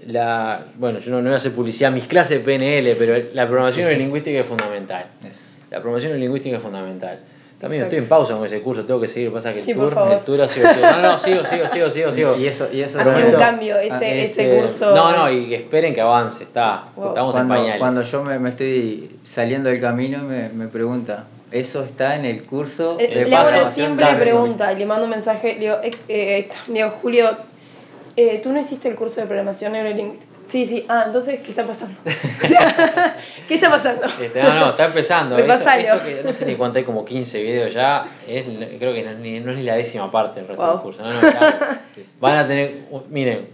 La, 0.07 0.66
bueno, 0.79 0.98
yo 0.98 1.11
no, 1.11 1.18
no 1.18 1.24
voy 1.24 1.33
a 1.33 1.37
hacer 1.37 1.53
publicidad 1.53 1.90
a 1.92 1.94
mis 1.94 2.05
clases 2.05 2.38
de 2.38 2.44
PNL, 2.44 2.94
pero 2.98 3.16
la 3.33 3.46
programación 3.46 3.87
neurolingüística 3.87 4.40
es 4.40 4.46
fundamental. 4.46 5.07
Es- 5.24 5.53
La 5.74 5.80
programación 5.80 6.12
neurolingüística 6.12 6.56
es 6.56 6.62
fundamental. 6.62 7.18
También 7.58 7.82
Exacto. 7.82 7.96
estoy 7.96 8.04
en 8.04 8.08
pausa 8.08 8.34
con 8.37 8.44
ese 8.46 8.60
curso, 8.60 8.84
tengo 8.84 9.00
que 9.00 9.08
seguir. 9.08 9.32
Pasa 9.32 9.52
que 9.52 9.58
el 9.58 9.64
Sí, 9.64 9.74
tour, 9.74 9.92
el 10.10 10.20
tour 10.20 10.40
ha 10.42 10.48
sido. 10.48 10.68
No, 10.74 11.00
no, 11.02 11.18
sigo, 11.18 11.44
sigo, 11.44 11.66
sigo, 11.66 11.90
sigo, 11.90 12.12
sigo. 12.12 12.37
Y 12.37 12.46
eso, 12.46 12.68
y 12.72 12.80
eso 12.82 13.00
Ha 13.00 13.04
sido 13.04 13.28
un 13.30 13.34
cambio 13.34 13.76
ese, 13.78 13.94
Ah, 13.94 13.98
ese 14.04 14.24
Este, 14.24 14.60
curso. 14.60 14.94
No, 14.94 15.16
no, 15.16 15.30
y 15.30 15.48
que 15.48 15.54
esperen 15.56 15.94
que 15.94 16.00
avance, 16.00 16.44
está. 16.44 16.84
Wow. 16.94 17.08
Estamos 17.08 17.34
en 17.37 17.46
cuando, 17.46 17.54
pañales. 17.54 17.78
cuando 17.80 18.02
yo 18.02 18.22
me, 18.22 18.38
me 18.38 18.50
estoy 18.50 19.10
saliendo 19.24 19.68
del 19.70 19.80
camino 19.80 20.22
me, 20.22 20.48
me 20.50 20.68
pregunta, 20.68 21.24
¿eso 21.50 21.82
está 21.84 22.16
en 22.16 22.24
el 22.26 22.44
curso? 22.44 22.96
De 22.96 23.08
le 23.08 23.34
hago 23.34 23.48
una 23.48 23.70
simple 23.72 24.06
pregunta 24.20 24.72
y 24.72 24.76
le 24.78 24.87
mando 24.87 25.04
un 25.04 25.10
mensaje. 25.10 25.54
Le 25.54 25.60
digo, 25.60 25.76
eh, 25.82 25.90
eh, 26.08 26.48
le 26.68 26.74
digo, 26.74 26.90
Julio, 27.02 27.30
eh, 28.16 28.40
¿tú 28.42 28.52
no 28.52 28.60
hiciste 28.60 28.88
el 28.88 28.94
curso 28.96 29.20
de 29.22 29.26
programación 29.26 29.72
neurolingüística? 29.72 30.33
Sí, 30.44 30.64
sí. 30.64 30.85
Ah, 30.88 31.04
entonces, 31.07 31.40
¿qué 31.40 31.50
está 31.50 31.66
pasando? 31.66 31.96
O 32.42 32.46
sea, 32.46 33.16
¿Qué 33.48 33.54
está 33.54 33.70
pasando? 33.70 34.07
Este, 34.20 34.42
no, 34.42 34.54
no, 34.54 34.70
está 34.70 34.87
empezando. 34.87 35.38
eso, 35.38 35.52
eso 35.54 36.04
que 36.04 36.22
no 36.24 36.33
sé 36.33 36.46
ni 36.46 36.54
cuánto 36.54 36.78
hay, 36.78 36.85
como 36.85 37.04
15 37.04 37.42
videos 37.42 37.72
ya. 37.72 38.04
Es, 38.28 38.44
creo 38.78 38.92
que 38.92 39.02
no, 39.02 39.11
es 39.12 39.18
ni, 39.18 39.40
no 39.40 39.52
es 39.52 39.59
ni 39.59 39.62
la 39.64 39.76
décima 39.76 40.11
parte 40.11 40.40
del 40.40 40.48
resto 40.48 40.62
Wow. 40.62 40.72
del 40.72 40.83
curso. 40.83 41.02
No, 41.02 41.12
no, 41.12 41.20
claro. 41.20 41.57
Van 42.20 42.37
a 42.38 42.46
tener. 42.46 42.74
Miren, 43.11 43.48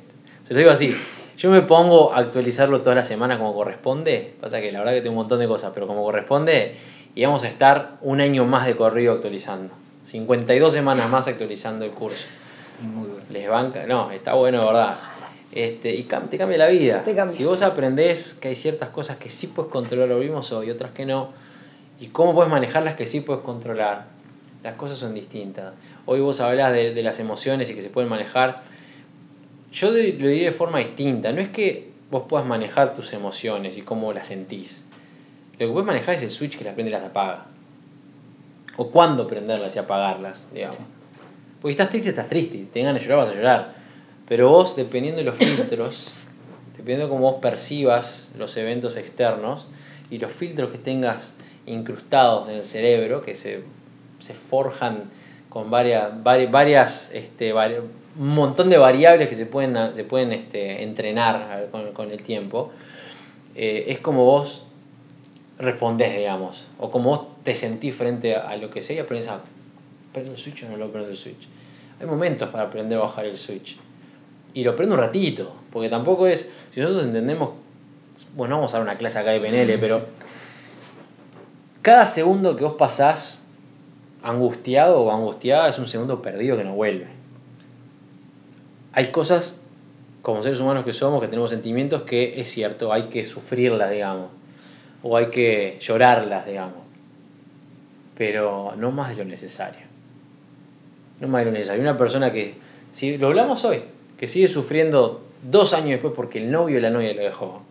se 0.47 0.55
lo 0.55 0.59
digo 0.59 0.71
así. 0.73 0.97
Yo 1.39 1.51
me 1.51 1.63
pongo 1.63 2.13
a 2.13 2.19
actualizarlo 2.19 2.81
todas 2.81 2.97
las 2.97 3.07
semanas 3.09 3.39
como 3.39 3.55
corresponde. 3.55 4.35
Pasa 4.41 4.61
que 4.61 4.71
la 4.73 4.81
verdad 4.81 4.93
que 4.93 5.01
tengo 5.01 5.13
un 5.13 5.23
montón 5.23 5.39
de 5.39 5.47
cosas, 5.49 5.71
pero 5.73 5.87
como 5.87 6.03
corresponde. 6.03 6.77
Y 7.15 7.25
vamos 7.25 7.45
a 7.45 7.49
estar 7.49 7.93
un 8.03 8.21
año 8.21 8.45
más 8.45 8.67
de 8.67 8.77
corrido 8.77 9.15
actualizando. 9.15 9.73
52 10.05 10.73
semanas 10.73 11.09
más 11.09 11.29
actualizando 11.29 11.85
el 11.85 11.93
curso. 11.93 12.27
Muy 12.83 13.09
bueno. 13.09 13.25
Les 13.31 13.49
banca. 13.49 13.87
No, 13.87 14.11
está 14.11 14.35
bueno, 14.35 14.61
de 14.61 14.67
verdad. 14.67 14.97
Este, 15.53 15.95
y 15.95 16.05
te 16.05 16.39
cambia 16.39 16.59
la 16.59 16.69
vida. 16.69 17.03
Te 17.03 17.15
cambia. 17.15 17.37
Si 17.37 17.45
vos 17.45 17.63
aprendés 17.63 18.35
que 18.35 18.49
hay 18.49 18.57
ciertas 18.57 18.91
cosas 18.91 19.17
que 19.17 19.31
sí 19.31 19.49
puedes 19.49 19.71
controlar, 19.71 20.09
lo 20.09 20.19
vimos 20.19 20.53
hoy, 20.53 20.71
otras 20.71 20.93
que 20.93 21.05
no, 21.05 21.31
y 21.99 22.09
cómo 22.09 22.35
puedes 22.35 22.51
manejar 22.51 22.83
las 22.85 22.95
que 22.95 23.07
sí 23.07 23.21
puedes 23.21 23.43
controlar, 23.43 24.07
las 24.63 24.75
cosas 24.77 24.99
son 24.99 25.15
distintas. 25.15 25.75
Hoy 26.07 26.21
vos 26.21 26.41
hablás 26.41 26.73
de, 26.73 26.95
de 26.95 27.03
las 27.03 27.19
emociones 27.19 27.69
y 27.71 27.75
que 27.75 27.83
se 27.83 27.91
pueden 27.91 28.09
manejar. 28.09 28.63
Yo 29.73 29.91
lo 29.91 29.97
diría 29.97 30.47
de 30.47 30.53
forma 30.53 30.79
distinta. 30.79 31.33
No 31.33 31.41
es 31.41 31.49
que 31.49 31.91
vos 32.11 32.25
puedas 32.29 32.47
manejar 32.47 32.95
tus 32.95 33.13
emociones 33.13 33.77
y 33.77 33.83
cómo 33.83 34.13
las 34.13 34.29
sentís. 34.29 34.87
Lo 35.59 35.67
que 35.67 35.73
puedes 35.73 35.87
manejar 35.87 36.15
es 36.15 36.23
el 36.23 36.31
switch 36.31 36.57
que 36.57 36.65
las 36.65 36.75
prende 36.75 36.91
y 36.91 36.93
las 36.93 37.05
apaga. 37.05 37.47
O 38.77 38.91
cuándo 38.91 39.27
prenderlas 39.27 39.77
y 39.77 39.79
apagarlas, 39.79 40.49
digamos. 40.53 40.79
Porque 41.61 41.75
si 41.75 41.81
estás 41.81 41.91
triste, 41.91 42.09
estás 42.11 42.29
triste. 42.29 42.57
y 42.57 42.65
Te 42.65 42.83
ganas 42.83 43.03
de 43.03 43.09
llorar, 43.09 43.27
vas 43.27 43.35
a 43.35 43.39
llorar. 43.39 43.80
Pero 44.31 44.49
vos, 44.49 44.77
dependiendo 44.77 45.19
de 45.19 45.25
los 45.25 45.35
filtros, 45.37 46.09
dependiendo 46.77 47.07
de 47.07 47.11
cómo 47.11 47.33
vos 47.33 47.41
percibas 47.43 48.29
los 48.39 48.57
eventos 48.57 48.97
externos 48.97 49.67
y 50.09 50.19
los 50.19 50.31
filtros 50.31 50.71
que 50.71 50.79
tengas 50.79 51.35
incrustados 51.67 52.49
en 52.49 52.55
el 52.55 52.65
cerebro, 52.65 53.23
que 53.23 53.35
se, 53.35 53.63
se 54.21 54.35
forjan 54.35 55.11
con 55.49 55.69
varias, 55.69 56.13
vari- 56.23 56.49
varias, 56.49 57.11
este, 57.13 57.53
vari- 57.53 57.81
un 58.17 58.29
montón 58.29 58.71
de 58.71 58.79
variables 58.79 59.29
que 59.29 59.35
se 59.35 59.47
pueden, 59.47 59.97
se 59.97 60.05
pueden 60.05 60.31
este, 60.31 60.85
entrenar 60.85 61.67
con, 61.73 61.93
con 61.93 62.13
el 62.13 62.23
tiempo, 62.23 62.71
eh, 63.57 63.87
es 63.89 63.99
como 63.99 64.25
vos 64.27 64.65
respondés, 65.59 66.17
digamos, 66.17 66.65
o 66.79 66.89
como 66.93 67.11
vos 67.11 67.21
te 67.43 67.57
sentís 67.57 67.97
frente 67.97 68.37
a, 68.37 68.49
a 68.49 68.57
lo 68.57 68.71
que 68.71 68.81
sea 68.81 68.95
y 68.95 68.99
aprendes 69.01 69.29
a 69.29 69.41
¿prendo 70.13 70.31
el 70.33 70.39
switch 70.39 70.63
o 70.65 70.69
no 70.71 70.77
lo 70.77 70.89
prendo 70.93 71.11
el 71.11 71.17
switch? 71.17 71.49
Hay 72.01 72.07
momentos 72.07 72.49
para 72.51 72.63
aprender 72.65 72.97
a 72.99 73.03
bajar 73.03 73.27
el 73.27 73.37
switch. 73.37 73.77
Y 74.53 74.65
lo 74.65 74.75
prendo 74.77 74.95
un 74.95 75.01
ratito, 75.01 75.53
porque 75.73 75.89
tampoco 75.89 76.27
es, 76.27 76.53
si 76.75 76.81
nosotros 76.81 77.05
entendemos, 77.05 77.51
bueno, 78.35 78.55
no 78.55 78.57
vamos 78.59 78.75
a 78.75 78.79
dar 78.79 78.87
una 78.87 78.97
clase 78.97 79.19
acá 79.19 79.31
de 79.31 79.41
PNL, 79.41 79.79
pero 79.79 80.03
cada 81.83 82.07
segundo 82.07 82.57
que 82.57 82.65
vos 82.65 82.75
pasás 82.75 83.49
angustiado 84.23 85.01
o 85.01 85.11
angustiada 85.11 85.69
es 85.69 85.79
un 85.79 85.89
segundo 85.89 86.21
perdido 86.21 86.57
que 86.57 86.65
no 86.65 86.75
vuelve. 86.75 87.07
Hay 88.93 89.11
cosas, 89.13 89.63
como 90.23 90.43
seres 90.43 90.61
humanos 90.61 90.85
que 90.85 90.93
somos, 90.93 91.21
que 91.21 91.29
tenemos 91.29 91.51
sentimientos 91.51 92.03
que 92.03 92.41
es 92.41 92.51
cierto, 92.51 92.93
hay 92.93 93.05
que 93.05 93.25
sufrirlas, 93.25 93.91
digamos, 93.91 94.31
o 95.03 95.17
hay 95.17 95.27
que 95.27 95.79
llorarlas, 95.81 96.45
digamos, 96.45 96.81
pero 98.17 98.75
no 98.77 98.91
más 98.91 99.11
de 99.11 99.17
lo 99.17 99.25
necesario. 99.25 99.87
No 101.21 101.29
más 101.29 101.41
de 101.41 101.47
lo 101.47 101.53
necesario. 101.53 101.83
Una 101.83 101.97
persona 101.97 102.33
que, 102.33 102.55
si 102.91 103.17
lo 103.17 103.29
hablamos 103.29 103.65
hoy, 103.65 103.83
que 104.21 104.29
sigue 104.29 104.49
sufriendo 104.49 105.23
dos 105.51 105.73
años 105.73 105.93
después 105.93 106.13
porque 106.15 106.45
el 106.45 106.53
novio 106.53 106.77
o 106.77 106.81
la 106.81 106.91
novia 106.91 107.15
lo 107.15 107.23
dejó, 107.23 107.63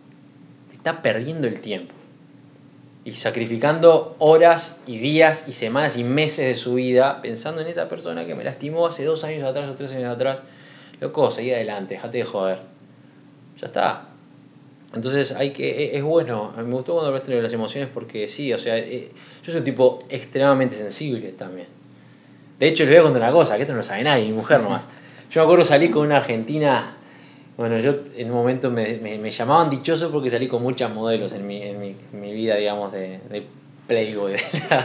está 0.72 1.00
perdiendo 1.00 1.46
el 1.46 1.60
tiempo 1.60 1.94
y 3.04 3.12
sacrificando 3.12 4.16
horas 4.18 4.82
y 4.84 4.98
días 4.98 5.46
y 5.48 5.52
semanas 5.52 5.96
y 5.96 6.02
meses 6.02 6.46
de 6.46 6.54
su 6.56 6.74
vida 6.74 7.22
pensando 7.22 7.60
en 7.60 7.68
esa 7.68 7.88
persona 7.88 8.26
que 8.26 8.34
me 8.34 8.42
lastimó 8.42 8.88
hace 8.88 9.04
dos 9.04 9.22
años 9.22 9.44
atrás 9.44 9.70
o 9.70 9.74
tres 9.74 9.92
años 9.92 10.12
atrás. 10.12 10.42
Loco, 11.00 11.30
seguí 11.30 11.52
adelante, 11.52 11.94
dejate 11.94 12.18
de 12.18 12.24
joder. 12.24 12.58
Ya 13.60 13.68
está. 13.68 14.08
Entonces 14.92 15.30
hay 15.30 15.52
que, 15.52 15.84
e- 15.84 15.96
es 15.96 16.02
bueno, 16.02 16.52
me 16.56 16.64
gustó 16.64 16.94
cuando 16.94 17.10
hablaste 17.10 17.30
de 17.30 17.42
las 17.42 17.52
emociones 17.52 17.88
porque 17.94 18.26
sí, 18.26 18.52
o 18.52 18.58
sea, 18.58 18.76
eh, 18.76 19.12
yo 19.44 19.52
soy 19.52 19.60
un 19.60 19.64
tipo 19.64 20.00
extremadamente 20.08 20.74
sensible 20.74 21.28
también. 21.28 21.68
De 22.58 22.66
hecho, 22.66 22.82
les 22.82 22.92
voy 22.94 22.98
a 22.98 23.02
contar 23.04 23.22
una 23.22 23.30
cosa, 23.30 23.54
que 23.54 23.62
esto 23.62 23.72
no 23.72 23.78
lo 23.78 23.84
sabe 23.84 24.02
nadie, 24.02 24.26
mi 24.26 24.32
mujer 24.32 24.60
nomás. 24.60 24.88
Yo 25.30 25.40
me 25.40 25.44
acuerdo 25.44 25.64
salí 25.64 25.90
con 25.90 26.06
una 26.06 26.16
argentina, 26.18 26.96
bueno, 27.56 27.78
yo 27.78 27.94
en 28.16 28.30
un 28.30 28.36
momento 28.36 28.70
me, 28.70 28.96
me- 28.98 29.30
llamaban 29.30 29.70
dichoso 29.70 30.10
porque 30.10 30.28
salí 30.30 30.48
con 30.48 30.62
muchas 30.62 30.92
modelos 30.92 31.32
en 31.32 31.46
mi, 31.46 31.62
en 31.62 31.80
mi, 31.80 31.94
mi 32.12 32.32
vida, 32.32 32.56
digamos, 32.56 32.92
de, 32.92 33.20
de 33.30 33.44
Playboy, 33.86 34.34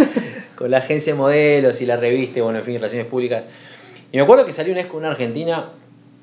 con 0.55 0.69
la 0.71 0.77
agencia 0.79 1.13
de 1.13 1.19
modelos 1.19 1.81
y 1.81 1.85
la 1.85 1.97
revista, 1.97 2.41
bueno, 2.43 2.59
en 2.59 2.65
fin, 2.65 2.75
relaciones 2.75 3.07
públicas. 3.07 3.47
Y 4.11 4.17
me 4.17 4.23
acuerdo 4.23 4.45
que 4.45 4.51
salí 4.51 4.69
una 4.71 4.81
vez 4.81 4.87
con 4.91 4.99
una 4.99 5.11
argentina 5.11 5.69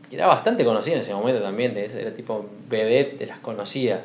que 0.08 0.16
era 0.16 0.26
bastante 0.26 0.64
conocida 0.64 0.94
en 0.94 1.00
ese 1.00 1.14
momento 1.14 1.42
también, 1.42 1.74
de 1.74 1.86
ese- 1.86 2.02
era 2.02 2.12
tipo 2.14 2.46
vedette 2.68 3.18
de 3.18 3.26
las 3.26 3.38
conocidas. 3.40 4.00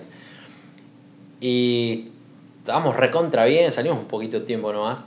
Y 1.40 2.08
estábamos 2.60 2.96
recontra 2.96 3.46
bien, 3.46 3.72
salimos 3.72 4.00
un 4.00 4.06
poquito 4.08 4.40
de 4.40 4.46
tiempo 4.46 4.74
nomás. 4.74 5.02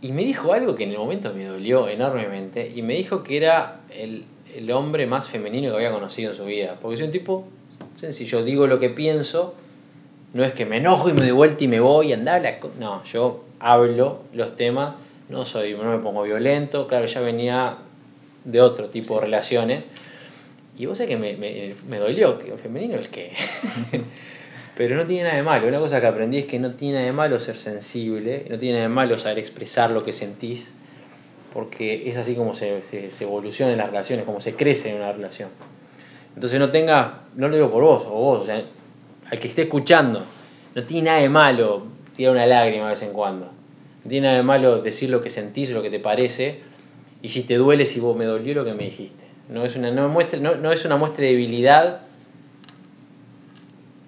Y 0.00 0.12
me 0.12 0.24
dijo 0.24 0.52
algo 0.52 0.76
que 0.76 0.84
en 0.84 0.90
el 0.90 0.98
momento 0.98 1.32
me 1.34 1.44
dolió 1.44 1.88
enormemente. 1.88 2.72
Y 2.74 2.82
me 2.82 2.94
dijo 2.94 3.22
que 3.22 3.36
era 3.36 3.80
el, 3.90 4.24
el 4.54 4.70
hombre 4.70 5.06
más 5.06 5.28
femenino 5.28 5.70
que 5.70 5.76
había 5.76 5.92
conocido 5.92 6.30
en 6.30 6.36
su 6.36 6.44
vida. 6.44 6.76
Porque 6.80 6.96
soy 6.96 7.06
un 7.06 7.12
tipo 7.12 7.44
sencillo, 7.94 8.44
digo 8.44 8.66
lo 8.66 8.78
que 8.78 8.90
pienso. 8.90 9.54
No 10.34 10.44
es 10.44 10.52
que 10.52 10.66
me 10.66 10.76
enojo 10.76 11.08
y 11.08 11.12
me 11.14 11.22
doy 11.22 11.30
vuelta 11.32 11.64
y 11.64 11.68
me 11.68 11.80
voy 11.80 12.08
y 12.08 12.12
andar. 12.12 12.60
No, 12.78 13.02
yo 13.04 13.44
hablo 13.58 14.20
los 14.32 14.56
temas 14.56 14.94
no 15.28 15.44
soy, 15.44 15.74
no 15.74 15.84
me 15.84 15.98
pongo 15.98 16.22
violento, 16.22 16.88
claro, 16.88 17.06
ya 17.06 17.20
venía 17.20 17.76
de 18.44 18.60
otro 18.60 18.88
tipo 18.88 19.16
de 19.16 19.22
relaciones. 19.22 19.88
Y 20.78 20.86
vos 20.86 20.98
sabés 20.98 21.10
que 21.10 21.16
me, 21.16 21.36
me, 21.36 21.74
me 21.88 21.98
dolió, 21.98 22.38
que 22.38 22.52
el 22.52 22.58
femenino 22.58 22.96
es 22.96 23.08
que... 23.08 23.32
Pero 24.78 24.94
no 24.94 25.06
tiene 25.06 25.24
nada 25.24 25.34
de 25.34 25.42
malo. 25.42 25.66
Una 25.66 25.80
cosa 25.80 26.00
que 26.00 26.06
aprendí 26.06 26.38
es 26.38 26.46
que 26.46 26.60
no 26.60 26.70
tiene 26.74 26.94
nada 26.94 27.06
de 27.06 27.12
malo 27.12 27.40
ser 27.40 27.56
sensible, 27.56 28.46
no 28.48 28.60
tiene 28.60 28.78
nada 28.78 28.88
de 28.88 28.94
malo 28.94 29.18
saber 29.18 29.40
expresar 29.40 29.90
lo 29.90 30.04
que 30.04 30.12
sentís, 30.12 30.72
porque 31.52 32.08
es 32.08 32.16
así 32.16 32.36
como 32.36 32.54
se, 32.54 32.82
se, 32.84 33.24
evoluciona 33.24 33.72
en 33.72 33.78
las 33.78 33.88
relaciones, 33.88 34.24
como 34.24 34.40
se 34.40 34.54
crece 34.54 34.90
en 34.90 34.98
una 34.98 35.12
relación. 35.12 35.48
Entonces 36.36 36.60
no 36.60 36.70
tenga, 36.70 37.22
no 37.34 37.48
lo 37.48 37.56
digo 37.56 37.72
por 37.72 37.82
vos 37.82 38.04
o 38.06 38.10
vos, 38.10 38.42
o 38.42 38.46
sea, 38.46 38.62
al 39.28 39.40
que 39.40 39.48
esté 39.48 39.62
escuchando, 39.62 40.22
no 40.76 40.84
tiene 40.84 41.10
nada 41.10 41.22
de 41.22 41.28
malo 41.28 41.82
tirar 42.16 42.34
una 42.34 42.46
lágrima 42.46 42.84
de 42.84 42.90
vez 42.90 43.02
en 43.02 43.12
cuando. 43.12 43.46
No 43.46 44.08
tiene 44.08 44.28
nada 44.28 44.36
de 44.36 44.44
malo 44.44 44.80
decir 44.80 45.10
lo 45.10 45.20
que 45.24 45.30
sentís, 45.30 45.70
lo 45.70 45.82
que 45.82 45.90
te 45.90 45.98
parece, 45.98 46.60
y 47.20 47.30
si 47.30 47.42
te 47.42 47.56
duele, 47.56 47.84
si 47.84 47.98
vos 47.98 48.16
me 48.16 48.26
dolió 48.26 48.54
lo 48.54 48.64
que 48.64 48.74
me 48.74 48.84
dijiste. 48.84 49.24
No 49.48 49.64
es 49.64 49.74
una, 49.74 49.90
no 49.90 50.06
no, 50.06 50.54
no 50.54 50.72
es 50.72 50.84
una 50.84 50.96
muestra 50.96 51.24
de 51.24 51.32
debilidad 51.32 52.02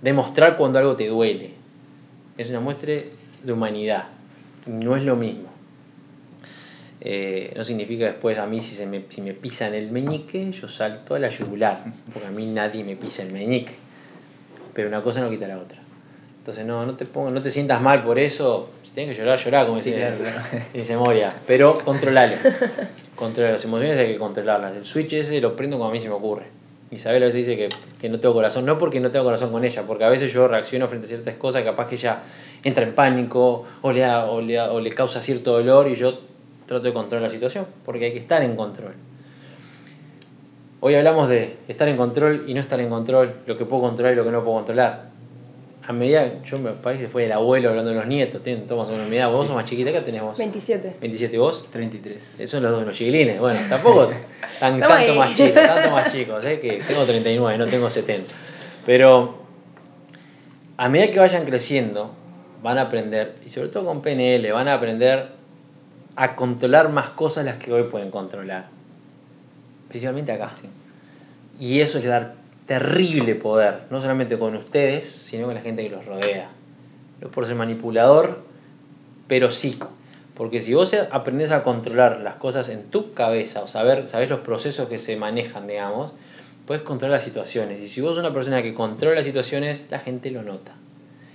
demostrar 0.02 0.56
cuando 0.56 0.78
algo 0.78 0.96
te 0.96 1.06
duele. 1.06 1.50
Es 2.38 2.50
una 2.50 2.60
muestra 2.60 2.94
de 3.42 3.52
humanidad. 3.52 4.04
No 4.66 4.96
es 4.96 5.04
lo 5.04 5.16
mismo. 5.16 5.48
Eh, 7.02 7.52
no 7.56 7.64
significa 7.64 8.06
después 8.06 8.38
a 8.38 8.46
mí 8.46 8.60
si, 8.60 8.74
se 8.74 8.86
me, 8.86 9.04
si 9.08 9.22
me 9.22 9.32
pisan 9.32 9.74
el 9.74 9.90
meñique, 9.90 10.52
yo 10.52 10.68
salto 10.68 11.14
a 11.14 11.18
la 11.18 11.28
yugular, 11.28 11.82
porque 12.12 12.28
a 12.28 12.30
mí 12.30 12.44
nadie 12.46 12.84
me 12.84 12.94
pisa 12.96 13.22
el 13.22 13.32
meñique. 13.32 13.72
Pero 14.74 14.88
una 14.88 15.02
cosa 15.02 15.20
no 15.20 15.30
quita 15.30 15.48
la 15.48 15.58
otra. 15.58 15.78
Entonces 16.38 16.64
no, 16.64 16.84
no 16.86 16.94
te 16.96 17.06
pongo, 17.06 17.30
no 17.30 17.42
te 17.42 17.50
sientas 17.50 17.80
mal 17.80 18.02
por 18.02 18.18
eso. 18.18 18.70
Si 18.82 18.92
tienes 18.92 19.16
que 19.16 19.22
llorar, 19.22 19.38
llorar, 19.38 19.66
como 19.66 19.78
dice, 19.78 19.94
claro, 19.94 20.16
claro. 20.16 20.40
dice 20.74 20.96
Moria. 20.96 21.34
Pero 21.46 21.84
controlalo. 21.84 22.36
Controlar 23.14 23.52
las 23.52 23.64
emociones 23.64 23.98
hay 23.98 24.12
que 24.12 24.18
controlarlas. 24.18 24.76
El 24.76 24.84
switch 24.84 25.12
ese 25.12 25.40
lo 25.40 25.54
prendo 25.54 25.76
cuando 25.76 25.90
a 25.90 25.94
mí 25.94 26.00
se 26.00 26.08
me 26.08 26.14
ocurre. 26.14 26.59
Isabel 26.90 27.22
a 27.22 27.26
veces 27.26 27.46
dice 27.46 27.56
que, 27.56 27.68
que 28.00 28.08
no 28.08 28.18
tengo 28.18 28.34
corazón, 28.34 28.66
no 28.66 28.78
porque 28.78 28.98
no 28.98 29.10
tengo 29.10 29.24
corazón 29.24 29.52
con 29.52 29.64
ella, 29.64 29.84
porque 29.86 30.04
a 30.04 30.08
veces 30.08 30.32
yo 30.32 30.48
reacciono 30.48 30.88
frente 30.88 31.06
a 31.06 31.08
ciertas 31.08 31.36
cosas, 31.36 31.62
capaz 31.62 31.86
que 31.86 31.94
ella 31.94 32.22
entra 32.64 32.82
en 32.82 32.94
pánico 32.94 33.64
o 33.82 33.92
le, 33.92 34.04
o 34.06 34.40
le, 34.40 34.60
o 34.60 34.80
le 34.80 34.90
causa 34.92 35.20
cierto 35.20 35.52
dolor 35.52 35.86
y 35.88 35.94
yo 35.94 36.18
trato 36.66 36.84
de 36.84 36.92
controlar 36.92 37.28
la 37.28 37.30
situación, 37.30 37.66
porque 37.84 38.06
hay 38.06 38.12
que 38.12 38.18
estar 38.18 38.42
en 38.42 38.56
control. 38.56 38.94
Hoy 40.80 40.94
hablamos 40.94 41.28
de 41.28 41.58
estar 41.68 41.88
en 41.88 41.96
control 41.96 42.44
y 42.46 42.54
no 42.54 42.60
estar 42.60 42.80
en 42.80 42.88
control, 42.88 43.34
lo 43.46 43.56
que 43.56 43.66
puedo 43.66 43.82
controlar 43.82 44.14
y 44.14 44.16
lo 44.16 44.24
que 44.24 44.30
no 44.30 44.42
puedo 44.42 44.56
controlar. 44.56 45.09
A 45.90 45.92
medida, 45.92 46.40
yo 46.44 46.56
me 46.60 46.70
parece 46.70 47.02
que 47.02 47.08
fue 47.08 47.24
el 47.24 47.32
abuelo 47.32 47.70
hablando 47.70 47.90
de 47.90 47.96
los 47.96 48.06
nietos, 48.06 48.44
tienen 48.44 48.64
todos 48.64 48.82
más 48.82 48.90
o 48.90 48.92
menos 48.92 49.10
mi 49.10 49.16
edad, 49.16 49.28
vos 49.28 49.48
sos 49.48 49.56
más 49.56 49.64
chiquita, 49.64 49.90
¿qué 49.90 50.00
tenés 50.02 50.22
vos? 50.22 50.38
27. 50.38 50.98
27 51.00 51.36
vos. 51.36 51.68
33. 51.72 52.34
Esos 52.38 52.48
son 52.48 52.62
los 52.62 52.70
dos, 52.70 52.86
los 52.86 52.96
chiquilines. 52.96 53.40
Bueno, 53.40 53.58
tampoco 53.68 54.08
tan, 54.60 54.78
tanto 54.78 54.88
ahí. 54.88 55.18
más 55.18 55.34
chicos, 55.34 55.54
tanto 55.54 55.90
más 55.90 56.12
chicos, 56.12 56.44
¿eh? 56.44 56.60
que 56.60 56.80
tengo 56.86 57.04
39, 57.04 57.58
no 57.58 57.66
tengo 57.66 57.90
70. 57.90 58.32
Pero 58.86 59.34
a 60.76 60.88
medida 60.88 61.10
que 61.10 61.18
vayan 61.18 61.44
creciendo, 61.44 62.12
van 62.62 62.78
a 62.78 62.82
aprender, 62.82 63.34
y 63.44 63.50
sobre 63.50 63.70
todo 63.70 63.86
con 63.86 64.00
PNL, 64.00 64.48
van 64.52 64.68
a 64.68 64.74
aprender 64.74 65.30
a 66.14 66.36
controlar 66.36 66.90
más 66.90 67.10
cosas 67.10 67.44
las 67.44 67.56
que 67.56 67.72
hoy 67.72 67.82
pueden 67.82 68.12
controlar. 68.12 68.68
Principalmente 69.88 70.30
acá. 70.30 70.52
Y 71.58 71.80
eso 71.80 71.98
les 71.98 72.06
da 72.06 72.36
terrible 72.66 73.34
poder, 73.34 73.82
no 73.90 74.00
solamente 74.00 74.38
con 74.38 74.54
ustedes, 74.56 75.06
sino 75.06 75.46
con 75.46 75.54
la 75.54 75.60
gente 75.60 75.82
que 75.82 75.90
los 75.90 76.06
rodea. 76.06 76.48
No 77.20 77.28
por 77.28 77.46
ser 77.46 77.56
manipulador, 77.56 78.42
pero 79.26 79.50
sí. 79.50 79.78
Porque 80.36 80.62
si 80.62 80.72
vos 80.72 80.94
aprendés 81.10 81.50
a 81.50 81.62
controlar 81.62 82.20
las 82.20 82.36
cosas 82.36 82.68
en 82.70 82.84
tu 82.84 83.12
cabeza 83.12 83.62
o 83.62 83.68
saber, 83.68 84.08
sabés 84.08 84.30
los 84.30 84.40
procesos 84.40 84.88
que 84.88 84.98
se 84.98 85.16
manejan, 85.16 85.66
digamos, 85.66 86.12
puedes 86.66 86.82
controlar 86.82 87.18
las 87.18 87.24
situaciones. 87.24 87.80
Y 87.80 87.88
si 87.88 88.00
vos 88.00 88.14
sos 88.14 88.24
una 88.24 88.32
persona 88.32 88.62
que 88.62 88.72
controla 88.72 89.16
las 89.16 89.26
situaciones, 89.26 89.88
la 89.90 89.98
gente 89.98 90.30
lo 90.30 90.42
nota. 90.42 90.72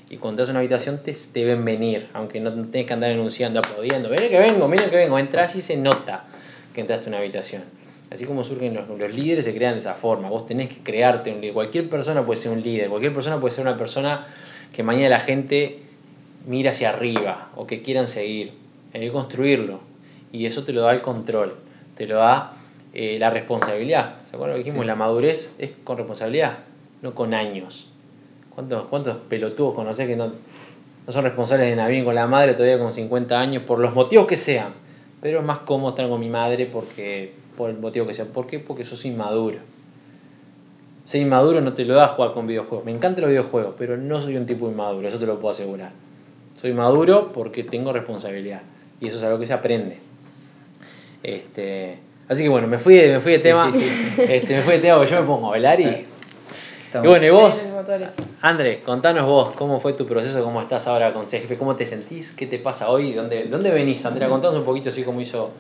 Y 0.10 0.18
cuando 0.18 0.44
entras 0.44 0.50
a 0.50 0.52
una 0.52 0.60
habitación 0.60 1.04
te, 1.04 1.14
te 1.14 1.46
ven 1.46 1.66
venir, 1.66 2.08
aunque 2.14 2.40
no 2.40 2.54
tenés 2.54 2.88
que 2.88 2.94
andar 2.94 3.12
enunciando, 3.12 3.60
aplaudiendo. 3.60 4.10
Miren 4.10 4.30
que 4.30 4.40
vengo, 4.40 4.68
miren 4.68 4.90
que 4.90 4.98
vengo. 4.98 5.20
Entras 5.20 5.56
y 5.56 5.62
se 5.62 5.78
nota 5.78 6.26
que 6.74 6.82
entraste 6.82 7.08
a 7.08 7.10
una 7.10 7.18
habitación. 7.18 7.64
Así 8.12 8.26
como 8.26 8.44
surgen 8.44 8.74
los, 8.74 8.88
los 8.88 9.14
líderes, 9.14 9.46
se 9.46 9.54
crean 9.54 9.74
de 9.74 9.80
esa 9.80 9.96
forma. 9.96 10.30
Vos 10.30 10.46
tenés 10.46 10.70
que 10.70 10.78
crearte 10.84 11.32
un 11.32 11.42
líder. 11.42 11.54
Cualquier 11.54 11.90
persona 11.90 12.26
puede 12.26 12.40
ser 12.40 12.52
un 12.52 12.62
líder. 12.62 12.90
Cualquier 12.90 13.14
persona 13.14 13.40
puede 13.40 13.54
ser 13.54 13.66
una 13.66 13.78
persona 13.78 14.28
que 14.74 14.84
mañana 14.84 15.10
la 15.10 15.20
gente 15.20 15.80
mira 16.46 16.72
hacia 16.72 16.90
arriba 16.90 17.50
o 17.56 17.66
que 17.66 17.82
quieran 17.82 18.08
seguir. 18.08 18.54
Hay 18.94 19.02
que 19.02 19.12
construirlo. 19.12 19.80
Y 20.32 20.46
eso 20.46 20.64
te 20.64 20.74
lo 20.74 20.82
da 20.82 20.94
el 20.94 21.02
control. 21.02 21.56
Te 21.98 22.06
lo 22.06 22.18
da 22.18 22.54
eh, 22.94 23.18
la 23.20 23.30
responsabilidad. 23.30 24.22
¿Se 24.24 24.36
acuerdan 24.36 24.58
lo 24.58 24.64
que 24.64 24.70
dijimos? 24.70 24.84
Sí. 24.84 24.88
La 24.88 24.96
madurez 24.96 25.56
es 25.60 25.72
con 25.84 25.98
responsabilidad, 25.98 26.60
no 27.02 27.14
con 27.14 27.34
años. 27.34 27.90
¿Cuántos, 28.56 28.86
cuántos 28.86 29.18
pelotudos 29.18 29.74
conocés 29.74 30.08
que 30.08 30.16
no, 30.16 30.28
no 30.28 31.12
son 31.12 31.24
responsables 31.26 31.76
de 31.76 31.88
bien 31.90 32.06
con 32.06 32.16
la 32.16 32.26
madre 32.26 32.54
todavía 32.54 32.80
con 32.80 32.94
50 32.94 33.38
años, 33.38 33.64
por 33.64 33.80
los 33.80 33.94
motivos 33.94 34.28
que 34.28 34.38
sean? 34.38 34.70
Pero 35.22 35.40
es 35.40 35.46
más 35.46 35.60
cómodo 35.60 35.90
estar 35.90 36.08
con 36.08 36.22
mi 36.22 36.30
madre 36.30 36.68
porque, 36.68 37.34
por 37.56 37.70
el 37.70 37.78
motivo 37.78 38.06
que 38.08 38.14
sea. 38.14 38.26
¿Por 38.26 38.48
qué? 38.48 38.60
Porque 38.60 38.86
sos 38.86 39.06
inmaduro. 39.06 39.58
Ser 41.06 41.22
inmaduro 41.22 41.62
no 41.62 41.74
te 41.74 41.86
lo 41.86 41.94
da 41.96 42.08
jugar 42.10 42.34
con 42.34 42.48
videojuegos. 42.48 42.84
Me 42.86 42.92
encantan 42.92 43.22
los 43.24 43.30
videojuegos, 43.30 43.76
pero 43.78 43.96
no 43.98 44.22
soy 44.22 44.38
un 44.38 44.46
tipo 44.46 44.68
inmaduro, 44.68 45.08
eso 45.08 45.20
te 45.20 45.26
lo 45.26 45.40
puedo 45.40 45.52
asegurar. 45.52 45.92
Soy 46.60 46.74
maduro 46.74 47.32
porque 47.34 47.64
tengo 47.64 47.94
responsabilidad. 47.94 48.62
Y 49.00 49.08
eso 49.08 49.18
es 49.18 49.24
algo 49.24 49.38
que 49.40 49.46
se 49.46 49.54
aprende. 49.54 50.00
Este, 51.22 51.98
así 52.30 52.44
que 52.44 52.50
bueno, 52.50 52.68
me 52.68 52.78
fui 52.78 52.96
de, 52.96 53.14
me 53.14 53.20
fui 53.20 53.34
de 53.34 53.38
Sí, 53.40 53.44
tema. 53.44 53.72
sí, 53.72 53.80
sí. 53.80 54.22
Este, 54.30 54.56
me 54.56 54.62
fui 54.62 54.74
de 54.74 54.80
tema 54.80 54.98
porque 54.98 55.12
yo 55.12 55.22
me 55.22 55.28
pongo 55.28 55.52
a 55.52 55.56
hablar 55.56 55.80
y. 55.80 55.84
Y 57.04 57.08
bueno, 57.08 57.26
¿y 57.26 57.30
vos? 57.30 57.68
André, 58.42 58.80
contanos 58.82 59.26
vos, 59.26 59.54
¿cómo 59.56 59.82
fue 59.82 59.92
tu 59.94 60.06
proceso? 60.06 60.42
¿Cómo 60.46 60.62
estás 60.62 60.88
ahora 60.88 61.12
con 61.14 61.26
CGP? 61.28 61.58
¿Cómo 61.58 61.76
te 61.76 61.86
sentís? 61.86 62.32
¿Qué 62.32 62.48
te 62.48 62.58
pasa 62.58 62.90
hoy? 62.90 63.12
¿Dónde, 63.12 63.46
dónde 63.48 63.70
venís, 63.72 64.06
Andrea? 64.06 64.30
Contanos 64.30 64.58
un 64.60 64.64
poquito 64.64 64.90
así 64.90 65.04
como 65.04 65.20
hizo 65.20 65.52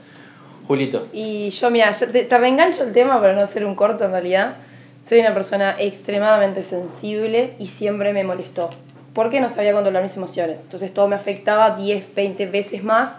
Julito. 0.67 1.07
Y 1.13 1.49
yo, 1.49 1.69
mira, 1.69 1.91
yo 1.91 2.09
te, 2.11 2.23
te 2.23 2.37
reengancho 2.37 2.83
el 2.83 2.93
tema 2.93 3.19
para 3.19 3.33
no 3.33 3.41
hacer 3.41 3.65
un 3.65 3.75
corto 3.75 4.03
en 4.05 4.11
realidad. 4.11 4.55
Soy 5.03 5.19
una 5.19 5.33
persona 5.33 5.75
extremadamente 5.79 6.63
sensible 6.63 7.53
y 7.59 7.67
siempre 7.67 8.13
me 8.13 8.23
molestó. 8.23 8.71
Porque 9.13 9.39
no 9.39 9.49
sabía 9.49 9.73
controlar 9.73 10.01
mis 10.01 10.17
emociones. 10.17 10.59
Entonces 10.59 10.93
todo 10.93 11.07
me 11.07 11.15
afectaba 11.15 11.77
10, 11.77 12.15
20 12.15 12.47
veces 12.47 12.83
más. 12.83 13.17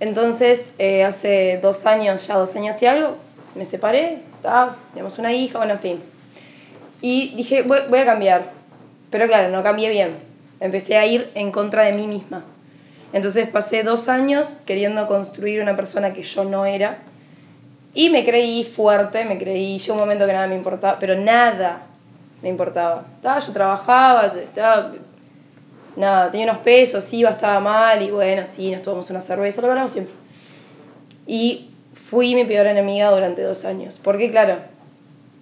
Entonces, 0.00 0.70
eh, 0.78 1.04
hace 1.04 1.58
dos 1.62 1.86
años, 1.86 2.26
ya 2.26 2.36
dos 2.36 2.54
años 2.56 2.80
y 2.82 2.86
algo, 2.86 3.16
me 3.54 3.64
separé, 3.64 4.18
ta, 4.42 4.76
tenemos 4.92 5.18
una 5.18 5.32
hija, 5.32 5.58
bueno, 5.58 5.74
en 5.74 5.80
fin. 5.80 6.02
Y 7.00 7.34
dije, 7.34 7.62
voy, 7.62 7.80
voy 7.88 8.00
a 8.00 8.04
cambiar. 8.04 8.50
Pero 9.10 9.26
claro, 9.26 9.50
no 9.50 9.62
cambié 9.62 9.90
bien. 9.90 10.16
Empecé 10.60 10.96
a 10.96 11.06
ir 11.06 11.30
en 11.34 11.50
contra 11.50 11.84
de 11.84 11.92
mí 11.92 12.06
misma. 12.06 12.44
Entonces 13.12 13.48
pasé 13.48 13.82
dos 13.82 14.08
años 14.08 14.52
queriendo 14.66 15.06
construir 15.06 15.62
una 15.62 15.76
persona 15.76 16.12
que 16.12 16.22
yo 16.22 16.44
no 16.44 16.66
era. 16.66 16.98
Y 17.94 18.10
me 18.10 18.24
creí 18.24 18.64
fuerte, 18.64 19.24
me 19.24 19.38
creí, 19.38 19.78
llegó 19.78 19.94
un 19.94 20.00
momento 20.00 20.26
que 20.26 20.32
nada 20.32 20.46
me 20.46 20.56
importaba, 20.56 20.98
pero 20.98 21.16
nada 21.16 21.82
me 22.42 22.48
importaba. 22.48 23.04
Estaba, 23.16 23.40
yo 23.40 23.52
trabajaba, 23.52 24.26
estaba, 24.40 24.92
nada, 25.96 26.30
tenía 26.30 26.50
unos 26.50 26.62
pesos, 26.62 27.12
iba, 27.14 27.30
estaba 27.30 27.60
mal, 27.60 28.02
y 28.02 28.10
bueno, 28.10 28.42
sí, 28.46 28.70
nos 28.70 28.82
tomamos 28.82 29.10
una 29.10 29.20
cerveza, 29.20 29.62
lo 29.62 29.68
hablamos 29.68 29.92
siempre. 29.92 30.14
Y 31.26 31.70
fui 31.94 32.34
mi 32.34 32.44
peor 32.44 32.66
enemiga 32.66 33.10
durante 33.10 33.42
dos 33.42 33.64
años, 33.64 33.98
porque 34.02 34.30
claro, 34.30 34.56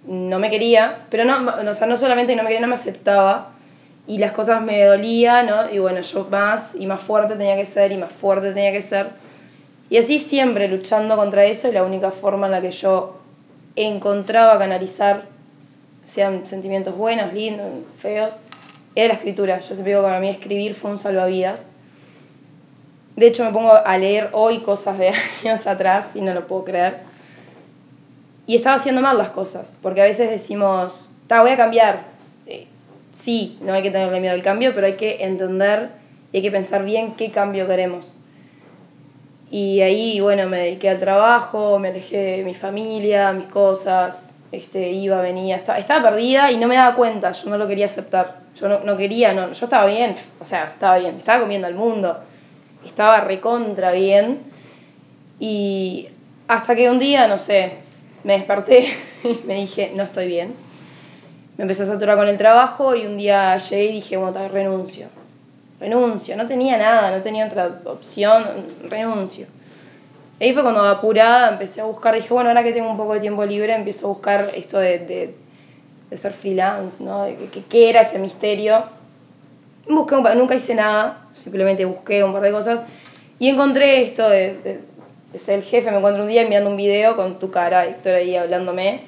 no 0.05 0.39
me 0.39 0.49
quería, 0.49 0.99
pero 1.09 1.25
no, 1.25 1.69
o 1.69 1.73
sea, 1.73 1.85
no 1.85 1.97
solamente 1.97 2.35
no 2.35 2.43
me 2.43 2.49
quería, 2.49 2.61
no 2.61 2.67
me 2.67 2.75
aceptaba, 2.75 3.51
y 4.07 4.19
las 4.19 4.31
cosas 4.31 4.61
me 4.61 4.83
dolían, 4.85 5.47
¿no? 5.47 5.69
Y 5.69 5.79
bueno, 5.79 5.99
yo 5.99 6.27
más 6.31 6.73
y 6.75 6.87
más 6.87 7.01
fuerte 7.01 7.35
tenía 7.35 7.57
que 7.57 7.65
ser, 7.65 7.91
y 7.91 7.97
más 7.97 8.11
fuerte 8.11 8.53
tenía 8.53 8.71
que 8.71 8.81
ser. 8.81 9.09
Y 9.89 9.97
así 9.97 10.17
siempre 10.17 10.69
luchando 10.69 11.17
contra 11.17 11.43
eso, 11.43 11.67
y 11.67 11.73
la 11.73 11.83
única 11.83 12.11
forma 12.11 12.45
en 12.47 12.53
la 12.53 12.61
que 12.61 12.71
yo 12.71 13.19
encontraba 13.75 14.57
canalizar, 14.57 15.25
sean 16.05 16.47
sentimientos 16.47 16.95
buenos, 16.95 17.33
lindos, 17.33 17.67
feos, 17.97 18.39
era 18.95 19.09
la 19.09 19.13
escritura. 19.15 19.59
Yo 19.59 19.67
siempre 19.67 19.91
digo 19.91 20.01
que 20.01 20.07
para 20.07 20.19
mí 20.21 20.29
escribir 20.29 20.73
fue 20.73 20.89
un 20.89 20.99
salvavidas. 20.99 21.67
De 23.17 23.27
hecho, 23.27 23.43
me 23.43 23.51
pongo 23.51 23.73
a 23.73 23.97
leer 23.97 24.29
hoy 24.31 24.59
cosas 24.59 24.97
de 24.97 25.11
años 25.43 25.67
atrás 25.67 26.11
y 26.15 26.21
no 26.21 26.33
lo 26.33 26.47
puedo 26.47 26.63
creer. 26.63 26.99
Y 28.45 28.55
estaba 28.55 28.77
haciendo 28.77 29.01
mal 29.01 29.17
las 29.17 29.31
cosas, 29.31 29.77
porque 29.81 30.01
a 30.01 30.05
veces 30.05 30.29
decimos, 30.29 31.09
"Ta, 31.27 31.41
voy 31.41 31.51
a 31.51 31.57
cambiar. 31.57 32.16
Sí, 33.17 33.57
no 33.61 33.73
hay 33.73 33.81
que 33.81 33.89
tenerle 33.89 34.19
miedo 34.19 34.35
al 34.35 34.43
cambio, 34.43 34.73
pero 34.75 34.85
hay 34.85 34.93
que 34.93 35.23
entender 35.23 35.89
y 36.31 36.37
hay 36.37 36.43
que 36.43 36.51
pensar 36.51 36.85
bien 36.85 37.15
qué 37.15 37.31
cambio 37.31 37.67
queremos. 37.67 38.15
Y 39.49 39.81
ahí, 39.81 40.19
bueno, 40.19 40.47
me 40.47 40.59
dediqué 40.59 40.89
al 40.89 40.99
trabajo, 40.99 41.79
me 41.79 41.89
alejé 41.89 42.17
de 42.17 42.43
mi 42.43 42.53
familia, 42.53 43.31
mis 43.33 43.47
cosas, 43.47 44.35
este, 44.51 44.91
iba, 44.91 45.19
venía, 45.21 45.55
estaba, 45.55 45.79
estaba 45.79 46.09
perdida 46.09 46.51
y 46.51 46.57
no 46.57 46.67
me 46.67 46.75
daba 46.75 46.95
cuenta, 46.95 47.31
yo 47.31 47.49
no 47.49 47.57
lo 47.57 47.67
quería 47.67 47.85
aceptar. 47.85 48.37
Yo 48.59 48.67
no, 48.67 48.79
no 48.79 48.97
quería, 48.97 49.33
no, 49.33 49.51
yo 49.51 49.65
estaba 49.65 49.85
bien, 49.85 50.15
o 50.39 50.45
sea, 50.45 50.65
estaba 50.65 50.97
bien, 50.99 51.15
estaba 51.17 51.41
comiendo 51.41 51.67
al 51.67 51.75
mundo, 51.75 52.19
estaba 52.85 53.19
recontra 53.21 53.91
bien. 53.91 54.39
Y 55.39 56.07
hasta 56.47 56.75
que 56.75 56.89
un 56.89 56.99
día, 56.99 57.27
no 57.27 57.37
sé, 57.39 57.73
me 58.23 58.33
desperté 58.33 58.85
y 59.23 59.39
me 59.47 59.55
dije, 59.55 59.91
no 59.95 60.03
estoy 60.03 60.27
bien. 60.27 60.66
Me 61.57 61.63
empecé 61.63 61.83
a 61.83 61.85
saturar 61.87 62.17
con 62.17 62.27
el 62.27 62.37
trabajo 62.37 62.95
y 62.95 63.05
un 63.05 63.17
día 63.17 63.57
llegué 63.57 63.85
y 63.85 63.91
dije, 63.93 64.17
bueno, 64.17 64.33
tal, 64.33 64.49
renuncio. 64.49 65.07
Renuncio, 65.79 66.35
no 66.37 66.47
tenía 66.47 66.77
nada, 66.77 67.15
no 67.15 67.21
tenía 67.23 67.45
otra 67.47 67.79
opción, 67.85 68.43
renuncio. 68.89 69.47
Ahí 70.39 70.53
fue 70.53 70.61
cuando 70.61 70.81
apurada 70.83 71.49
empecé 71.49 71.81
a 71.81 71.85
buscar, 71.85 72.13
dije, 72.13 72.31
bueno, 72.31 72.49
ahora 72.49 72.63
que 72.63 72.73
tengo 72.73 72.89
un 72.91 72.97
poco 72.97 73.13
de 73.15 73.19
tiempo 73.19 73.43
libre, 73.43 73.73
empiezo 73.73 74.05
a 74.05 74.09
buscar 74.09 74.47
esto 74.55 74.77
de, 74.77 74.99
de, 74.99 75.35
de 76.11 76.17
ser 76.17 76.31
freelance, 76.33 77.03
¿no? 77.03 77.23
De 77.23 77.35
que- 77.35 77.63
qué 77.63 77.89
era 77.89 78.01
ese 78.01 78.19
misterio. 78.19 78.83
Busqué 79.89 80.15
un 80.15 80.23
nunca 80.37 80.53
hice 80.53 80.75
nada, 80.75 81.25
simplemente 81.43 81.85
busqué 81.85 82.23
un 82.23 82.33
par 82.33 82.41
de 82.43 82.51
cosas 82.51 82.83
y 83.39 83.49
encontré 83.49 84.03
esto 84.03 84.29
de, 84.29 84.53
de- 84.63 84.79
de 85.33 85.39
ser 85.39 85.55
el 85.59 85.63
jefe. 85.63 85.89
Me 85.89 85.97
encontré 85.97 86.21
un 86.21 86.27
día 86.27 86.43
mirando 86.47 86.69
un 86.69 86.77
video 86.77 87.15
con 87.15 87.39
tu 87.39 87.49
cara, 87.49 87.85
Héctor, 87.87 88.13
ahí 88.15 88.35
hablándome. 88.35 89.01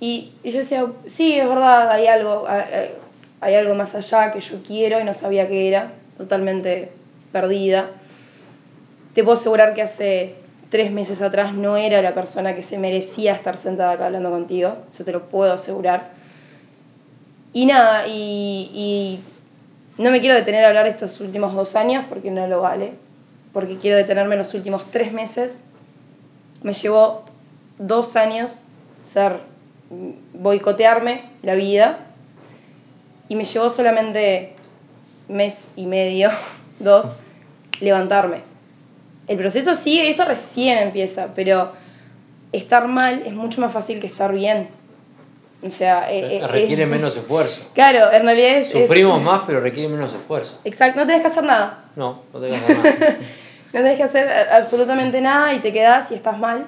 Y, 0.00 0.32
yo 0.42 0.58
decía, 0.58 0.86
sí, 1.04 1.38
es 1.38 1.46
verdad, 1.46 1.90
hay 1.90 2.06
algo, 2.06 2.46
hay, 3.40 3.54
algo 3.54 3.74
más 3.74 3.94
allá 3.94 4.32
que 4.32 4.40
yo 4.40 4.62
quiero 4.66 4.98
y 4.98 5.04
no 5.04 5.12
sabía 5.12 5.46
qué 5.46 5.68
era, 5.68 5.92
totalmente 6.16 6.90
perdida. 7.32 7.90
Te 9.14 9.22
puedo 9.22 9.34
asegurar 9.34 9.74
que 9.74 9.82
hace 9.82 10.36
tres 10.70 10.90
meses 10.90 11.20
atrás 11.20 11.52
no 11.52 11.76
era 11.76 12.00
la 12.00 12.14
persona 12.14 12.54
que 12.54 12.62
se 12.62 12.78
merecía 12.78 13.32
estar 13.32 13.58
sentada 13.58 13.92
acá 13.92 14.06
hablando 14.06 14.30
contigo, 14.30 14.76
eso 14.92 15.04
te 15.04 15.12
lo 15.12 15.28
puedo 15.28 15.52
asegurar. 15.52 16.12
Y 17.52 17.66
nada, 17.66 18.06
y, 18.06 18.70
y 18.72 19.20
no 20.02 20.10
me 20.10 20.20
quiero 20.20 20.34
detener 20.34 20.64
a 20.64 20.68
hablar 20.68 20.86
estos 20.86 21.20
últimos 21.20 21.54
dos 21.54 21.76
años 21.76 22.06
porque 22.08 22.30
no 22.30 22.46
lo 22.46 22.62
vale, 22.62 22.94
porque 23.52 23.76
quiero 23.76 23.98
detenerme 23.98 24.34
en 24.34 24.38
los 24.38 24.54
últimos 24.54 24.90
tres 24.90 25.12
meses. 25.12 25.60
Me 26.62 26.72
llevó 26.72 27.24
dos 27.78 28.16
años 28.16 28.60
ser 29.02 29.49
boicotearme 30.34 31.22
la 31.42 31.54
vida 31.54 31.98
y 33.28 33.36
me 33.36 33.44
llevó 33.44 33.68
solamente 33.70 34.54
mes 35.28 35.72
y 35.76 35.86
medio, 35.86 36.30
dos, 36.78 37.14
levantarme. 37.80 38.42
El 39.28 39.36
proceso 39.38 39.74
sigue, 39.74 40.10
esto 40.10 40.24
recién 40.24 40.78
empieza, 40.78 41.28
pero 41.34 41.70
estar 42.52 42.88
mal 42.88 43.22
es 43.26 43.32
mucho 43.32 43.60
más 43.60 43.72
fácil 43.72 44.00
que 44.00 44.06
estar 44.08 44.32
bien. 44.32 44.68
O 45.62 45.70
sea, 45.70 46.10
eh, 46.10 46.38
eh, 46.38 46.46
Requiere 46.46 46.82
es- 46.84 46.88
menos 46.88 47.16
esfuerzo. 47.16 47.62
Claro, 47.74 48.10
en 48.12 48.24
realidad 48.24 48.48
es... 48.56 48.66
es- 48.74 48.86
Sufrimos 48.86 49.20
más, 49.22 49.42
pero 49.46 49.60
requiere 49.60 49.88
menos 49.88 50.12
esfuerzo. 50.14 50.58
Exacto, 50.64 51.00
no 51.00 51.06
tenés 51.06 51.20
que 51.22 51.28
hacer 51.28 51.44
nada. 51.44 51.84
No, 51.96 52.22
no 52.32 52.40
te 52.40 52.48
que 52.48 52.54
hacer 52.56 52.78
nada. 52.78 53.16
No 53.72 53.78
tenés 53.82 53.98
que 53.98 54.02
hacer 54.02 54.28
absolutamente 54.50 55.20
nada 55.20 55.54
y 55.54 55.60
te 55.60 55.72
quedás 55.72 56.10
y 56.10 56.14
estás 56.14 56.36
mal. 56.36 56.66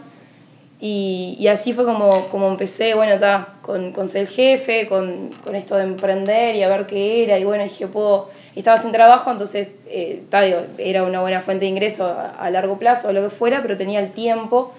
Y, 0.85 1.37
y 1.39 1.47
así 1.47 1.73
fue 1.73 1.85
como, 1.85 2.27
como 2.29 2.49
empecé, 2.49 2.95
bueno, 2.95 3.17
ta, 3.21 3.55
con, 3.63 3.93
con 3.93 4.09
ser 4.09 4.27
jefe, 4.27 4.89
con, 4.89 5.29
con 5.45 5.55
esto 5.55 5.77
de 5.77 5.85
emprender 5.85 6.57
y 6.57 6.65
a 6.65 6.69
ver 6.69 6.87
qué 6.89 7.23
era. 7.23 7.39
Y 7.39 7.45
bueno, 7.45 7.63
dije, 7.63 7.87
puedo, 7.87 8.31
estaba 8.57 8.77
sin 8.79 8.91
trabajo, 8.91 9.31
entonces, 9.31 9.77
eh, 9.87 10.23
ta, 10.29 10.43
digo, 10.43 10.59
era 10.79 11.05
una 11.05 11.21
buena 11.21 11.41
fuente 11.41 11.67
de 11.67 11.71
ingreso 11.71 12.05
a, 12.07 12.31
a 12.31 12.51
largo 12.51 12.81
plazo 12.81 13.09
o 13.09 13.13
lo 13.13 13.23
que 13.23 13.31
fuera, 13.31 13.63
pero 13.63 13.77
tenía 13.77 14.01
el 14.01 14.11
tiempo. 14.11 14.73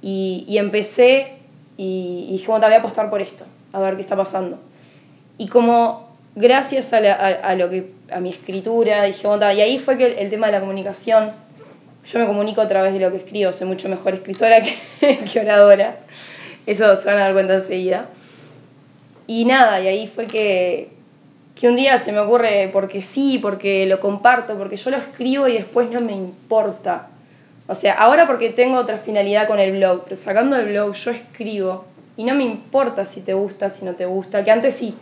Y, 0.00 0.44
y 0.46 0.58
empecé 0.58 1.32
y, 1.76 2.26
y 2.28 2.32
dije, 2.32 2.46
bueno, 2.46 2.60
ta, 2.60 2.66
voy 2.68 2.76
a 2.76 2.78
apostar 2.78 3.10
por 3.10 3.20
esto, 3.20 3.44
a 3.72 3.80
ver 3.80 3.96
qué 3.96 4.02
está 4.02 4.14
pasando. 4.14 4.60
Y 5.38 5.48
como 5.48 6.06
gracias 6.36 6.92
a, 6.92 7.00
la- 7.00 7.14
a, 7.14 7.26
a 7.50 7.54
lo 7.56 7.68
que, 7.68 7.90
a 8.12 8.20
mi 8.20 8.28
escritura, 8.30 9.02
dije, 9.02 9.26
bueno, 9.26 9.40
ta, 9.40 9.52
y 9.54 9.60
ahí 9.60 9.78
fue 9.80 9.98
que 9.98 10.06
el, 10.06 10.12
el 10.18 10.30
tema 10.30 10.46
de 10.46 10.52
la 10.52 10.60
comunicación, 10.60 11.32
yo 12.06 12.18
me 12.18 12.26
comunico 12.26 12.60
a 12.60 12.68
través 12.68 12.92
de 12.92 13.00
lo 13.00 13.10
que 13.10 13.18
escribo, 13.18 13.52
soy 13.52 13.66
mucho 13.66 13.88
mejor 13.88 14.14
escritora 14.14 14.60
que, 15.00 15.18
que 15.18 15.40
oradora, 15.40 15.96
eso 16.66 16.94
se 16.96 17.06
van 17.06 17.18
a 17.18 17.20
dar 17.20 17.32
cuenta 17.32 17.54
enseguida. 17.54 18.06
Y 19.26 19.44
nada, 19.44 19.80
y 19.80 19.88
ahí 19.88 20.06
fue 20.06 20.26
que, 20.26 20.88
que 21.56 21.68
un 21.68 21.76
día 21.76 21.98
se 21.98 22.12
me 22.12 22.20
ocurre, 22.20 22.70
porque 22.72 23.02
sí, 23.02 23.38
porque 23.40 23.86
lo 23.86 23.98
comparto, 23.98 24.56
porque 24.56 24.76
yo 24.76 24.90
lo 24.90 24.98
escribo 24.98 25.48
y 25.48 25.54
después 25.54 25.90
no 25.90 26.00
me 26.00 26.12
importa. 26.12 27.08
O 27.66 27.74
sea, 27.74 27.94
ahora 27.94 28.28
porque 28.28 28.50
tengo 28.50 28.78
otra 28.78 28.98
finalidad 28.98 29.48
con 29.48 29.58
el 29.58 29.72
blog, 29.72 30.04
pero 30.04 30.14
sacando 30.14 30.56
el 30.56 30.66
blog 30.66 30.94
yo 30.94 31.10
escribo 31.10 31.84
y 32.16 32.22
no 32.22 32.34
me 32.36 32.44
importa 32.44 33.04
si 33.04 33.20
te 33.20 33.34
gusta, 33.34 33.70
si 33.70 33.84
no 33.84 33.94
te 33.94 34.06
gusta, 34.06 34.44
que 34.44 34.52
antes 34.52 34.74
sí, 34.74 34.94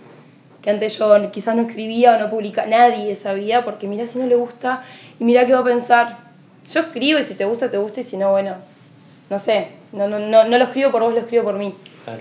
que 0.62 0.70
antes 0.70 0.96
yo 0.98 1.30
quizás 1.30 1.54
no 1.54 1.62
escribía 1.62 2.16
o 2.16 2.18
no 2.18 2.30
publicaba, 2.30 2.66
nadie 2.66 3.14
sabía, 3.14 3.66
porque 3.66 3.86
mira 3.86 4.06
si 4.06 4.18
no 4.18 4.26
le 4.26 4.34
gusta 4.34 4.82
y 5.20 5.24
mira 5.24 5.46
qué 5.46 5.52
va 5.52 5.60
a 5.60 5.64
pensar. 5.64 6.23
Yo 6.72 6.80
escribo 6.80 7.18
y 7.18 7.22
si 7.22 7.34
te 7.34 7.44
gusta, 7.44 7.70
te 7.70 7.76
gusta 7.76 8.00
y 8.00 8.04
si 8.04 8.16
no, 8.16 8.30
bueno, 8.30 8.54
no 9.30 9.38
sé, 9.38 9.68
no, 9.92 10.08
no, 10.08 10.18
no, 10.18 10.44
no 10.44 10.58
lo 10.58 10.64
escribo 10.64 10.90
por 10.90 11.02
vos, 11.02 11.12
lo 11.12 11.20
escribo 11.20 11.44
por 11.44 11.54
mí. 11.58 11.74
Claro. 12.04 12.20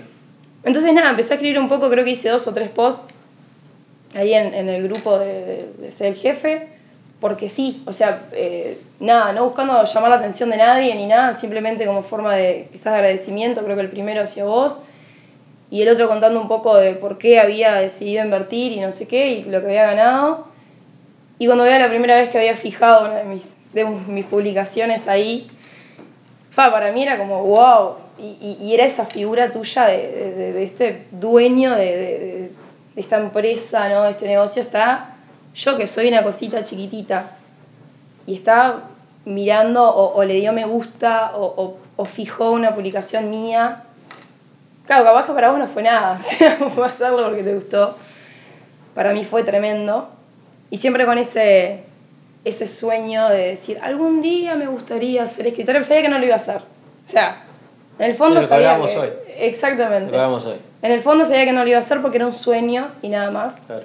Entonces 0.64 0.92
nada, 0.94 1.10
empecé 1.10 1.32
a 1.32 1.36
escribir 1.36 1.58
un 1.58 1.68
poco, 1.68 1.90
creo 1.90 2.04
que 2.04 2.10
hice 2.10 2.28
dos 2.28 2.46
o 2.46 2.54
tres 2.54 2.70
posts 2.70 3.02
ahí 4.14 4.32
en, 4.34 4.54
en 4.54 4.68
el 4.68 4.82
grupo 4.84 5.18
de, 5.18 5.26
de- 5.44 5.68
de 5.78 5.92
ser 5.92 6.08
el 6.08 6.14
jefe, 6.14 6.68
porque 7.20 7.48
sí, 7.48 7.82
o 7.86 7.92
sea, 7.92 8.22
eh, 8.32 8.78
nada, 9.00 9.32
no 9.32 9.44
buscando 9.46 9.82
llamar 9.84 10.10
la 10.10 10.16
atención 10.16 10.50
de 10.50 10.56
nadie 10.58 10.94
ni 10.94 11.06
nada, 11.06 11.32
simplemente 11.34 11.86
como 11.86 12.02
forma 12.02 12.34
de 12.36 12.68
quizás 12.70 12.92
de 12.92 12.98
agradecimiento, 12.98 13.62
creo 13.64 13.76
que 13.76 13.82
el 13.82 13.90
primero 13.90 14.22
hacia 14.22 14.44
vos, 14.44 14.78
y 15.70 15.82
el 15.82 15.88
otro 15.88 16.06
contando 16.06 16.40
un 16.40 16.48
poco 16.48 16.76
de 16.76 16.92
por 16.94 17.18
qué 17.18 17.40
había 17.40 17.74
decidido 17.76 18.22
invertir 18.24 18.72
y 18.72 18.80
no 18.80 18.92
sé 18.92 19.08
qué, 19.08 19.30
y 19.30 19.44
lo 19.44 19.60
que 19.60 19.66
había 19.66 19.84
ganado. 19.84 20.46
Y 21.38 21.46
cuando 21.46 21.64
veía 21.64 21.78
la 21.80 21.88
primera 21.88 22.14
vez 22.16 22.28
que 22.28 22.38
había 22.38 22.54
fijado 22.56 23.06
una 23.06 23.16
de 23.16 23.24
mis, 23.24 23.44
de 23.74 23.84
mis 23.84 24.24
publicaciones 24.24 25.08
ahí, 25.08 25.48
para 26.70 26.92
mí 26.92 27.02
era 27.02 27.18
como 27.18 27.42
wow. 27.42 27.96
Y, 28.18 28.56
y- 28.60 28.74
era 28.74 28.84
esa 28.84 29.04
figura 29.06 29.52
tuya 29.52 29.86
de, 29.86 29.96
de- 30.52 30.62
este 30.64 31.06
dueño 31.10 31.72
de, 31.74 31.84
de- 31.84 32.50
esta 32.94 33.16
empresa, 33.16 33.88
¿no? 33.88 34.04
de 34.04 34.12
este 34.12 34.28
negocio. 34.28 34.62
Está 34.62 35.16
yo 35.54 35.76
que 35.76 35.86
soy 35.88 36.06
una 36.08 36.22
cosita 36.22 36.62
chiquitita 36.62 37.32
y 38.26 38.36
está 38.36 38.82
mirando 39.24 39.82
o, 39.82 40.22
le 40.24 40.34
dio 40.34 40.52
me 40.52 40.64
gusta 40.64 41.32
o, 41.36 41.76
o- 41.96 42.04
fijó 42.04 42.52
una 42.52 42.72
publicación 42.74 43.30
mía. 43.30 43.82
Claro, 44.86 45.04
capaz 45.04 45.26
que 45.26 45.32
para 45.32 45.50
vos 45.50 45.58
no 45.58 45.66
fue 45.66 45.82
nada, 45.82 46.18
fue 46.74 46.86
hacerlo 46.86 47.24
porque 47.28 47.42
te 47.42 47.54
gustó. 47.54 47.96
Para 48.94 49.12
mí 49.12 49.24
fue 49.24 49.42
tremendo. 49.42 50.08
Y 50.70 50.76
siempre 50.76 51.04
con 51.06 51.18
ese, 51.18 51.82
ese 52.44 52.66
sueño 52.66 53.28
de 53.28 53.48
decir, 53.48 53.78
algún 53.82 54.20
día 54.20 54.54
me 54.54 54.66
gustaría 54.66 55.26
ser 55.28 55.46
escritora, 55.46 55.78
pero 55.78 55.86
sabía 55.86 56.02
que 56.02 56.08
no 56.08 56.18
lo 56.18 56.24
iba 56.26 56.34
a 56.34 56.36
hacer. 56.36 56.60
O 57.06 57.10
sea, 57.10 57.44
en 57.98 58.10
el 58.10 58.14
fondo 58.14 58.40
lo 58.40 58.46
sabía 58.46 58.76
que... 58.76 58.98
hoy. 58.98 59.08
Exactamente. 59.38 60.12
Lo 60.12 60.34
hoy. 60.36 60.56
En 60.82 60.92
el 60.92 61.00
fondo 61.00 61.24
sabía 61.24 61.44
que 61.44 61.52
no 61.52 61.62
lo 61.62 61.68
iba 61.68 61.78
a 61.78 61.80
hacer 61.80 62.00
porque 62.02 62.18
era 62.18 62.26
un 62.26 62.32
sueño 62.32 62.88
y 63.02 63.08
nada 63.08 63.30
más. 63.30 63.60
Claro. 63.66 63.84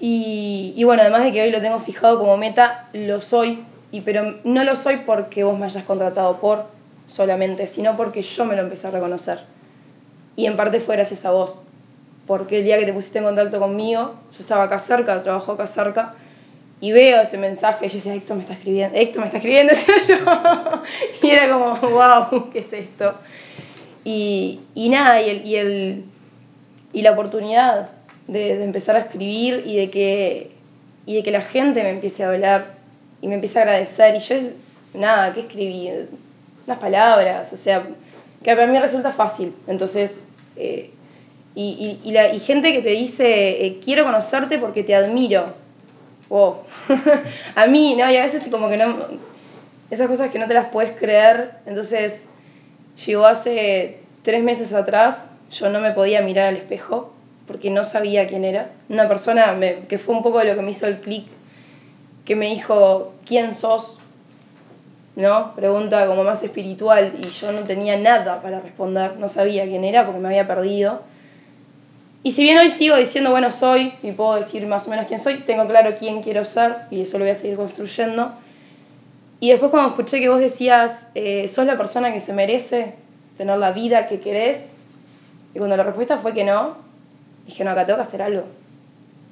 Y, 0.00 0.74
y 0.76 0.84
bueno, 0.84 1.02
además 1.02 1.22
de 1.24 1.32
que 1.32 1.42
hoy 1.42 1.50
lo 1.50 1.60
tengo 1.60 1.78
fijado 1.78 2.18
como 2.18 2.36
meta, 2.36 2.88
lo 2.92 3.20
soy. 3.20 3.64
Y, 3.92 4.00
pero 4.00 4.38
no 4.42 4.64
lo 4.64 4.74
soy 4.74 4.96
porque 5.06 5.44
vos 5.44 5.56
me 5.56 5.66
hayas 5.66 5.84
contratado 5.84 6.40
por 6.40 6.64
solamente, 7.06 7.66
sino 7.68 7.96
porque 7.96 8.22
yo 8.22 8.44
me 8.44 8.56
lo 8.56 8.62
empecé 8.62 8.88
a 8.88 8.90
reconocer. 8.90 9.40
Y 10.34 10.46
en 10.46 10.56
parte 10.56 10.80
fue 10.80 10.96
gracias 10.96 11.24
a 11.24 11.30
vos. 11.30 11.62
Porque 12.26 12.58
el 12.58 12.64
día 12.64 12.78
que 12.78 12.86
te 12.86 12.92
pusiste 12.92 13.18
en 13.18 13.24
contacto 13.24 13.60
conmigo, 13.60 14.14
yo 14.32 14.40
estaba 14.40 14.64
acá 14.64 14.78
cerca, 14.78 15.22
trabajo 15.22 15.52
acá 15.52 15.66
cerca, 15.66 16.14
y 16.84 16.92
veo 16.92 17.22
ese 17.22 17.38
mensaje, 17.38 17.88
yo 17.88 17.94
decía, 17.94 18.12
Héctor 18.12 18.36
me 18.36 18.42
está 18.42 18.52
escribiendo, 18.52 18.98
Héctor 18.98 19.20
me 19.20 19.24
está 19.24 19.38
escribiendo, 19.38 19.72
y 21.22 21.30
era 21.30 21.48
como, 21.48 21.76
wow, 21.76 22.50
¿qué 22.50 22.58
es 22.58 22.74
esto? 22.74 23.14
Y, 24.04 24.60
y 24.74 24.90
nada, 24.90 25.22
y, 25.22 25.30
el, 25.30 25.46
y, 25.46 25.56
el, 25.56 26.04
y 26.92 27.00
la 27.00 27.12
oportunidad 27.12 27.88
de, 28.26 28.58
de 28.58 28.64
empezar 28.64 28.96
a 28.96 28.98
escribir 28.98 29.62
y 29.64 29.76
de, 29.76 29.88
que, 29.88 30.50
y 31.06 31.14
de 31.14 31.22
que 31.22 31.30
la 31.30 31.40
gente 31.40 31.82
me 31.82 31.88
empiece 31.88 32.22
a 32.22 32.28
hablar 32.28 32.74
y 33.22 33.28
me 33.28 33.36
empiece 33.36 33.60
a 33.60 33.62
agradecer. 33.62 34.16
Y 34.16 34.18
yo, 34.18 34.36
nada, 34.92 35.32
¿qué 35.32 35.40
escribí? 35.40 35.88
Unas 36.66 36.78
palabras, 36.78 37.50
o 37.50 37.56
sea, 37.56 37.82
que 38.42 38.54
para 38.54 38.66
mí 38.66 38.78
resulta 38.78 39.10
fácil. 39.10 39.54
Entonces, 39.68 40.26
eh, 40.56 40.90
y, 41.54 41.62
y, 42.04 42.10
y, 42.10 42.12
la, 42.12 42.30
y 42.34 42.40
gente 42.40 42.74
que 42.74 42.82
te 42.82 42.90
dice, 42.90 43.64
eh, 43.64 43.80
quiero 43.82 44.04
conocerte 44.04 44.58
porque 44.58 44.82
te 44.82 44.94
admiro. 44.94 45.63
Wow. 46.28 46.58
a 47.54 47.66
mí, 47.66 47.94
¿no? 47.98 48.10
Y 48.10 48.16
a 48.16 48.24
veces 48.24 48.42
como 48.50 48.68
que 48.68 48.76
no... 48.76 48.96
Esas 49.90 50.08
cosas 50.08 50.30
que 50.30 50.38
no 50.38 50.48
te 50.48 50.54
las 50.54 50.68
puedes 50.68 50.92
creer. 50.92 51.52
Entonces, 51.66 52.26
llegó 53.06 53.26
hace 53.26 54.00
tres 54.22 54.42
meses 54.42 54.72
atrás, 54.72 55.30
yo 55.50 55.68
no 55.68 55.80
me 55.80 55.92
podía 55.92 56.22
mirar 56.22 56.48
al 56.48 56.56
espejo 56.56 57.12
porque 57.46 57.70
no 57.70 57.84
sabía 57.84 58.26
quién 58.26 58.44
era. 58.44 58.70
Una 58.88 59.08
persona 59.08 59.52
me, 59.52 59.80
que 59.86 59.98
fue 59.98 60.14
un 60.14 60.22
poco 60.22 60.42
lo 60.42 60.54
que 60.54 60.62
me 60.62 60.70
hizo 60.70 60.86
el 60.86 60.98
clic, 60.98 61.26
que 62.24 62.36
me 62.36 62.46
dijo, 62.46 63.12
¿quién 63.26 63.54
sos? 63.54 63.98
¿No? 65.14 65.54
Pregunta 65.54 66.06
como 66.06 66.24
más 66.24 66.42
espiritual 66.42 67.14
y 67.22 67.28
yo 67.28 67.52
no 67.52 67.60
tenía 67.60 67.96
nada 67.98 68.40
para 68.40 68.60
responder, 68.60 69.16
no 69.18 69.28
sabía 69.28 69.64
quién 69.64 69.84
era 69.84 70.04
porque 70.06 70.20
me 70.20 70.28
había 70.28 70.46
perdido. 70.46 71.02
Y 72.24 72.30
si 72.30 72.42
bien 72.42 72.56
hoy 72.56 72.70
sigo 72.70 72.96
diciendo, 72.96 73.30
bueno, 73.30 73.50
soy, 73.50 73.92
y 74.02 74.12
puedo 74.12 74.36
decir 74.36 74.66
más 74.66 74.86
o 74.86 74.90
menos 74.90 75.06
quién 75.06 75.20
soy, 75.20 75.40
tengo 75.40 75.66
claro 75.66 75.94
quién 75.98 76.22
quiero 76.22 76.46
ser 76.46 76.74
y 76.90 77.02
eso 77.02 77.18
lo 77.18 77.24
voy 77.24 77.32
a 77.32 77.34
seguir 77.34 77.56
construyendo. 77.56 78.32
y 79.40 79.50
después 79.50 79.70
cuando 79.70 79.90
escuché 79.90 80.20
que 80.20 80.30
vos 80.30 80.40
decías, 80.40 81.06
eh, 81.14 81.46
sos 81.48 81.66
la 81.66 81.76
persona 81.76 82.14
que 82.14 82.20
se 82.20 82.32
merece 82.32 82.94
tener 83.36 83.58
la 83.58 83.72
vida 83.72 84.06
que 84.06 84.20
querés, 84.20 84.70
y 85.54 85.58
cuando 85.58 85.76
la 85.76 85.82
respuesta 85.82 86.16
fue 86.16 86.32
que 86.32 86.44
no, 86.44 86.76
dije, 87.46 87.62
no, 87.62 87.72
acá 87.72 87.84
tengo 87.84 87.98
que 87.98 88.06
hacer 88.08 88.22
algo. 88.22 88.44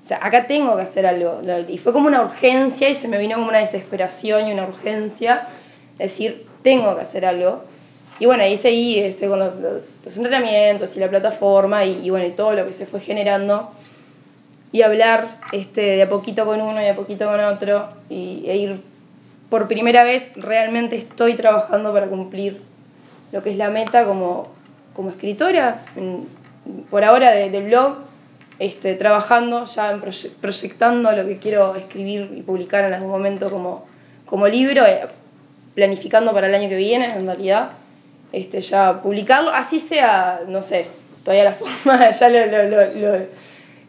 O 0.04 0.06
sea, 0.06 0.18
acá 0.20 0.46
tengo 0.46 0.76
que 0.76 0.82
hacer 0.82 1.06
algo. 1.06 1.40
Y 1.68 1.78
fue 1.78 1.94
como 1.94 2.08
una 2.08 2.20
urgencia 2.20 2.90
y 2.90 2.94
se 2.94 3.08
me 3.08 3.16
vino 3.18 3.36
como 3.36 3.48
una 3.48 3.58
desesperación 3.58 4.48
y 4.48 4.52
una 4.52 4.64
urgencia. 4.64 5.46
Decir, 5.96 6.46
tengo 6.62 6.94
que 6.94 7.00
hacer 7.00 7.24
algo. 7.24 7.64
Y 8.22 8.26
bueno, 8.26 8.44
ahí 8.44 8.56
seguí 8.56 9.00
este, 9.00 9.26
con 9.26 9.40
los, 9.40 9.56
los, 9.56 10.16
entrenamientos 10.16 10.96
y 10.96 11.00
la 11.00 11.08
plataforma 11.08 11.84
y, 11.84 12.06
y, 12.06 12.10
bueno, 12.10 12.24
y 12.24 12.30
todo 12.30 12.54
lo 12.54 12.64
que 12.64 12.72
se 12.72 12.86
fue 12.86 13.00
generando. 13.00 13.72
Y 14.70 14.82
hablar 14.82 15.26
este, 15.50 15.80
de 15.96 16.02
a 16.02 16.08
poquito 16.08 16.46
con 16.46 16.60
uno 16.60 16.80
y 16.80 16.86
a 16.86 16.94
poquito 16.94 17.24
con 17.24 17.40
otro. 17.40 17.88
Y, 18.08 18.44
e 18.46 18.56
ir, 18.58 18.80
por 19.50 19.66
primera 19.66 20.04
vez, 20.04 20.30
realmente 20.36 20.94
estoy 20.94 21.34
trabajando 21.34 21.92
para 21.92 22.06
cumplir 22.06 22.62
lo 23.32 23.42
que 23.42 23.50
es 23.50 23.56
la 23.56 23.70
meta 23.70 24.04
como, 24.04 24.52
como 24.94 25.10
escritora. 25.10 25.80
por 26.90 27.02
ahora 27.02 27.32
del 27.32 27.50
de 27.50 27.60
blog, 27.60 27.96
este, 28.60 28.94
trabajando, 28.94 29.64
ya 29.64 30.00
proyectando 30.40 31.10
lo 31.10 31.26
que 31.26 31.38
quiero 31.38 31.74
escribir 31.74 32.32
y 32.36 32.42
publicar 32.42 32.84
en 32.84 32.92
algún 32.92 33.10
momento 33.10 33.50
como, 33.50 33.84
como 34.26 34.46
libro, 34.46 34.86
eh, 34.86 35.08
planificando 35.74 36.32
para 36.32 36.46
el 36.46 36.54
año 36.54 36.68
que 36.68 36.76
viene, 36.76 37.16
en 37.16 37.26
realidad 37.26 37.81
este, 38.32 38.62
ya 38.62 39.02
publicarlo, 39.02 39.50
así 39.50 39.78
sea, 39.78 40.40
no 40.48 40.62
sé, 40.62 40.86
todavía 41.22 41.44
la 41.44 41.52
forma, 41.54 42.10
ya 42.10 42.28
lo, 42.28 42.46
lo, 42.46 42.94
lo, 42.94 43.26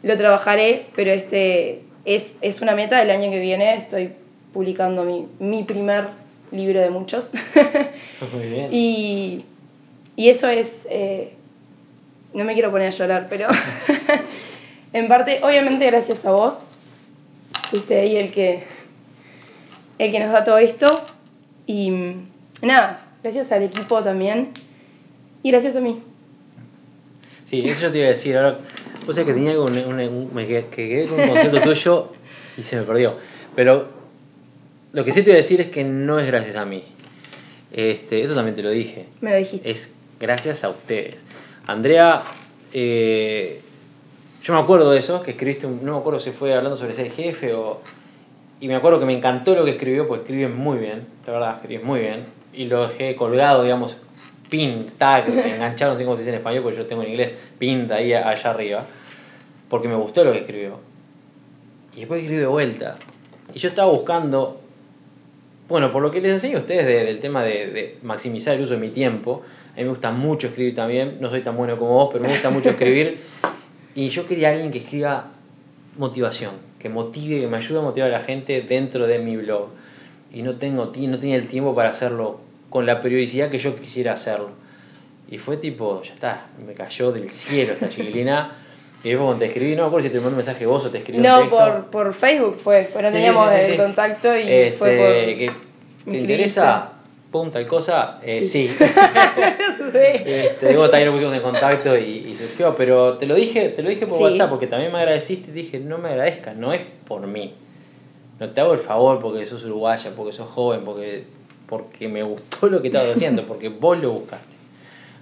lo, 0.03 0.17
trabajaré, 0.17 0.87
pero 0.95 1.11
este, 1.11 1.81
es, 2.05 2.35
es, 2.41 2.61
una 2.61 2.75
meta 2.75 2.99
del 2.99 3.09
año 3.09 3.31
que 3.31 3.39
viene, 3.39 3.75
estoy 3.75 4.11
publicando 4.53 5.03
mi, 5.03 5.27
mi 5.39 5.63
primer 5.63 6.07
libro 6.51 6.79
de 6.79 6.89
muchos. 6.89 7.31
Muy 8.33 8.47
bien. 8.47 8.69
y, 8.71 9.45
y, 10.15 10.29
eso 10.29 10.49
es, 10.49 10.85
eh, 10.89 11.33
no 12.33 12.43
me 12.43 12.53
quiero 12.53 12.69
poner 12.69 12.87
a 12.87 12.91
llorar, 12.91 13.27
pero 13.29 13.47
en 14.93 15.07
parte, 15.07 15.39
obviamente 15.41 15.85
gracias 15.85 16.25
a 16.25 16.31
vos, 16.31 16.59
fuiste 17.69 17.99
ahí 17.99 18.17
el 18.17 18.31
que, 18.31 18.63
el 19.99 20.11
que 20.11 20.19
nos 20.19 20.31
da 20.31 20.43
todo 20.43 20.57
esto, 20.57 21.01
y 21.65 21.91
nada, 22.61 23.02
gracias 23.23 23.51
al 23.53 23.63
equipo 23.63 24.03
también 24.03 24.49
y 25.41 25.49
gracias 25.49 25.75
a 25.75 25.79
mí. 25.79 26.01
Sí, 27.45 27.67
eso 27.67 27.83
yo 27.83 27.91
te 27.91 27.97
iba 27.99 28.07
a 28.07 28.09
decir. 28.09 28.37
Ahora, 28.37 28.59
vos 29.05 29.15
que 29.15 29.23
tenía 29.25 29.59
un, 29.59 30.29
me 30.33 30.45
quedé 30.45 31.07
con 31.07 31.19
un 31.19 31.29
concepto 31.29 31.61
tuyo 31.63 32.09
y 32.57 32.63
se 32.63 32.77
me 32.77 32.83
perdió. 32.83 33.15
Pero 33.55 33.87
lo 34.91 35.05
que 35.05 35.13
sí 35.13 35.23
te 35.23 35.29
iba 35.29 35.35
a 35.35 35.37
decir 35.37 35.61
es 35.61 35.67
que 35.67 35.83
no 35.83 36.19
es 36.19 36.27
gracias 36.27 36.57
a 36.57 36.65
mí. 36.65 36.83
Este, 37.71 38.23
eso 38.23 38.35
también 38.35 38.55
te 38.55 38.61
lo 38.61 38.69
dije. 38.69 39.07
Me 39.21 39.31
lo 39.31 39.37
dijiste. 39.37 39.69
Es 39.71 39.93
gracias 40.19 40.63
a 40.63 40.69
ustedes. 40.69 41.15
Andrea, 41.65 42.23
eh, 42.73 43.61
yo 44.43 44.53
me 44.53 44.59
acuerdo 44.59 44.91
de 44.91 44.99
eso, 44.99 45.23
que 45.23 45.31
escribiste, 45.31 45.67
no 45.67 45.93
me 45.93 45.97
acuerdo 45.97 46.19
si 46.19 46.31
fue 46.31 46.53
hablando 46.53 46.77
sobre 46.77 46.93
ser 46.93 47.11
jefe 47.11 47.53
o... 47.53 47.81
Y 48.59 48.67
me 48.67 48.75
acuerdo 48.75 48.99
que 48.99 49.05
me 49.05 49.17
encantó 49.17 49.55
lo 49.55 49.65
que 49.65 49.71
escribió, 49.71 50.07
porque 50.07 50.23
escribe 50.23 50.47
muy 50.47 50.77
bien, 50.77 51.05
la 51.27 51.33
verdad, 51.33 51.55
escribe 51.61 51.83
muy 51.83 51.99
bien 51.99 52.42
y 52.53 52.65
lo 52.65 52.87
dejé 52.87 53.15
colgado, 53.15 53.63
digamos, 53.63 53.97
pin, 54.49 54.91
tag, 54.97 55.27
enganchado, 55.45 55.93
no 55.93 55.99
sé 55.99 56.05
cómo 56.05 56.15
se 56.15 56.23
dice 56.23 56.31
en 56.31 56.37
español, 56.37 56.63
porque 56.63 56.77
yo 56.77 56.85
tengo 56.85 57.03
en 57.03 57.09
inglés, 57.09 57.33
pinta 57.57 57.95
ahí 57.95 58.13
allá 58.13 58.49
arriba, 58.49 58.85
porque 59.69 59.87
me 59.87 59.95
gustó 59.95 60.23
lo 60.23 60.31
que 60.31 60.39
escribió. 60.39 60.79
Y 61.95 61.99
después 61.99 62.21
escribí 62.21 62.39
de 62.39 62.47
vuelta. 62.47 62.95
Y 63.53 63.59
yo 63.59 63.69
estaba 63.69 63.91
buscando, 63.91 64.61
bueno, 65.67 65.91
por 65.91 66.01
lo 66.01 66.11
que 66.11 66.21
les 66.21 66.33
enseño 66.33 66.57
a 66.57 66.61
ustedes 66.61 66.85
del 67.05 67.19
tema 67.19 67.43
de, 67.43 67.67
de, 67.67 67.97
maximizar 68.03 68.55
el 68.55 68.61
uso 68.61 68.73
de 68.73 68.79
mi 68.79 68.89
tiempo, 68.89 69.43
a 69.73 69.77
mí 69.77 69.83
me 69.83 69.89
gusta 69.89 70.11
mucho 70.11 70.47
escribir 70.47 70.75
también, 70.75 71.17
no 71.19 71.29
soy 71.29 71.41
tan 71.41 71.57
bueno 71.57 71.77
como 71.77 71.93
vos, 71.93 72.09
pero 72.11 72.23
me 72.23 72.29
gusta 72.31 72.49
mucho 72.49 72.69
escribir. 72.69 73.19
Y 73.95 74.09
yo 74.09 74.25
quería 74.25 74.49
alguien 74.49 74.71
que 74.71 74.79
escriba 74.79 75.27
motivación, 75.99 76.53
que 76.79 76.89
motive, 76.89 77.41
que 77.41 77.47
me 77.47 77.57
ayude 77.57 77.77
a 77.77 77.81
motivar 77.83 78.09
a 78.09 78.13
la 78.17 78.21
gente 78.21 78.59
dentro 78.61 79.05
de 79.05 79.19
mi 79.19 79.37
blog 79.37 79.67
y 80.33 80.41
no, 80.41 80.55
tengo, 80.55 80.85
no 80.85 80.91
tenía 81.19 81.35
el 81.35 81.47
tiempo 81.47 81.75
para 81.75 81.91
hacerlo 81.91 82.39
con 82.73 82.87
la 82.87 83.03
periodicidad 83.03 83.51
que 83.51 83.59
yo 83.59 83.75
quisiera 83.75 84.13
hacerlo. 84.13 84.49
Y 85.29 85.37
fue 85.37 85.57
tipo, 85.57 86.01
ya 86.01 86.11
está, 86.11 86.47
me 86.65 86.73
cayó 86.73 87.11
del 87.11 87.29
cielo 87.29 87.73
esta 87.73 87.87
chiquilina. 87.87 88.57
Y 89.03 89.09
después 89.09 89.25
cuando 89.27 89.37
te 89.37 89.45
escribí, 89.45 89.75
no 89.75 89.83
me 89.83 89.87
acuerdo 89.89 90.07
si 90.07 90.11
te 90.11 90.15
mandó 90.15 90.29
un 90.31 90.37
mensaje 90.37 90.65
vos 90.65 90.83
o 90.83 90.89
te 90.89 90.97
escribí 90.97 91.19
no, 91.19 91.35
un 91.35 91.49
texto. 91.49 91.57
por, 91.57 91.85
por 91.91 92.13
Facebook 92.15 92.57
fue, 92.57 92.89
pero 92.91 93.09
no 93.09 93.13
teníamos 93.13 93.51
el 93.51 93.77
contacto 93.77 94.35
y 94.35 94.41
este, 94.41 94.71
fue 94.71 94.97
por... 94.97 95.07
Que, 95.07 95.51
¿Te 96.11 96.17
interesa? 96.17 96.93
Pum, 97.31 97.51
tal 97.51 97.67
cosa. 97.67 98.19
Eh, 98.23 98.43
sí. 98.43 98.67
sí. 98.77 98.79
este, 99.93 100.75
vos 100.75 100.89
también 100.89 101.09
lo 101.09 101.13
pusimos 101.13 101.35
en 101.35 101.41
contacto 101.41 101.95
y, 101.95 102.27
y, 102.27 102.33
surgió, 102.33 102.75
pero 102.75 103.19
te 103.19 103.27
lo 103.27 103.35
dije, 103.35 103.69
te 103.69 103.83
lo 103.83 103.89
dije 103.89 104.07
por 104.07 104.19
WhatsApp 104.19 104.49
porque 104.49 104.65
también 104.65 104.91
me 104.91 104.97
agradeciste 104.97 105.51
y 105.51 105.53
dije, 105.53 105.79
no 105.79 105.99
me 105.99 106.09
agradezcas, 106.09 106.55
no 106.55 106.73
es 106.73 106.81
por 107.05 107.27
mí 107.27 107.53
no 108.39 108.49
te 108.49 108.61
hago 108.61 108.73
el 108.73 108.79
favor 108.79 109.19
porque 109.19 109.45
sos 109.45 109.63
uruguaya, 109.63 110.11
porque 110.15 110.33
sos 110.33 110.49
joven, 110.49 110.83
porque, 110.83 111.23
porque 111.73 112.07
me 112.07 112.21
gustó 112.21 112.67
lo 112.67 112.81
que 112.83 112.89
estabas 112.89 113.15
haciendo, 113.15 113.47
porque 113.47 113.69
vos 113.69 113.97
lo 113.97 114.11
buscaste. 114.11 114.53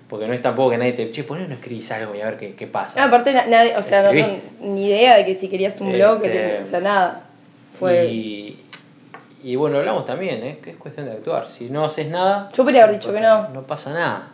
Porque 0.09 0.27
no 0.27 0.33
es 0.33 0.41
tampoco 0.41 0.71
que 0.71 0.77
nadie 0.77 0.91
te. 0.91 1.09
Che, 1.09 1.23
¿por 1.23 1.39
no 1.39 1.53
escribís 1.53 1.89
algo 1.93 2.13
y 2.13 2.19
a 2.19 2.25
ver 2.25 2.37
qué, 2.37 2.55
qué 2.55 2.67
pasa? 2.67 3.01
aparte, 3.01 3.33
nadie, 3.33 3.77
o 3.77 3.81
sea, 3.81 4.11
no, 4.11 4.11
ni 4.59 4.87
idea 4.87 5.15
de 5.15 5.25
que 5.25 5.33
si 5.33 5.47
querías 5.47 5.79
un 5.79 5.93
blog, 5.93 6.21
este, 6.25 6.59
o 6.59 6.65
sea, 6.65 6.81
nada. 6.81 7.23
Fue... 7.79 8.07
Y, 8.07 8.59
y 9.41 9.55
bueno, 9.55 9.77
hablamos 9.77 10.05
también, 10.05 10.43
¿eh? 10.43 10.59
que 10.61 10.71
es 10.71 10.75
cuestión 10.75 11.05
de 11.05 11.13
actuar. 11.13 11.47
Si 11.47 11.69
no 11.69 11.85
haces 11.85 12.09
nada. 12.09 12.49
Yo 12.53 12.63
podría 12.65 12.83
haber 12.83 12.97
dicho 12.97 13.13
que 13.13 13.21
no. 13.21 13.47
No 13.49 13.61
pasa 13.61 13.93
nada. 13.93 14.27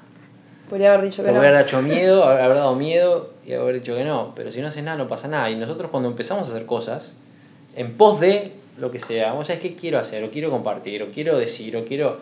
Podría 0.68 0.96
haber 0.96 1.06
dicho 1.06 1.22
que 1.22 1.28
te 1.28 1.34
no. 1.34 1.40
Haber 1.40 1.62
hecho 1.62 1.84
miedo, 1.84 2.24
haber 2.24 2.56
dado 2.56 2.74
miedo 2.74 3.34
y 3.46 3.54
haber 3.54 3.76
dicho 3.76 3.96
que 3.96 4.04
no. 4.04 4.34
Pero 4.36 4.52
si 4.52 4.62
no 4.62 4.70
haces 4.70 4.84
nada, 4.84 4.98
no 4.98 5.08
pasa 5.08 5.28
nada. 5.28 5.52
Y 5.52 5.56
nosotros 5.58 5.92
cuando 5.92 6.10
empezamos 6.10 6.48
a 6.48 6.52
hacer 6.52 6.66
cosas, 6.66 7.16
en 7.76 7.96
pos 7.96 8.20
de 8.20 8.57
lo 8.80 8.92
que 8.92 9.00
sea, 9.00 9.34
vos 9.34 9.48
sabés 9.48 9.62
qué 9.62 9.76
quiero 9.76 10.00
hacer, 10.00 10.24
o 10.24 10.30
quiero 10.30 10.50
compartir, 10.50 11.04
o 11.04 11.12
quiero 11.12 11.38
decir, 11.38 11.76
o 11.78 11.86
quiero... 11.86 12.20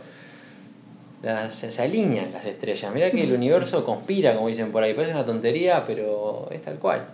Se, 1.49 1.72
se, 1.72 1.82
alinean 1.82 2.32
las 2.34 2.45
estrellas. 2.45 2.93
Mira 2.93 3.10
que 3.10 3.24
el 3.24 3.34
universo 3.34 3.84
conspira, 3.84 4.36
como 4.36 4.47
dicen 4.47 4.72
por 4.72 4.84
ahí. 4.84 4.93
Parece 4.93 5.14
una 5.14 5.26
tontería, 5.26 5.84
pero 5.88 6.47
es 6.51 6.62
tal 6.62 6.78
cual. 6.78 7.08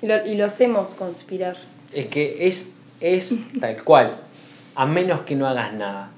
Y 0.00 0.06
lo, 0.06 0.26
y 0.26 0.36
lo 0.36 0.46
hacemos 0.46 0.94
conspirar. 0.94 1.54
Es 1.92 2.06
que 2.06 2.46
es, 2.46 2.76
es 3.00 3.34
tal 3.60 3.82
cual. 3.84 4.16
A 4.74 4.86
menos 4.86 5.20
que 5.22 5.36
no 5.36 5.46
hagas 5.46 5.74
nada. 5.74 6.10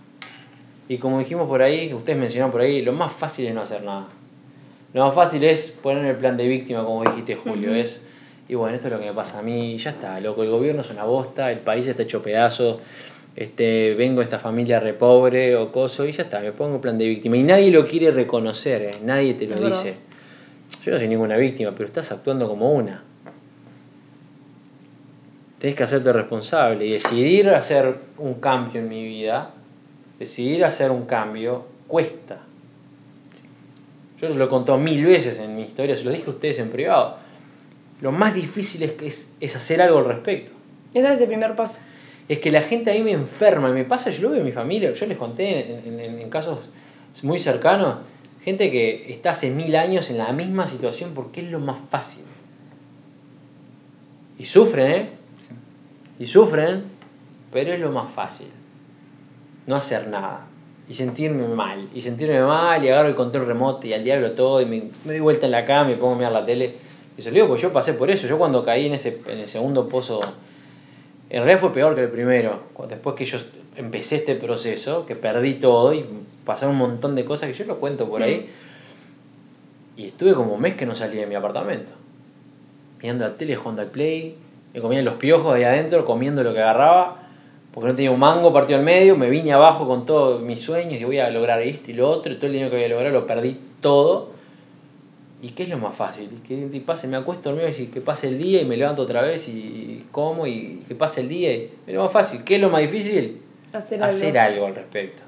Y 0.89 0.99
como 0.99 1.19
dijimos 1.19 1.49
por 1.49 1.61
ahí, 1.61 1.93
ustedes 1.93 2.19
mencionaron 2.19 2.51
por 2.51 2.61
ahí, 2.63 2.83
lo 2.83 2.93
más 2.93 3.13
fácil 3.13 3.47
es 3.47 3.55
no 3.55 3.63
hacer 3.63 3.83
nada. 3.83 4.07
Lo 4.95 5.05
más 5.05 5.15
fácil 5.15 5.45
es 5.45 5.69
poner 5.69 6.05
el 6.05 6.17
plan 6.17 6.37
de 6.37 6.47
víctima, 6.49 6.85
como 6.85 7.03
dijiste 7.03 7.35
Julio. 7.37 7.75
Es 7.75 8.07
y 8.49 8.55
bueno, 8.55 8.75
esto 8.75 8.89
es 8.89 8.95
lo 8.95 8.99
que 8.99 9.07
me 9.07 9.13
pasa 9.13 9.41
a 9.41 9.43
mí, 9.43 9.77
ya 9.77 9.91
está, 9.91 10.19
loco, 10.21 10.43
el 10.43 10.49
gobierno 10.49 10.81
es 10.81 10.91
una 10.91 11.05
bosta, 11.05 11.53
el 11.53 11.59
país 11.59 11.87
está 11.87 12.03
hecho 12.03 12.23
pedazos, 12.23 12.79
este, 13.37 13.95
vengo 13.95 14.21
de 14.21 14.25
esta 14.25 14.39
familia 14.39 14.81
re 14.81 14.95
pobre 14.95 15.55
o 15.55 15.71
coso, 15.71 16.07
y 16.07 16.13
ya 16.13 16.23
está, 16.23 16.41
me 16.41 16.53
pongo 16.53 16.81
plan 16.81 16.97
de 16.97 17.07
víctima. 17.07 17.37
Y 17.37 17.43
nadie 17.43 17.71
lo 17.71 17.85
quiere 17.87 18.11
reconocer, 18.11 18.83
¿eh? 18.83 18.97
nadie 19.05 19.35
te 19.35 19.47
lo 19.47 19.69
dice. 19.69 19.97
Yo 20.83 20.93
no 20.93 20.99
soy 20.99 21.09
ninguna 21.09 21.37
víctima, 21.37 21.73
pero 21.73 21.85
estás 21.85 22.11
actuando 22.11 22.49
como 22.49 22.73
una. 22.73 23.03
Tienes 25.59 25.77
que 25.77 25.85
hacerte 25.85 26.13
responsable 26.13 26.87
y 26.87 26.93
decidir 26.93 27.51
hacer 27.51 27.97
un 28.17 28.35
cambio 28.35 28.81
en 28.81 28.89
mi 28.89 29.05
vida, 29.05 29.51
decidir 30.19 30.65
hacer 30.65 30.91
un 30.91 31.05
cambio, 31.05 31.67
cuesta. 31.87 32.39
Yo 34.21 34.29
lo 34.31 34.45
he 34.45 34.49
contado 34.49 34.79
mil 34.79 35.05
veces 35.05 35.39
en 35.39 35.55
mi 35.55 35.63
historia, 35.63 35.95
se 35.95 36.05
lo 36.05 36.11
dije 36.11 36.25
a 36.27 36.31
ustedes 36.31 36.59
en 36.61 36.71
privado 36.71 37.28
lo 38.01 38.13
más 38.13 38.35
difícil 38.35 38.83
es, 38.83 39.33
es, 39.41 39.57
hacer 39.57 39.83
algo 39.83 39.99
al 39.99 40.05
respecto. 40.05 40.53
Ese 40.95 41.13
es 41.13 41.21
el 41.21 41.27
primer 41.27 41.55
paso. 41.57 41.81
Es 42.29 42.39
que 42.39 42.51
la 42.51 42.63
gente 42.63 42.91
a 42.91 42.95
mí 42.95 43.03
me 43.03 43.13
enferma, 43.13 43.71
me 43.71 43.85
pasa, 43.85 44.11
yo 44.11 44.23
lo 44.23 44.31
veo 44.31 44.39
en 44.41 44.45
mi 44.45 44.53
familia, 44.53 44.93
yo 44.93 45.07
les 45.07 45.17
conté 45.17 45.79
en, 45.89 45.99
en, 45.99 46.31
casos 46.31 46.59
muy 47.23 47.39
cercanos, 47.39 47.97
gente 48.45 48.71
que 48.71 49.11
está 49.13 49.31
hace 49.31 49.51
mil 49.51 49.75
años 49.75 50.11
en 50.11 50.19
la 50.19 50.33
misma 50.33 50.67
situación 50.67 51.13
porque 51.15 51.41
es 51.41 51.51
lo 51.51 51.59
más 51.59 51.79
fácil. 51.91 52.25
Y 54.39 54.45
sufren, 54.45 54.91
¿eh? 54.91 55.09
Y 56.21 56.27
sufren, 56.27 56.85
pero 57.53 57.73
es 57.73 57.81
lo 57.81 57.91
más 57.91 58.13
fácil. 58.13 58.49
No 59.67 59.75
hacer 59.75 60.07
nada. 60.09 60.47
Y 60.89 60.95
sentirme 60.95 61.49
mal. 61.49 61.89
Y 61.95 62.03
sentirme 62.03 62.41
mal 62.43 62.85
y 62.85 62.89
agarro 62.89 63.09
el 63.09 63.17
control 63.17 63.47
remoto 63.47 63.87
y 63.87 63.95
al 63.95 64.05
diablo 64.05 64.33
todo 64.33 64.61
y 64.61 64.67
me, 64.67 64.91
me 65.05 65.13
doy 65.13 65.21
vuelta 65.21 65.47
en 65.47 65.53
la 65.53 65.65
cama 65.65 65.91
y 65.91 65.95
pongo 65.95 66.15
a 66.15 66.19
mirar 66.19 66.33
la 66.33 66.47
tele 66.47 66.77
y 67.19 67.23
se 67.23 67.31
lo 67.31 67.35
digo, 67.35 67.49
pues 67.49 67.61
yo 67.61 67.73
pasé 67.73 67.95
por 67.95 68.13
eso. 68.13 68.29
Yo 68.29 68.39
cuando 68.39 68.65
caí 68.65 68.87
en, 68.87 68.95
ese, 68.95 69.21
en 69.27 69.39
el 69.39 69.49
segundo 69.49 69.89
pozo, 69.89 70.21
en 71.29 71.43
realidad 71.43 71.59
fue 71.59 71.73
peor 71.73 71.97
que 71.97 72.03
el 72.03 72.11
primero. 72.11 72.61
Después 72.89 73.17
que 73.17 73.25
yo 73.25 73.39
empecé 73.75 74.17
este 74.17 74.37
proceso, 74.37 75.05
que 75.05 75.17
perdí 75.17 75.55
todo 75.55 75.93
y 75.93 76.07
pasaron 76.45 76.77
un 76.77 76.79
montón 76.79 77.17
de 77.17 77.25
cosas 77.25 77.51
que 77.51 77.55
yo 77.57 77.65
lo 77.65 77.81
cuento 77.81 78.09
por 78.09 78.23
ahí. 78.23 78.49
Y 79.97 80.07
estuve 80.07 80.33
como 80.35 80.55
un 80.55 80.61
mes 80.61 80.77
que 80.77 80.87
no 80.87 80.95
salía 80.95 81.23
de 81.23 81.27
mi 81.27 81.35
apartamento. 81.35 81.91
Mirando 83.03 83.27
la 83.27 83.35
tele, 83.37 83.57
jugando 83.57 83.83
al 83.83 83.89
play, 83.89 84.37
me 84.73 84.81
comían 84.81 85.05
los 85.05 85.15
piojos 85.15 85.53
ahí 85.53 85.65
adentro, 85.65 86.05
comiendo 86.05 86.45
lo 86.45 86.55
que 86.55 86.61
agarraba, 86.61 87.17
porque 87.75 87.89
no 87.89 87.97
tenía 87.97 88.13
un 88.13 88.21
mango 88.21 88.53
partido 88.53 88.79
al 88.79 88.85
medio, 88.85 89.17
me 89.17 89.29
vine 89.29 89.53
abajo 89.53 89.89
con 89.89 90.07
todos 90.07 90.41
mis 90.41 90.63
sueños 90.63 91.01
y 91.01 91.05
voy 91.05 91.19
a 91.19 91.31
lograr 91.31 91.61
esto 91.63 91.91
y 91.91 91.95
lo 91.95 92.09
otro, 92.09 92.33
y 92.33 92.37
todo 92.37 92.47
el 92.47 92.53
dinero 92.53 92.71
que 92.71 92.77
había 92.77 92.89
logrado 92.89 93.13
lo 93.13 93.27
perdí 93.27 93.59
todo. 93.81 94.38
¿Y 95.41 95.51
qué 95.51 95.63
es 95.63 95.69
lo 95.69 95.79
más 95.79 95.95
fácil? 95.95 96.43
Que 96.47 96.83
pase, 96.85 97.07
me 97.07 97.17
acuesto 97.17 97.51
dormido 97.51 97.69
y 97.69 97.87
que 97.87 98.01
pase 98.01 98.29
el 98.29 98.39
día 98.39 98.61
y 98.61 98.65
me 98.65 98.77
levanto 98.77 99.03
otra 99.03 99.23
vez 99.23 99.49
y 99.49 100.05
como 100.11 100.47
y 100.47 100.85
que 100.89 100.97
pase 100.97 101.21
el 101.21 101.29
día. 101.29 101.53
Y, 101.55 101.71
es 101.87 101.95
lo 101.95 102.03
más 102.03 102.13
fácil. 102.13 102.43
¿Qué 102.45 102.57
es 102.57 102.61
lo 102.61 102.71
más 102.71 102.81
difícil? 102.81 103.41
Hacer, 103.73 104.03
Hacer 104.03 104.37
algo 104.37 104.67
al 104.67 104.75
respecto. 104.75 105.23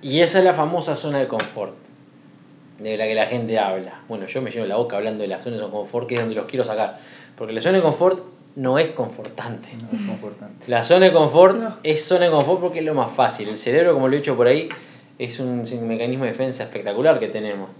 Y 0.00 0.20
esa 0.20 0.38
es 0.38 0.44
la 0.44 0.54
famosa 0.54 0.94
zona 0.94 1.18
de 1.18 1.26
confort, 1.26 1.74
de 2.78 2.96
la 2.96 3.06
que 3.06 3.14
la 3.16 3.26
gente 3.26 3.58
habla. 3.58 4.02
Bueno, 4.08 4.26
yo 4.26 4.40
me 4.40 4.52
llevo 4.52 4.66
la 4.66 4.76
boca 4.76 4.96
hablando 4.96 5.22
de 5.22 5.28
la 5.28 5.42
zona 5.42 5.56
de 5.56 5.68
confort, 5.68 6.06
que 6.06 6.14
es 6.14 6.20
donde 6.20 6.36
los 6.36 6.48
quiero 6.48 6.64
sacar. 6.64 7.00
Porque 7.36 7.52
la 7.52 7.60
zona 7.60 7.78
de 7.78 7.82
confort 7.82 8.22
no 8.54 8.78
es 8.78 8.90
confortante. 8.90 9.68
No 9.74 9.98
es 9.98 10.06
confortante. 10.06 10.64
La 10.68 10.84
zona 10.84 11.06
de 11.06 11.12
confort 11.12 11.78
es 11.82 12.04
zona 12.04 12.26
de 12.26 12.30
confort 12.30 12.60
porque 12.60 12.78
es 12.78 12.84
lo 12.84 12.94
más 12.94 13.10
fácil. 13.10 13.48
El 13.48 13.58
cerebro, 13.58 13.94
como 13.94 14.06
lo 14.06 14.14
he 14.14 14.18
dicho 14.18 14.36
por 14.36 14.46
ahí, 14.46 14.68
es 15.18 15.40
un 15.40 15.64
mecanismo 15.88 16.24
de 16.24 16.30
defensa 16.30 16.64
espectacular 16.64 17.18
que 17.18 17.28
tenemos. 17.28 17.70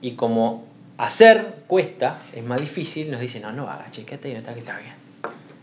Y 0.00 0.12
como 0.12 0.64
hacer 0.98 1.62
cuesta, 1.66 2.18
es 2.32 2.44
más 2.44 2.60
difícil, 2.60 3.10
nos 3.10 3.20
dicen, 3.20 3.42
no, 3.42 3.52
no 3.52 3.68
hagas, 3.68 3.90
che, 3.90 4.04
quédate 4.04 4.32
que 4.32 4.58
está 4.58 4.78
bien. 4.78 4.94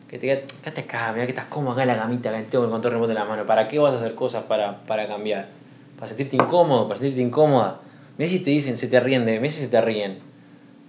Quédate 0.09 0.81
acá, 0.81 1.11
mira 1.13 1.25
que 1.25 1.31
estás 1.31 1.45
cómodo 1.45 1.73
acá 1.73 1.83
en 1.83 1.87
la 1.87 1.97
camita, 1.97 2.31
que 2.31 2.43
tengo 2.43 2.65
el 2.65 2.69
control 2.69 2.93
remoto 2.93 3.11
en 3.11 3.17
la 3.17 3.25
mano. 3.25 3.45
¿Para 3.45 3.67
qué 3.67 3.79
vas 3.79 3.93
a 3.93 3.97
hacer 3.97 4.13
cosas 4.13 4.43
para, 4.43 4.79
para 4.79 5.07
cambiar? 5.07 5.47
¿Para 5.95 6.07
sentirte 6.07 6.35
incómodo? 6.35 6.87
¿Para 6.87 6.99
sentirte 6.99 7.21
incómoda? 7.21 7.79
Mira 8.17 8.29
si 8.29 8.39
te 8.39 8.49
dicen, 8.49 8.77
se 8.77 8.87
te 8.87 8.99
ríen 8.99 9.25
de 9.25 9.39
si 9.49 9.61
se 9.61 9.67
te 9.69 9.79
ríen. 9.79 10.30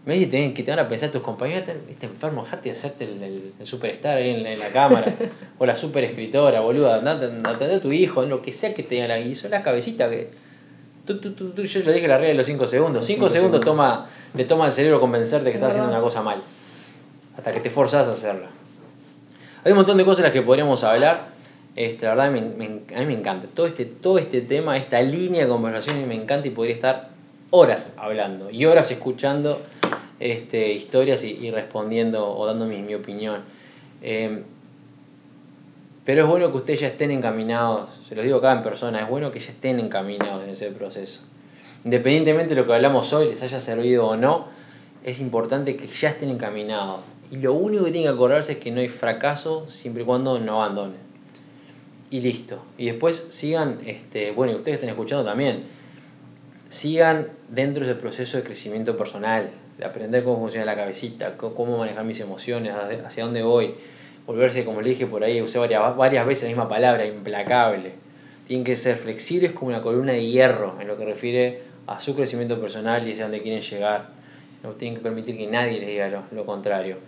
Si 0.04 0.26
te, 0.26 0.52
que 0.52 0.64
te 0.64 0.70
van 0.72 0.80
a 0.80 0.88
pensar 0.88 1.10
tus 1.10 1.22
compañeros, 1.22 1.68
este 1.88 2.06
enfermo, 2.06 2.42
dejate 2.42 2.70
de 2.70 2.76
hacerte 2.76 3.04
el, 3.04 3.52
el, 3.60 3.66
superstar 3.66 4.16
ahí 4.16 4.30
en, 4.30 4.58
la 4.58 4.68
cámara. 4.68 5.14
o 5.58 5.64
la 5.64 5.76
super 5.76 6.02
escritora, 6.02 6.60
boluda. 6.60 6.96
Atender 6.96 7.70
a 7.70 7.80
tu 7.80 7.92
hijo, 7.92 8.24
en 8.24 8.30
lo 8.30 8.42
que 8.42 8.52
sea 8.52 8.74
que 8.74 8.82
te 8.82 8.96
digan 8.96 9.12
ahí. 9.12 9.36
Son 9.36 9.52
las 9.52 9.62
cabecitas 9.62 10.10
que... 10.10 10.30
Tú, 11.06 11.20
tú, 11.20 11.32
tú, 11.32 11.62
yo 11.62 11.80
le 11.80 11.92
dije 11.92 12.08
la 12.08 12.16
regla 12.16 12.30
de 12.30 12.34
los 12.34 12.46
5 12.46 12.66
segundos. 12.66 13.06
5 13.06 13.28
segundos, 13.28 13.60
toma, 13.60 14.08
le 14.34 14.44
toma 14.44 14.64
al 14.64 14.72
cerebro 14.72 15.00
convencerte 15.00 15.50
que 15.50 15.56
estás 15.56 15.70
haciendo 15.70 15.90
una 15.90 16.00
cosa 16.00 16.20
mal. 16.20 16.42
Hasta 17.36 17.52
que 17.52 17.60
te 17.60 17.70
forzás 17.70 18.08
a 18.08 18.12
hacerla. 18.12 18.48
Hay 19.64 19.70
un 19.70 19.78
montón 19.78 19.96
de 19.98 20.04
cosas 20.04 20.18
de 20.18 20.22
las 20.24 20.32
que 20.32 20.42
podríamos 20.42 20.82
hablar. 20.82 21.26
Este, 21.76 22.06
la 22.06 22.14
verdad, 22.14 22.26
a 22.26 22.30
mí 22.30 23.06
me 23.06 23.14
encanta. 23.14 23.46
Todo 23.54 23.66
este, 23.66 23.84
todo 23.84 24.18
este 24.18 24.40
tema, 24.40 24.76
esta 24.76 25.00
línea 25.00 25.44
de 25.44 25.48
conversación, 25.48 26.08
me 26.08 26.16
encanta 26.16 26.48
y 26.48 26.50
podría 26.50 26.74
estar 26.74 27.10
horas 27.50 27.94
hablando 27.98 28.50
y 28.50 28.64
horas 28.64 28.90
escuchando 28.90 29.60
este, 30.22 30.72
historias 30.72 31.24
y, 31.24 31.50
respondiendo 31.50 32.36
o 32.36 32.46
dando 32.46 32.66
mi, 32.66 32.94
opinión. 32.94 33.40
Em, 34.02 34.42
pero 36.04 36.22
es 36.22 36.28
bueno 36.28 36.50
que 36.50 36.58
ustedes 36.58 36.80
ya 36.80 36.88
estén 36.88 37.10
encaminados, 37.10 37.90
se 38.08 38.14
los 38.14 38.24
digo 38.24 38.38
acá 38.38 38.52
en 38.52 38.62
persona, 38.62 39.02
es 39.02 39.08
bueno 39.08 39.30
que 39.30 39.40
ya 39.40 39.50
estén 39.50 39.78
encaminados 39.78 40.42
en 40.44 40.50
ese 40.50 40.70
proceso. 40.70 41.22
Independientemente 41.84 42.54
de 42.54 42.60
lo 42.60 42.66
que 42.66 42.74
hablamos 42.74 43.12
hoy, 43.12 43.28
les 43.28 43.42
haya 43.42 43.60
servido 43.60 44.06
o 44.06 44.16
no, 44.16 44.46
es 45.04 45.20
importante 45.20 45.76
que 45.76 45.86
ya 45.88 46.10
estén 46.10 46.30
encaminados. 46.30 47.00
Y 47.30 47.36
lo 47.36 47.54
único 47.54 47.84
que 47.84 47.92
tienen 47.92 48.10
que 48.10 48.14
acordarse 48.14 48.52
es 48.52 48.58
que 48.58 48.70
no 48.70 48.80
hay 48.80 48.88
fracaso 48.88 49.68
siempre 49.68 50.02
y 50.02 50.06
cuando 50.06 50.38
no 50.38 50.56
abandonen. 50.56 51.00
Y 52.10 52.20
listo. 52.20 52.62
Y 52.76 52.86
después 52.86 53.16
sigan, 53.16 53.80
este, 53.86 54.32
bueno, 54.32 54.52
y 54.52 54.56
ustedes 54.56 54.76
están 54.76 54.90
escuchando 54.90 55.24
también, 55.24 55.64
sigan 56.68 57.28
dentro 57.48 57.84
de 57.84 57.92
ese 57.92 58.00
proceso 58.00 58.36
de 58.36 58.42
crecimiento 58.42 58.96
personal, 58.96 59.50
aprender 59.84 60.24
cómo 60.24 60.38
funciona 60.38 60.66
la 60.66 60.76
cabecita, 60.76 61.36
cómo 61.36 61.78
manejar 61.78 62.04
mis 62.04 62.20
emociones, 62.20 62.74
hacia 63.04 63.24
dónde 63.24 63.42
voy. 63.42 63.74
Volverse, 64.26 64.64
como 64.64 64.80
le 64.82 64.90
dije 64.90 65.06
por 65.06 65.24
ahí, 65.24 65.42
usé 65.42 65.58
varias, 65.58 65.96
varias 65.96 66.26
veces 66.26 66.44
la 66.44 66.48
misma 66.48 66.68
palabra, 66.68 67.06
implacable. 67.06 67.92
Tienen 68.46 68.64
que 68.64 68.76
ser 68.76 68.96
flexibles 68.96 69.52
como 69.52 69.68
una 69.68 69.82
columna 69.82 70.12
de 70.12 70.26
hierro 70.26 70.76
en 70.80 70.88
lo 70.88 70.96
que 70.96 71.04
refiere 71.04 71.62
a 71.86 72.00
su 72.00 72.14
crecimiento 72.14 72.60
personal 72.60 73.06
y 73.06 73.12
hacia 73.12 73.24
dónde 73.24 73.42
quieren 73.42 73.60
llegar 73.60 74.22
no 74.62 74.70
tienen 74.70 74.96
que 74.96 75.02
permitir 75.02 75.36
que 75.36 75.46
nadie 75.46 75.80
les 75.80 75.88
diga 75.88 76.24
lo, 76.30 76.46
contrario. 76.46 76.98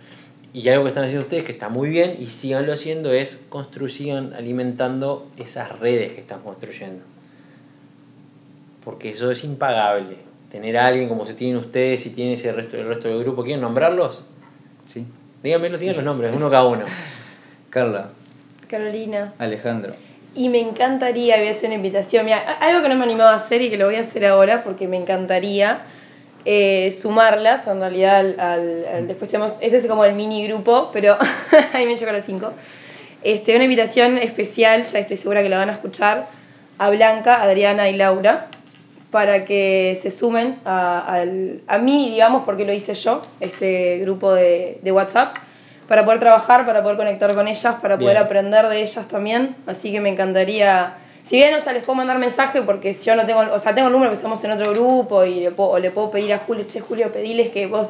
Y 0.53 0.67
algo 0.69 0.83
que 0.83 0.89
están 0.89 1.03
haciendo 1.03 1.23
ustedes 1.23 1.43
que 1.43 1.51
está 1.51 1.69
muy 1.69 1.89
bien 1.89 2.17
y 2.19 2.27
síganlo 2.27 2.73
haciendo 2.73 3.11
es 3.11 3.45
construir, 3.49 3.91
sigan 3.91 4.33
alimentando 4.33 5.27
esas 5.37 5.79
redes 5.79 6.13
que 6.13 6.21
están 6.21 6.41
construyendo. 6.41 7.03
Porque 8.83 9.09
eso 9.11 9.31
es 9.31 9.43
impagable. 9.43 10.17
Tener 10.55 10.77
a 10.77 10.85
alguien 10.85 11.09
como 11.09 11.25
se 11.25 11.33
tienen 11.33 11.57
ustedes 11.57 12.05
y 12.05 12.11
tiene 12.11 12.31
ese 12.31 12.49
resto, 12.53 12.77
el 12.77 12.87
resto 12.87 13.09
del 13.09 13.19
grupo. 13.19 13.43
¿Quieren 13.43 13.59
nombrarlos? 13.59 14.23
Sí. 14.87 15.05
Díganme, 15.43 15.69
digan 15.77 15.97
los 15.97 16.05
nombres, 16.05 16.31
uno 16.33 16.49
cada 16.49 16.65
uno. 16.65 16.85
Carla. 17.69 18.11
Carolina. 18.69 19.33
Alejandro. 19.37 19.95
Y 20.33 20.47
me 20.47 20.61
encantaría, 20.61 21.35
voy 21.35 21.47
a 21.47 21.51
hacer 21.51 21.67
una 21.67 21.75
invitación. 21.75 22.23
Mira, 22.23 22.39
algo 22.61 22.81
que 22.81 22.87
no 22.87 22.95
me 22.95 23.03
animaba 23.03 23.33
a 23.33 23.35
hacer 23.35 23.63
y 23.63 23.69
que 23.69 23.77
lo 23.77 23.87
voy 23.87 23.95
a 23.95 23.99
hacer 23.99 24.25
ahora 24.25 24.63
porque 24.63 24.87
me 24.87 24.95
encantaría 24.95 25.81
eh, 26.45 26.89
sumarlas 26.91 27.67
en 27.67 27.81
realidad 27.81 28.39
al, 28.39 29.07
después 29.09 29.29
tenemos, 29.29 29.57
este 29.59 29.75
es 29.75 29.87
como 29.87 30.05
el 30.05 30.15
mini 30.15 30.47
grupo, 30.47 30.89
pero 30.93 31.17
ahí 31.73 31.85
me 31.85 31.97
llegó 31.97 32.11
a 32.11 32.13
los 32.13 32.23
cinco. 32.23 32.53
Este, 33.23 33.55
una 33.55 33.65
invitación 33.65 34.17
especial, 34.19 34.83
ya 34.85 34.99
estoy 34.99 35.17
segura 35.17 35.43
que 35.43 35.49
la 35.49 35.57
van 35.57 35.67
a 35.67 35.73
escuchar, 35.73 36.27
a 36.77 36.89
Blanca, 36.91 37.43
Adriana 37.43 37.89
y 37.89 37.97
Laura, 37.97 38.47
para 39.15 39.45
que 39.45 39.97
se 40.01 40.11
sumen 40.11 40.59
a, 40.65 41.23
a, 41.67 41.77
mí, 41.77 42.09
digamos, 42.09 42.43
porque 42.43 42.65
lo 42.65 42.73
hice 42.73 42.95
yo, 42.95 43.21
este 43.39 43.99
grupo 43.99 44.33
de, 44.33 44.79
de, 44.81 44.91
WhatsApp, 44.91 45.37
para 45.87 46.03
poder 46.03 46.19
trabajar, 46.19 46.65
para 46.65 46.83
poder 46.83 46.97
conectar 46.97 47.33
con 47.33 47.47
ellas, 47.47 47.75
para 47.81 47.97
poder 47.97 48.17
aprender 48.17 48.67
de 48.67 48.81
ellas 48.81 49.07
también. 49.07 49.55
Así 49.67 49.93
que 49.93 50.01
me 50.01 50.09
encantaría 50.09 50.95
si 51.23 51.37
bien, 51.37 51.53
o 51.53 51.61
sea, 51.61 51.71
les 51.71 51.85
puedo 51.85 51.95
mandar 51.95 52.19
mensaje 52.19 52.61
porque 52.61 52.93
si 52.93 53.05
yo 53.05 53.15
no 53.15 53.25
tengo, 53.25 53.39
o 53.39 53.57
sea, 53.57 53.73
tengo 53.73 53.87
el 53.87 53.93
número 53.93 54.11
que 54.11 54.17
estamos 54.17 54.43
en 54.43 54.51
otro 54.51 54.73
grupo 54.73 55.23
y 55.23 55.35
le 55.35 55.51
puedo, 55.51 55.69
o 55.69 55.79
le 55.79 55.91
puedo 55.91 56.11
pedir 56.11 56.33
a 56.33 56.39
Julio, 56.39 56.65
che, 56.67 56.81
Julio, 56.81 57.07
pediles 57.07 57.51
que 57.51 57.67
vos... 57.67 57.87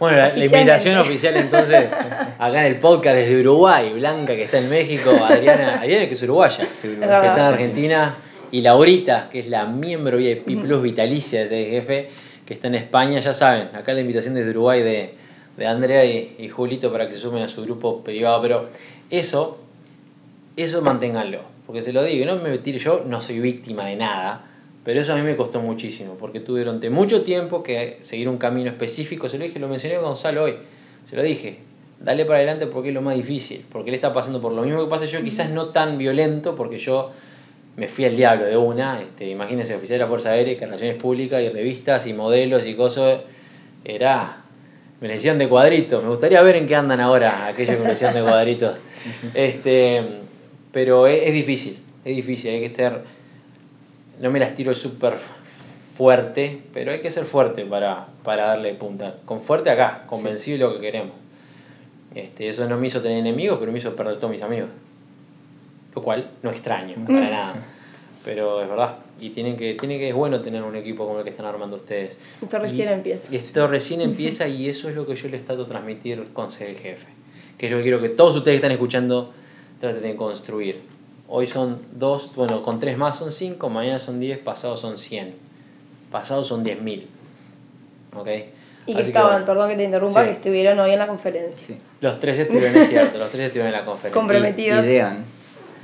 bueno, 0.00 0.16
la, 0.16 0.36
invitación 0.36 0.98
oficial 0.98 1.36
entonces, 1.36 1.86
acá 2.40 2.66
en 2.66 2.72
el 2.72 2.80
podcast 2.80 3.14
desde 3.14 3.40
Uruguay, 3.40 3.92
Blanca 3.92 4.34
que 4.34 4.42
está 4.42 4.58
en 4.58 4.68
México, 4.68 5.12
Adriana, 5.24 5.78
Adriana 5.78 6.08
que 6.08 6.14
es 6.14 6.22
uruguaya, 6.24 6.66
que 6.82 6.92
está 6.92 7.34
en 7.34 7.40
Argentina, 7.40 8.16
y 8.52 8.60
Laurita, 8.62 9.28
que 9.30 9.40
es 9.40 9.48
la 9.48 9.66
miembro 9.66 10.18
VIP 10.18 10.60
Plus 10.60 10.82
vitalicia 10.82 11.40
de 11.40 11.44
ese 11.44 11.64
jefe, 11.70 12.08
que 12.44 12.54
está 12.54 12.68
en 12.68 12.76
España, 12.76 13.20
ya 13.20 13.32
saben, 13.32 13.68
acá 13.74 13.92
la 13.92 14.00
invitación 14.00 14.34
desde 14.34 14.50
Uruguay 14.50 14.82
de, 14.82 15.10
de 15.56 15.66
Andrea 15.66 16.04
y, 16.04 16.36
y 16.38 16.48
Julito 16.48 16.92
para 16.92 17.06
que 17.06 17.12
se 17.12 17.18
sumen 17.18 17.42
a 17.42 17.48
su 17.48 17.62
grupo 17.62 18.02
privado, 18.02 18.40
pero 18.42 18.68
eso 19.10 19.58
eso 20.56 20.80
manténganlo. 20.82 21.40
Porque 21.66 21.82
se 21.82 21.92
lo 21.92 22.02
digo, 22.02 22.24
no 22.26 22.36
me 22.36 22.58
tire 22.58 22.78
yo, 22.78 23.02
no 23.06 23.20
soy 23.20 23.40
víctima 23.40 23.86
de 23.86 23.96
nada, 23.96 24.46
pero 24.84 25.00
eso 25.00 25.12
a 25.12 25.16
mí 25.16 25.22
me 25.22 25.36
costó 25.36 25.60
muchísimo, 25.60 26.14
porque 26.18 26.40
tuve 26.40 26.60
durante 26.60 26.90
mucho 26.90 27.22
tiempo 27.22 27.62
que 27.62 27.98
seguir 28.02 28.28
un 28.28 28.38
camino 28.38 28.70
específico, 28.70 29.28
se 29.28 29.36
lo 29.38 29.44
dije, 29.44 29.58
lo 29.58 29.68
mencioné 29.68 29.96
a 29.96 30.00
Gonzalo 30.00 30.44
hoy, 30.44 30.54
se 31.04 31.16
lo 31.16 31.22
dije, 31.22 31.58
dale 32.00 32.24
para 32.24 32.38
adelante 32.38 32.66
porque 32.68 32.90
es 32.90 32.94
lo 32.94 33.02
más 33.02 33.16
difícil, 33.16 33.64
porque 33.70 33.90
él 33.90 33.96
está 33.96 34.14
pasando 34.14 34.40
por 34.40 34.52
lo 34.52 34.62
mismo 34.62 34.84
que 34.84 34.88
pasa 34.88 35.06
yo, 35.06 35.22
quizás 35.22 35.50
no 35.50 35.70
tan 35.70 35.98
violento, 35.98 36.54
porque 36.54 36.78
yo 36.78 37.10
me 37.76 37.88
fui 37.88 38.06
al 38.06 38.16
diablo 38.16 38.46
de 38.46 38.56
una, 38.56 39.00
este, 39.02 39.28
imagínense, 39.28 39.74
oficial 39.74 39.98
de 39.98 40.04
la 40.04 40.08
Fuerza 40.08 40.30
Aérea, 40.30 40.58
relaciones 40.58 40.96
públicas 40.96 41.42
y 41.42 41.48
revistas 41.50 42.06
y 42.06 42.14
modelos 42.14 42.66
y 42.66 42.74
cosas, 42.74 43.20
era, 43.84 44.38
me 45.00 45.08
decían 45.08 45.38
de 45.38 45.48
cuadritos, 45.48 46.02
me 46.02 46.08
gustaría 46.08 46.40
ver 46.42 46.56
en 46.56 46.66
qué 46.66 46.74
andan 46.74 47.00
ahora 47.00 47.46
aquellos 47.46 47.76
que 47.76 47.82
me 47.82 47.90
decían 47.90 48.14
de 48.14 48.22
cuadritos. 48.22 48.76
Este, 49.34 50.02
pero 50.72 51.06
es, 51.06 51.32
difícil, 51.32 51.78
es 52.04 52.16
difícil, 52.16 52.50
hay 52.50 52.60
que 52.60 52.66
estar, 52.66 53.02
no 54.20 54.32
me 54.32 54.40
las 54.40 54.56
tiro 54.56 54.74
súper 54.74 55.14
fuerte, 55.96 56.62
pero 56.74 56.90
hay 56.90 57.00
que 57.00 57.10
ser 57.12 57.24
fuerte 57.24 57.64
para, 57.64 58.08
para 58.24 58.46
darle 58.46 58.74
punta. 58.74 59.14
Con 59.24 59.42
fuerte 59.42 59.70
acá, 59.70 60.02
convencido 60.08 60.58
de 60.58 60.64
lo 60.64 60.74
que 60.74 60.80
queremos. 60.80 61.14
Este, 62.16 62.48
eso 62.48 62.68
no 62.68 62.76
me 62.78 62.88
hizo 62.88 63.00
tener 63.00 63.18
enemigos, 63.18 63.58
pero 63.60 63.70
me 63.70 63.78
hizo 63.78 63.94
perder 63.94 64.16
todos 64.16 64.30
mis 64.30 64.42
amigos. 64.42 64.70
Lo 65.96 66.02
cual 66.02 66.30
no 66.42 66.50
extraño, 66.50 66.94
para 67.06 67.20
nada. 67.20 67.54
Pero 68.22 68.62
es 68.62 68.68
verdad. 68.68 68.96
Y 69.18 69.30
tienen 69.30 69.56
que, 69.56 69.74
tiene 69.74 69.98
que, 69.98 70.10
es 70.10 70.14
bueno 70.14 70.42
tener 70.42 70.62
un 70.62 70.76
equipo 70.76 71.06
como 71.06 71.18
el 71.18 71.24
que 71.24 71.30
están 71.30 71.46
armando 71.46 71.76
ustedes. 71.76 72.18
Esto 72.42 72.58
recién 72.58 72.88
empieza. 72.90 73.34
esto 73.34 73.66
recién 73.66 74.02
empieza 74.02 74.46
y 74.46 74.68
eso 74.68 74.90
es 74.90 74.94
lo 74.94 75.06
que 75.06 75.14
yo 75.14 75.28
les 75.28 75.44
trato 75.46 75.62
de 75.62 75.70
transmitir 75.70 76.22
con 76.34 76.50
ser 76.50 76.76
jefe. 76.76 77.06
Que 77.56 77.66
es 77.66 77.72
lo 77.72 77.78
que 77.78 77.84
quiero 77.84 78.00
que 78.02 78.10
todos 78.10 78.36
ustedes 78.36 78.54
que 78.54 78.56
están 78.56 78.72
escuchando 78.72 79.32
traten 79.80 80.02
de 80.02 80.16
construir. 80.16 80.82
Hoy 81.28 81.46
son 81.46 81.78
dos, 81.92 82.30
bueno, 82.36 82.62
con 82.62 82.78
tres 82.78 82.98
más 82.98 83.18
son 83.18 83.32
cinco, 83.32 83.70
mañana 83.70 83.98
son 83.98 84.20
diez, 84.20 84.38
pasado 84.38 84.76
son 84.76 84.98
cien. 84.98 85.34
Pasado 86.12 86.44
son 86.44 86.62
diez 86.62 86.82
mil. 86.82 87.06
¿Ok? 88.14 88.28
Y 88.86 88.94
que 88.94 89.00
estaban, 89.00 89.44
perdón 89.46 89.70
que 89.70 89.76
te 89.76 89.84
interrumpa, 89.84 90.24
que 90.24 90.32
estuvieron 90.32 90.78
hoy 90.78 90.92
en 90.92 90.98
la 90.98 91.06
conferencia. 91.06 91.76
Los 92.00 92.20
tres 92.20 92.38
estuvieron, 92.38 92.76
es 92.76 92.88
cierto, 92.88 93.18
los 93.18 93.30
tres 93.30 93.46
estuvieron 93.46 93.72
en 93.72 93.80
la 93.80 93.84
conferencia. 93.86 94.20
Comprometidos. 94.20 94.86
Y, 94.86 95.00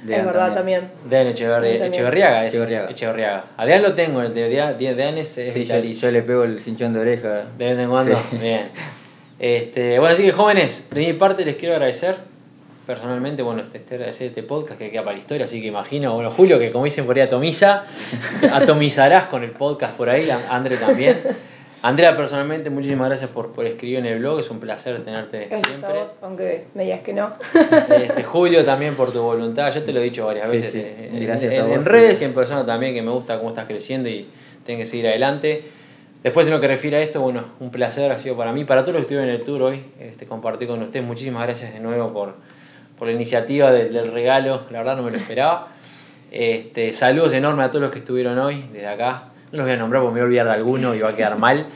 Dean. 0.02 0.20
es 0.20 0.26
verdad 0.26 0.54
también. 0.54 0.90
Dean 1.08 1.26
Echeverriaga, 1.28 1.86
Echeverriaga 1.86 2.46
es. 2.46 2.54
Echeverriaga. 2.54 3.44
A 3.56 3.66
Dean 3.66 3.82
lo 3.82 3.94
tengo, 3.94 4.20
el 4.20 4.34
de 4.34 4.48
Dean, 4.48 4.78
Dean 4.78 5.18
es, 5.18 5.28
sí, 5.28 5.64
yo, 5.64 6.10
le 6.10 6.22
pego 6.22 6.44
el 6.44 6.60
cinchón 6.60 6.92
de 6.92 7.00
oreja. 7.00 7.44
De 7.56 7.66
vez 7.66 7.78
en 7.78 7.88
cuando, 7.88 8.20
bien. 8.40 8.70
Este, 9.38 9.98
bueno, 9.98 10.14
así 10.14 10.22
que 10.22 10.32
jóvenes, 10.32 10.88
de 10.90 11.00
mi 11.00 11.12
parte 11.14 11.44
les 11.44 11.56
quiero 11.56 11.74
agradecer 11.74 12.16
personalmente, 12.86 13.42
bueno, 13.42 13.62
este, 13.72 13.94
agradecer 13.94 14.28
este 14.28 14.42
podcast 14.42 14.78
que 14.78 14.90
queda 14.90 15.02
para 15.02 15.16
la 15.16 15.20
historia, 15.20 15.46
así 15.46 15.60
que 15.60 15.68
imagino, 15.68 16.14
bueno, 16.14 16.30
Julio, 16.30 16.58
que 16.58 16.70
como 16.72 16.84
dicen 16.84 17.06
por 17.06 17.16
ahí 17.16 17.22
atomiza, 17.22 17.84
atomizarás 18.52 19.26
con 19.26 19.42
el 19.42 19.50
podcast 19.50 19.96
por 19.96 20.10
ahí, 20.10 20.28
André 20.30 20.76
también. 20.76 21.18
Andrea, 21.82 22.16
personalmente, 22.16 22.70
muchísimas 22.70 23.08
gracias 23.08 23.30
por, 23.30 23.52
por 23.52 23.66
escribir 23.66 23.98
en 23.98 24.06
el 24.06 24.20
blog, 24.20 24.38
es 24.38 24.50
un 24.50 24.60
placer 24.60 25.04
tenerte 25.04 25.46
gracias 25.46 25.68
siempre. 25.68 25.90
A 25.90 26.00
vos, 26.02 26.18
aunque 26.22 26.64
me 26.74 26.84
digas 26.84 27.00
que 27.00 27.12
no. 27.12 27.32
Este, 27.90 28.22
Julio, 28.22 28.64
también 28.64 28.94
por 28.94 29.12
tu 29.12 29.20
voluntad, 29.20 29.74
yo 29.74 29.82
te 29.82 29.92
lo 29.92 29.98
he 29.98 30.04
dicho 30.04 30.24
varias 30.24 30.48
veces, 30.48 30.76
eh, 30.76 31.10
en, 31.12 31.26
gracias 31.26 31.52
en, 31.52 31.84
redes 31.84 32.22
y 32.22 32.24
en 32.24 32.34
persona 32.34 32.64
también, 32.64 32.94
que 32.94 33.02
me 33.02 33.10
gusta 33.10 33.36
cómo 33.38 33.48
estás 33.48 33.66
creciendo 33.66 34.08
y 34.08 34.28
tienes 34.64 34.86
que 34.86 34.90
seguir 34.90 35.08
adelante. 35.08 35.64
Después, 36.22 36.46
en 36.46 36.52
lo 36.52 36.60
que 36.60 36.68
refiere 36.68 36.98
a 36.98 37.00
esto, 37.00 37.20
bueno, 37.20 37.46
un 37.58 37.72
placer 37.72 38.12
ha 38.12 38.18
sido 38.20 38.36
para 38.36 38.52
mí, 38.52 38.64
para 38.64 38.82
todos 38.82 38.94
los 38.94 39.00
que 39.00 39.14
estuvieron 39.14 39.28
en 39.28 39.40
el 39.40 39.44
tour 39.44 39.62
hoy, 39.62 39.82
este, 39.98 40.24
compartir 40.24 40.68
con 40.68 40.80
ustedes. 40.82 41.04
Muchísimas 41.04 41.42
gracias 41.42 41.74
de 41.74 41.80
nuevo 41.80 42.12
por, 42.12 42.34
por 42.96 43.08
la 43.08 43.14
iniciativa 43.14 43.72
del, 43.72 44.12
regalo, 44.12 44.62
la 44.70 44.78
verdad 44.78 44.96
no 44.96 45.02
me 45.02 45.10
lo 45.10 45.16
esperaba. 45.16 45.72
Este, 46.30 46.92
saludos 46.92 47.34
enormes 47.34 47.66
a 47.66 47.68
todos 47.70 47.82
los 47.82 47.90
que 47.90 47.98
estuvieron 47.98 48.38
hoy, 48.38 48.66
desde 48.72 48.86
acá. 48.86 49.31
No 49.52 49.58
los 49.58 49.66
voy 49.66 49.74
a 49.74 49.76
nombrar 49.76 50.02
porque 50.02 50.14
me 50.14 50.20
voy 50.20 50.24
a 50.24 50.28
olvidar 50.28 50.46
de 50.46 50.52
alguno 50.52 50.94
y 50.94 51.00
va 51.00 51.10
a 51.10 51.16
quedar 51.16 51.38
mal. 51.38 51.66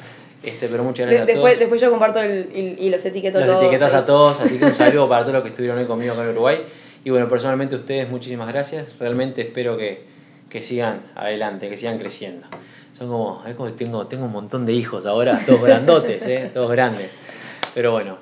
Este, 0.42 0.68
pero 0.68 0.84
muchas 0.84 1.06
gracias 1.06 1.26
después, 1.26 1.44
a 1.44 1.56
todos. 1.56 1.58
Después 1.60 1.80
yo 1.80 1.90
comparto 1.90 2.20
el, 2.20 2.76
y 2.78 2.88
los 2.88 3.04
etiqueto 3.04 3.38
a 3.38 3.46
todos. 3.46 3.62
etiquetas 3.62 3.94
a 3.94 4.06
todos, 4.06 4.40
así 4.40 4.58
que 4.58 4.64
un 4.64 4.74
saludo 4.74 5.08
para 5.08 5.22
todos 5.22 5.34
los 5.34 5.42
que 5.42 5.50
estuvieron 5.50 5.78
hoy 5.78 5.86
conmigo 5.86 6.14
acá 6.14 6.22
en 6.22 6.30
Uruguay. 6.30 6.58
Y 7.04 7.10
bueno, 7.10 7.28
personalmente 7.28 7.76
ustedes, 7.76 8.08
muchísimas 8.08 8.48
gracias. 8.48 8.98
Realmente 8.98 9.42
espero 9.42 9.76
que, 9.76 10.04
que 10.48 10.62
sigan 10.62 11.02
adelante, 11.14 11.68
que 11.68 11.76
sigan 11.76 11.98
creciendo. 11.98 12.46
Son 12.96 13.08
como, 13.08 13.42
es 13.46 13.54
como 13.54 13.70
tengo, 13.72 14.06
tengo 14.06 14.24
un 14.24 14.32
montón 14.32 14.64
de 14.64 14.72
hijos 14.72 15.04
ahora, 15.04 15.38
todos 15.44 15.62
grandotes, 15.62 16.26
¿eh? 16.28 16.50
todos 16.54 16.70
grandes. 16.70 17.10
Pero 17.74 17.92
bueno, 17.92 18.16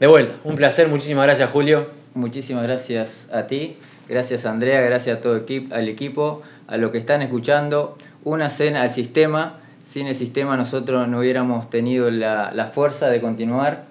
de 0.00 0.06
vuelta, 0.06 0.34
un 0.44 0.56
placer, 0.56 0.88
muchísimas 0.88 1.26
gracias 1.26 1.50
Julio. 1.50 1.88
Muchísimas 2.14 2.62
gracias 2.62 3.28
a 3.30 3.46
ti, 3.46 3.76
gracias 4.08 4.46
Andrea, 4.46 4.80
gracias 4.80 5.18
a 5.18 5.20
todo 5.20 5.36
el 5.36 5.68
al 5.70 5.88
equipo, 5.90 6.42
a 6.66 6.78
los 6.78 6.92
que 6.92 6.98
están 6.98 7.20
escuchando. 7.20 7.98
Una 8.26 8.50
cena 8.50 8.82
al 8.82 8.90
sistema, 8.90 9.60
sin 9.88 10.08
el 10.08 10.16
sistema 10.16 10.56
nosotros 10.56 11.06
no 11.06 11.20
hubiéramos 11.20 11.70
tenido 11.70 12.10
la, 12.10 12.50
la 12.50 12.66
fuerza 12.66 13.08
de 13.08 13.20
continuar. 13.20 13.84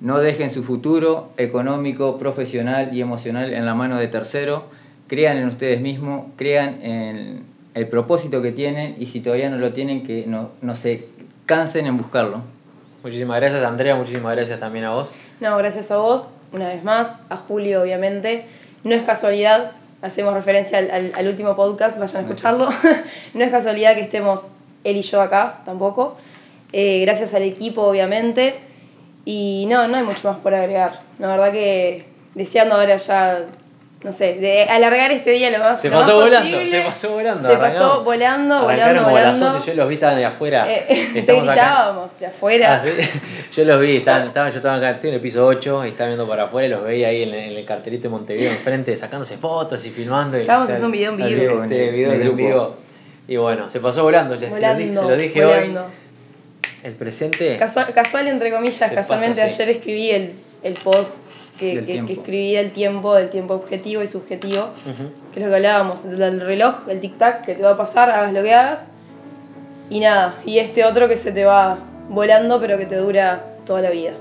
No 0.00 0.20
dejen 0.20 0.50
su 0.50 0.64
futuro 0.64 1.34
económico, 1.36 2.16
profesional 2.16 2.96
y 2.96 3.02
emocional 3.02 3.52
en 3.52 3.66
la 3.66 3.74
mano 3.74 3.98
de 3.98 4.08
tercero. 4.08 4.64
Crean 5.06 5.36
en 5.36 5.48
ustedes 5.48 5.82
mismos, 5.82 6.28
crean 6.36 6.82
en 6.82 7.42
el 7.74 7.86
propósito 7.88 8.40
que 8.40 8.52
tienen 8.52 8.96
y 8.98 9.04
si 9.04 9.20
todavía 9.20 9.50
no 9.50 9.58
lo 9.58 9.74
tienen, 9.74 10.02
que 10.06 10.24
no, 10.26 10.52
no 10.62 10.76
se 10.76 11.08
cansen 11.44 11.84
en 11.84 11.98
buscarlo. 11.98 12.40
Muchísimas 13.02 13.38
gracias 13.38 13.62
Andrea, 13.62 13.96
muchísimas 13.96 14.34
gracias 14.34 14.60
también 14.60 14.86
a 14.86 14.94
vos. 14.94 15.10
No, 15.40 15.58
gracias 15.58 15.90
a 15.90 15.98
vos, 15.98 16.30
una 16.54 16.68
vez 16.68 16.82
más, 16.84 17.10
a 17.28 17.36
Julio 17.36 17.82
obviamente. 17.82 18.46
No 18.82 18.94
es 18.94 19.02
casualidad, 19.02 19.72
hacemos 20.04 20.34
referencia 20.34 20.78
al, 20.78 21.12
al, 21.14 21.28
último 21.28 21.56
podcast, 21.56 21.98
vayan 21.98 22.16
a 22.18 22.20
escucharlo. 22.20 22.68
no 23.34 23.44
es 23.44 23.50
casualidad 23.50 23.94
que 23.94 24.02
estemos 24.02 24.42
él 24.84 24.98
y 24.98 25.02
yo 25.02 25.22
acá 25.22 25.62
tampoco. 25.64 26.16
Eh, 26.72 27.00
gracias 27.00 27.32
al 27.32 27.42
equipo 27.42 27.82
obviamente. 27.82 28.60
Y 29.24 29.64
no, 29.68 29.88
no 29.88 29.96
hay 29.96 30.04
mucho 30.04 30.28
más 30.28 30.38
por 30.38 30.54
agregar. 30.54 31.00
La 31.18 31.28
verdad 31.28 31.52
que 31.52 32.04
deseando 32.34 32.74
ahora 32.74 32.96
ya 32.96 33.46
no 34.04 34.12
sé, 34.12 34.34
de 34.34 34.64
alargar 34.64 35.10
este 35.12 35.30
día 35.30 35.50
lo 35.50 35.60
más, 35.60 35.80
se 35.80 35.88
lo 35.88 35.98
pasó 35.98 36.16
más 36.18 36.24
volando, 36.24 36.58
posible. 36.58 36.82
Se 36.82 36.86
pasó 36.86 37.08
volando. 37.14 37.48
Se 37.48 37.56
pasó 37.56 38.04
volando, 38.04 38.62
volando, 38.62 39.10
volando. 39.10 39.64
yo 39.64 39.74
los 39.74 39.88
vi, 39.88 39.94
estaban 39.94 40.16
de 40.16 40.26
afuera. 40.26 40.70
Eh, 40.70 41.10
te 41.26 41.32
gritábamos 41.32 42.18
de 42.18 42.26
afuera. 42.26 42.74
Ah, 42.74 42.80
¿sí? 42.80 42.90
Yo 43.54 43.64
los 43.64 43.80
vi, 43.80 43.96
estaban, 43.96 44.26
estaban, 44.26 44.50
yo 44.50 44.58
estaba 44.58 44.76
en 44.76 45.14
el 45.14 45.20
piso 45.20 45.46
8 45.46 45.86
y 45.86 45.88
estaba 45.88 46.08
viendo 46.08 46.28
para 46.28 46.44
afuera 46.44 46.66
y 46.66 46.70
los 46.70 46.82
veía 46.82 47.08
ahí 47.08 47.22
en, 47.22 47.32
en, 47.32 47.56
el 47.56 47.64
cartelito 47.64 48.04
de 48.04 48.08
Montevideo 48.10 48.50
enfrente, 48.50 48.94
sacándose 48.96 49.38
fotos 49.38 49.86
y 49.86 49.90
filmando. 49.90 50.36
Y, 50.36 50.42
Estábamos 50.42 50.68
haciendo 50.68 50.86
un 50.86 50.92
video 50.92 51.10
en 51.12 51.16
vivo. 51.16 51.62
Este, 51.62 51.90
videos 51.90 52.20
en 52.20 52.36
vivo. 52.36 52.76
Y 53.26 53.36
bueno, 53.36 53.70
se 53.70 53.80
pasó 53.80 54.02
volando, 54.02 54.34
les 54.34 54.50
volando, 54.50 55.02
se 55.02 55.08
lo 55.08 55.16
dije 55.16 55.44
volando. 55.44 55.80
hoy. 55.84 55.90
El 56.82 56.92
presente. 56.92 57.56
Casual, 57.56 57.94
casual 57.94 58.28
entre 58.28 58.50
comillas, 58.50 58.92
casualmente 58.92 59.40
ayer 59.40 59.70
escribí 59.70 60.10
el, 60.10 60.32
el 60.62 60.74
post 60.74 61.10
que, 61.58 61.84
que, 61.84 62.04
que, 62.04 62.12
escribí 62.12 62.54
del 62.54 62.72
tiempo, 62.72 63.14
del 63.14 63.30
tiempo 63.30 63.54
objetivo 63.54 64.02
y 64.02 64.06
subjetivo, 64.06 64.68
que 65.32 65.40
es 65.40 65.44
lo 65.44 65.50
que 65.50 65.56
hablábamos, 65.56 66.08
del 66.08 66.40
reloj, 66.40 66.88
el 66.88 67.00
tic-tac 67.00 67.44
que 67.44 67.54
te 67.54 67.62
va 67.62 67.70
a 67.70 67.76
pasar, 67.76 68.10
hagas 68.10 68.32
lo 68.32 68.42
que 68.42 68.54
hagas, 68.54 68.82
y 69.90 70.00
nada, 70.00 70.34
y 70.44 70.58
este 70.58 70.84
otro 70.84 71.08
que 71.08 71.16
se 71.16 71.32
te 71.32 71.44
va 71.44 71.78
volando 72.08 72.60
pero 72.60 72.78
que 72.78 72.86
te 72.86 72.96
dura 72.96 73.44
toda 73.66 73.80
la 73.82 73.90
vida. 73.90 74.12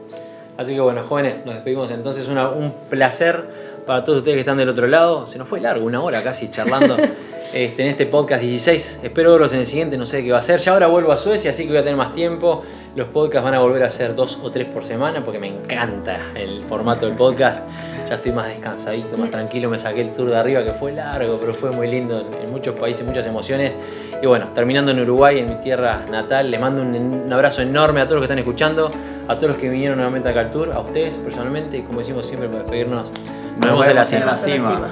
Así 0.57 0.75
que 0.75 0.81
bueno, 0.81 1.03
jóvenes, 1.03 1.45
nos 1.45 1.55
despedimos 1.55 1.89
entonces, 1.91 2.27
Una, 2.27 2.49
un 2.49 2.73
placer 2.89 3.43
para 3.85 4.03
todos 4.03 4.19
ustedes 4.19 4.35
que 4.35 4.41
están 4.41 4.57
del 4.57 4.69
otro 4.69 4.87
lado, 4.87 5.25
se 5.25 5.37
nos 5.37 5.47
fue 5.47 5.59
largo, 5.59 5.85
una 5.85 6.01
hora 6.01 6.23
casi 6.23 6.51
charlando. 6.51 6.95
Este, 7.53 7.83
en 7.83 7.89
este 7.89 8.07
podcast 8.07 8.41
16. 8.41 9.01
Espero 9.03 9.33
verlos 9.33 9.53
en 9.53 9.59
el 9.59 9.67
siguiente, 9.67 9.95
no 9.95 10.07
sé 10.07 10.23
qué 10.23 10.31
va 10.31 10.39
a 10.39 10.41
ser. 10.41 10.59
Ya 10.59 10.73
ahora 10.73 10.87
vuelvo 10.87 11.11
a 11.11 11.17
Suecia, 11.17 11.51
así 11.51 11.65
que 11.65 11.69
voy 11.69 11.77
a 11.77 11.83
tener 11.83 11.95
más 11.95 12.15
tiempo. 12.15 12.63
Los 12.95 13.09
podcasts 13.09 13.45
van 13.45 13.53
a 13.53 13.59
volver 13.59 13.83
a 13.83 13.91
ser 13.91 14.15
dos 14.15 14.39
o 14.41 14.49
tres 14.49 14.67
por 14.69 14.83
semana 14.83 15.23
porque 15.23 15.37
me 15.37 15.49
encanta 15.49 16.17
el 16.33 16.63
formato 16.63 17.05
del 17.05 17.15
podcast. 17.15 17.63
Ya 18.09 18.15
estoy 18.15 18.31
más 18.31 18.47
descansadito, 18.47 19.19
más 19.19 19.29
tranquilo. 19.29 19.69
Me 19.69 19.77
saqué 19.77 20.01
el 20.01 20.13
tour 20.13 20.31
de 20.31 20.37
arriba 20.37 20.63
que 20.63 20.73
fue 20.73 20.93
largo, 20.93 21.37
pero 21.39 21.53
fue 21.53 21.69
muy 21.69 21.87
lindo 21.87 22.27
en 22.41 22.49
muchos 22.49 22.73
países, 22.73 23.05
muchas 23.05 23.27
emociones. 23.27 23.77
Y 24.19 24.25
bueno, 24.25 24.47
terminando 24.55 24.91
en 24.91 25.01
Uruguay, 25.01 25.37
en 25.37 25.49
mi 25.49 25.55
tierra 25.61 26.07
natal, 26.09 26.49
le 26.49 26.57
mando 26.57 26.81
un, 26.81 27.31
abrazo 27.31 27.61
enorme 27.61 28.01
a 28.01 28.05
todos 28.05 28.15
los 28.15 28.21
que 28.21 28.25
están 28.33 28.39
escuchando, 28.39 28.89
a 29.27 29.35
todos 29.35 29.49
los 29.49 29.57
que 29.57 29.69
vinieron 29.69 29.97
nuevamente 29.97 30.27
acá 30.27 30.39
al 30.39 30.49
tour, 30.49 30.71
a 30.71 30.79
ustedes 30.79 31.17
personalmente. 31.17 31.77
Y 31.77 31.81
como 31.83 31.99
decimos 31.99 32.25
siempre, 32.25 32.49
para 32.49 32.63
despedirnos, 32.63 33.11
nos, 33.57 33.69
vemos 33.69 33.87
en 34.11 34.25
la 34.25 34.35
cima. 34.35 34.89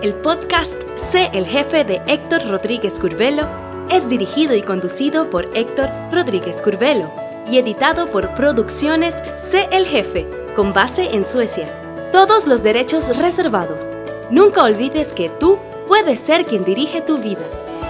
El 0.00 0.14
podcast 0.14 0.80
Sé 0.94 1.28
el 1.32 1.44
jefe 1.44 1.82
de 1.82 2.00
Héctor 2.06 2.46
Rodríguez 2.48 3.00
Curvelo 3.00 3.48
es 3.90 4.08
dirigido 4.08 4.54
y 4.54 4.62
conducido 4.62 5.28
por 5.28 5.48
Héctor 5.56 5.88
Rodríguez 6.12 6.62
Curvelo 6.62 7.10
y 7.50 7.58
editado 7.58 8.08
por 8.08 8.32
Producciones 8.36 9.16
Sé 9.36 9.66
el 9.72 9.86
jefe, 9.86 10.24
con 10.54 10.72
base 10.72 11.16
en 11.16 11.24
Suecia. 11.24 11.66
Todos 12.12 12.46
los 12.46 12.62
derechos 12.62 13.16
reservados. 13.16 13.96
Nunca 14.30 14.62
olvides 14.62 15.12
que 15.12 15.30
tú 15.30 15.58
puedes 15.88 16.20
ser 16.20 16.44
quien 16.44 16.64
dirige 16.64 17.00
tu 17.00 17.18
vida. 17.18 17.44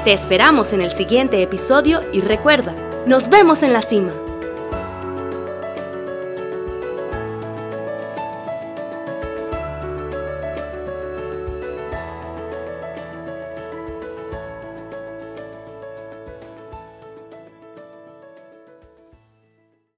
Te 0.04 0.14
esperamos 0.14 0.72
en 0.72 0.80
el 0.80 0.92
siguiente 0.92 1.42
episodio 1.42 2.00
y 2.10 2.22
recuerda, 2.22 2.74
nos 3.04 3.28
vemos 3.28 3.62
en 3.62 3.74
la 3.74 3.82
cima. 3.82 4.12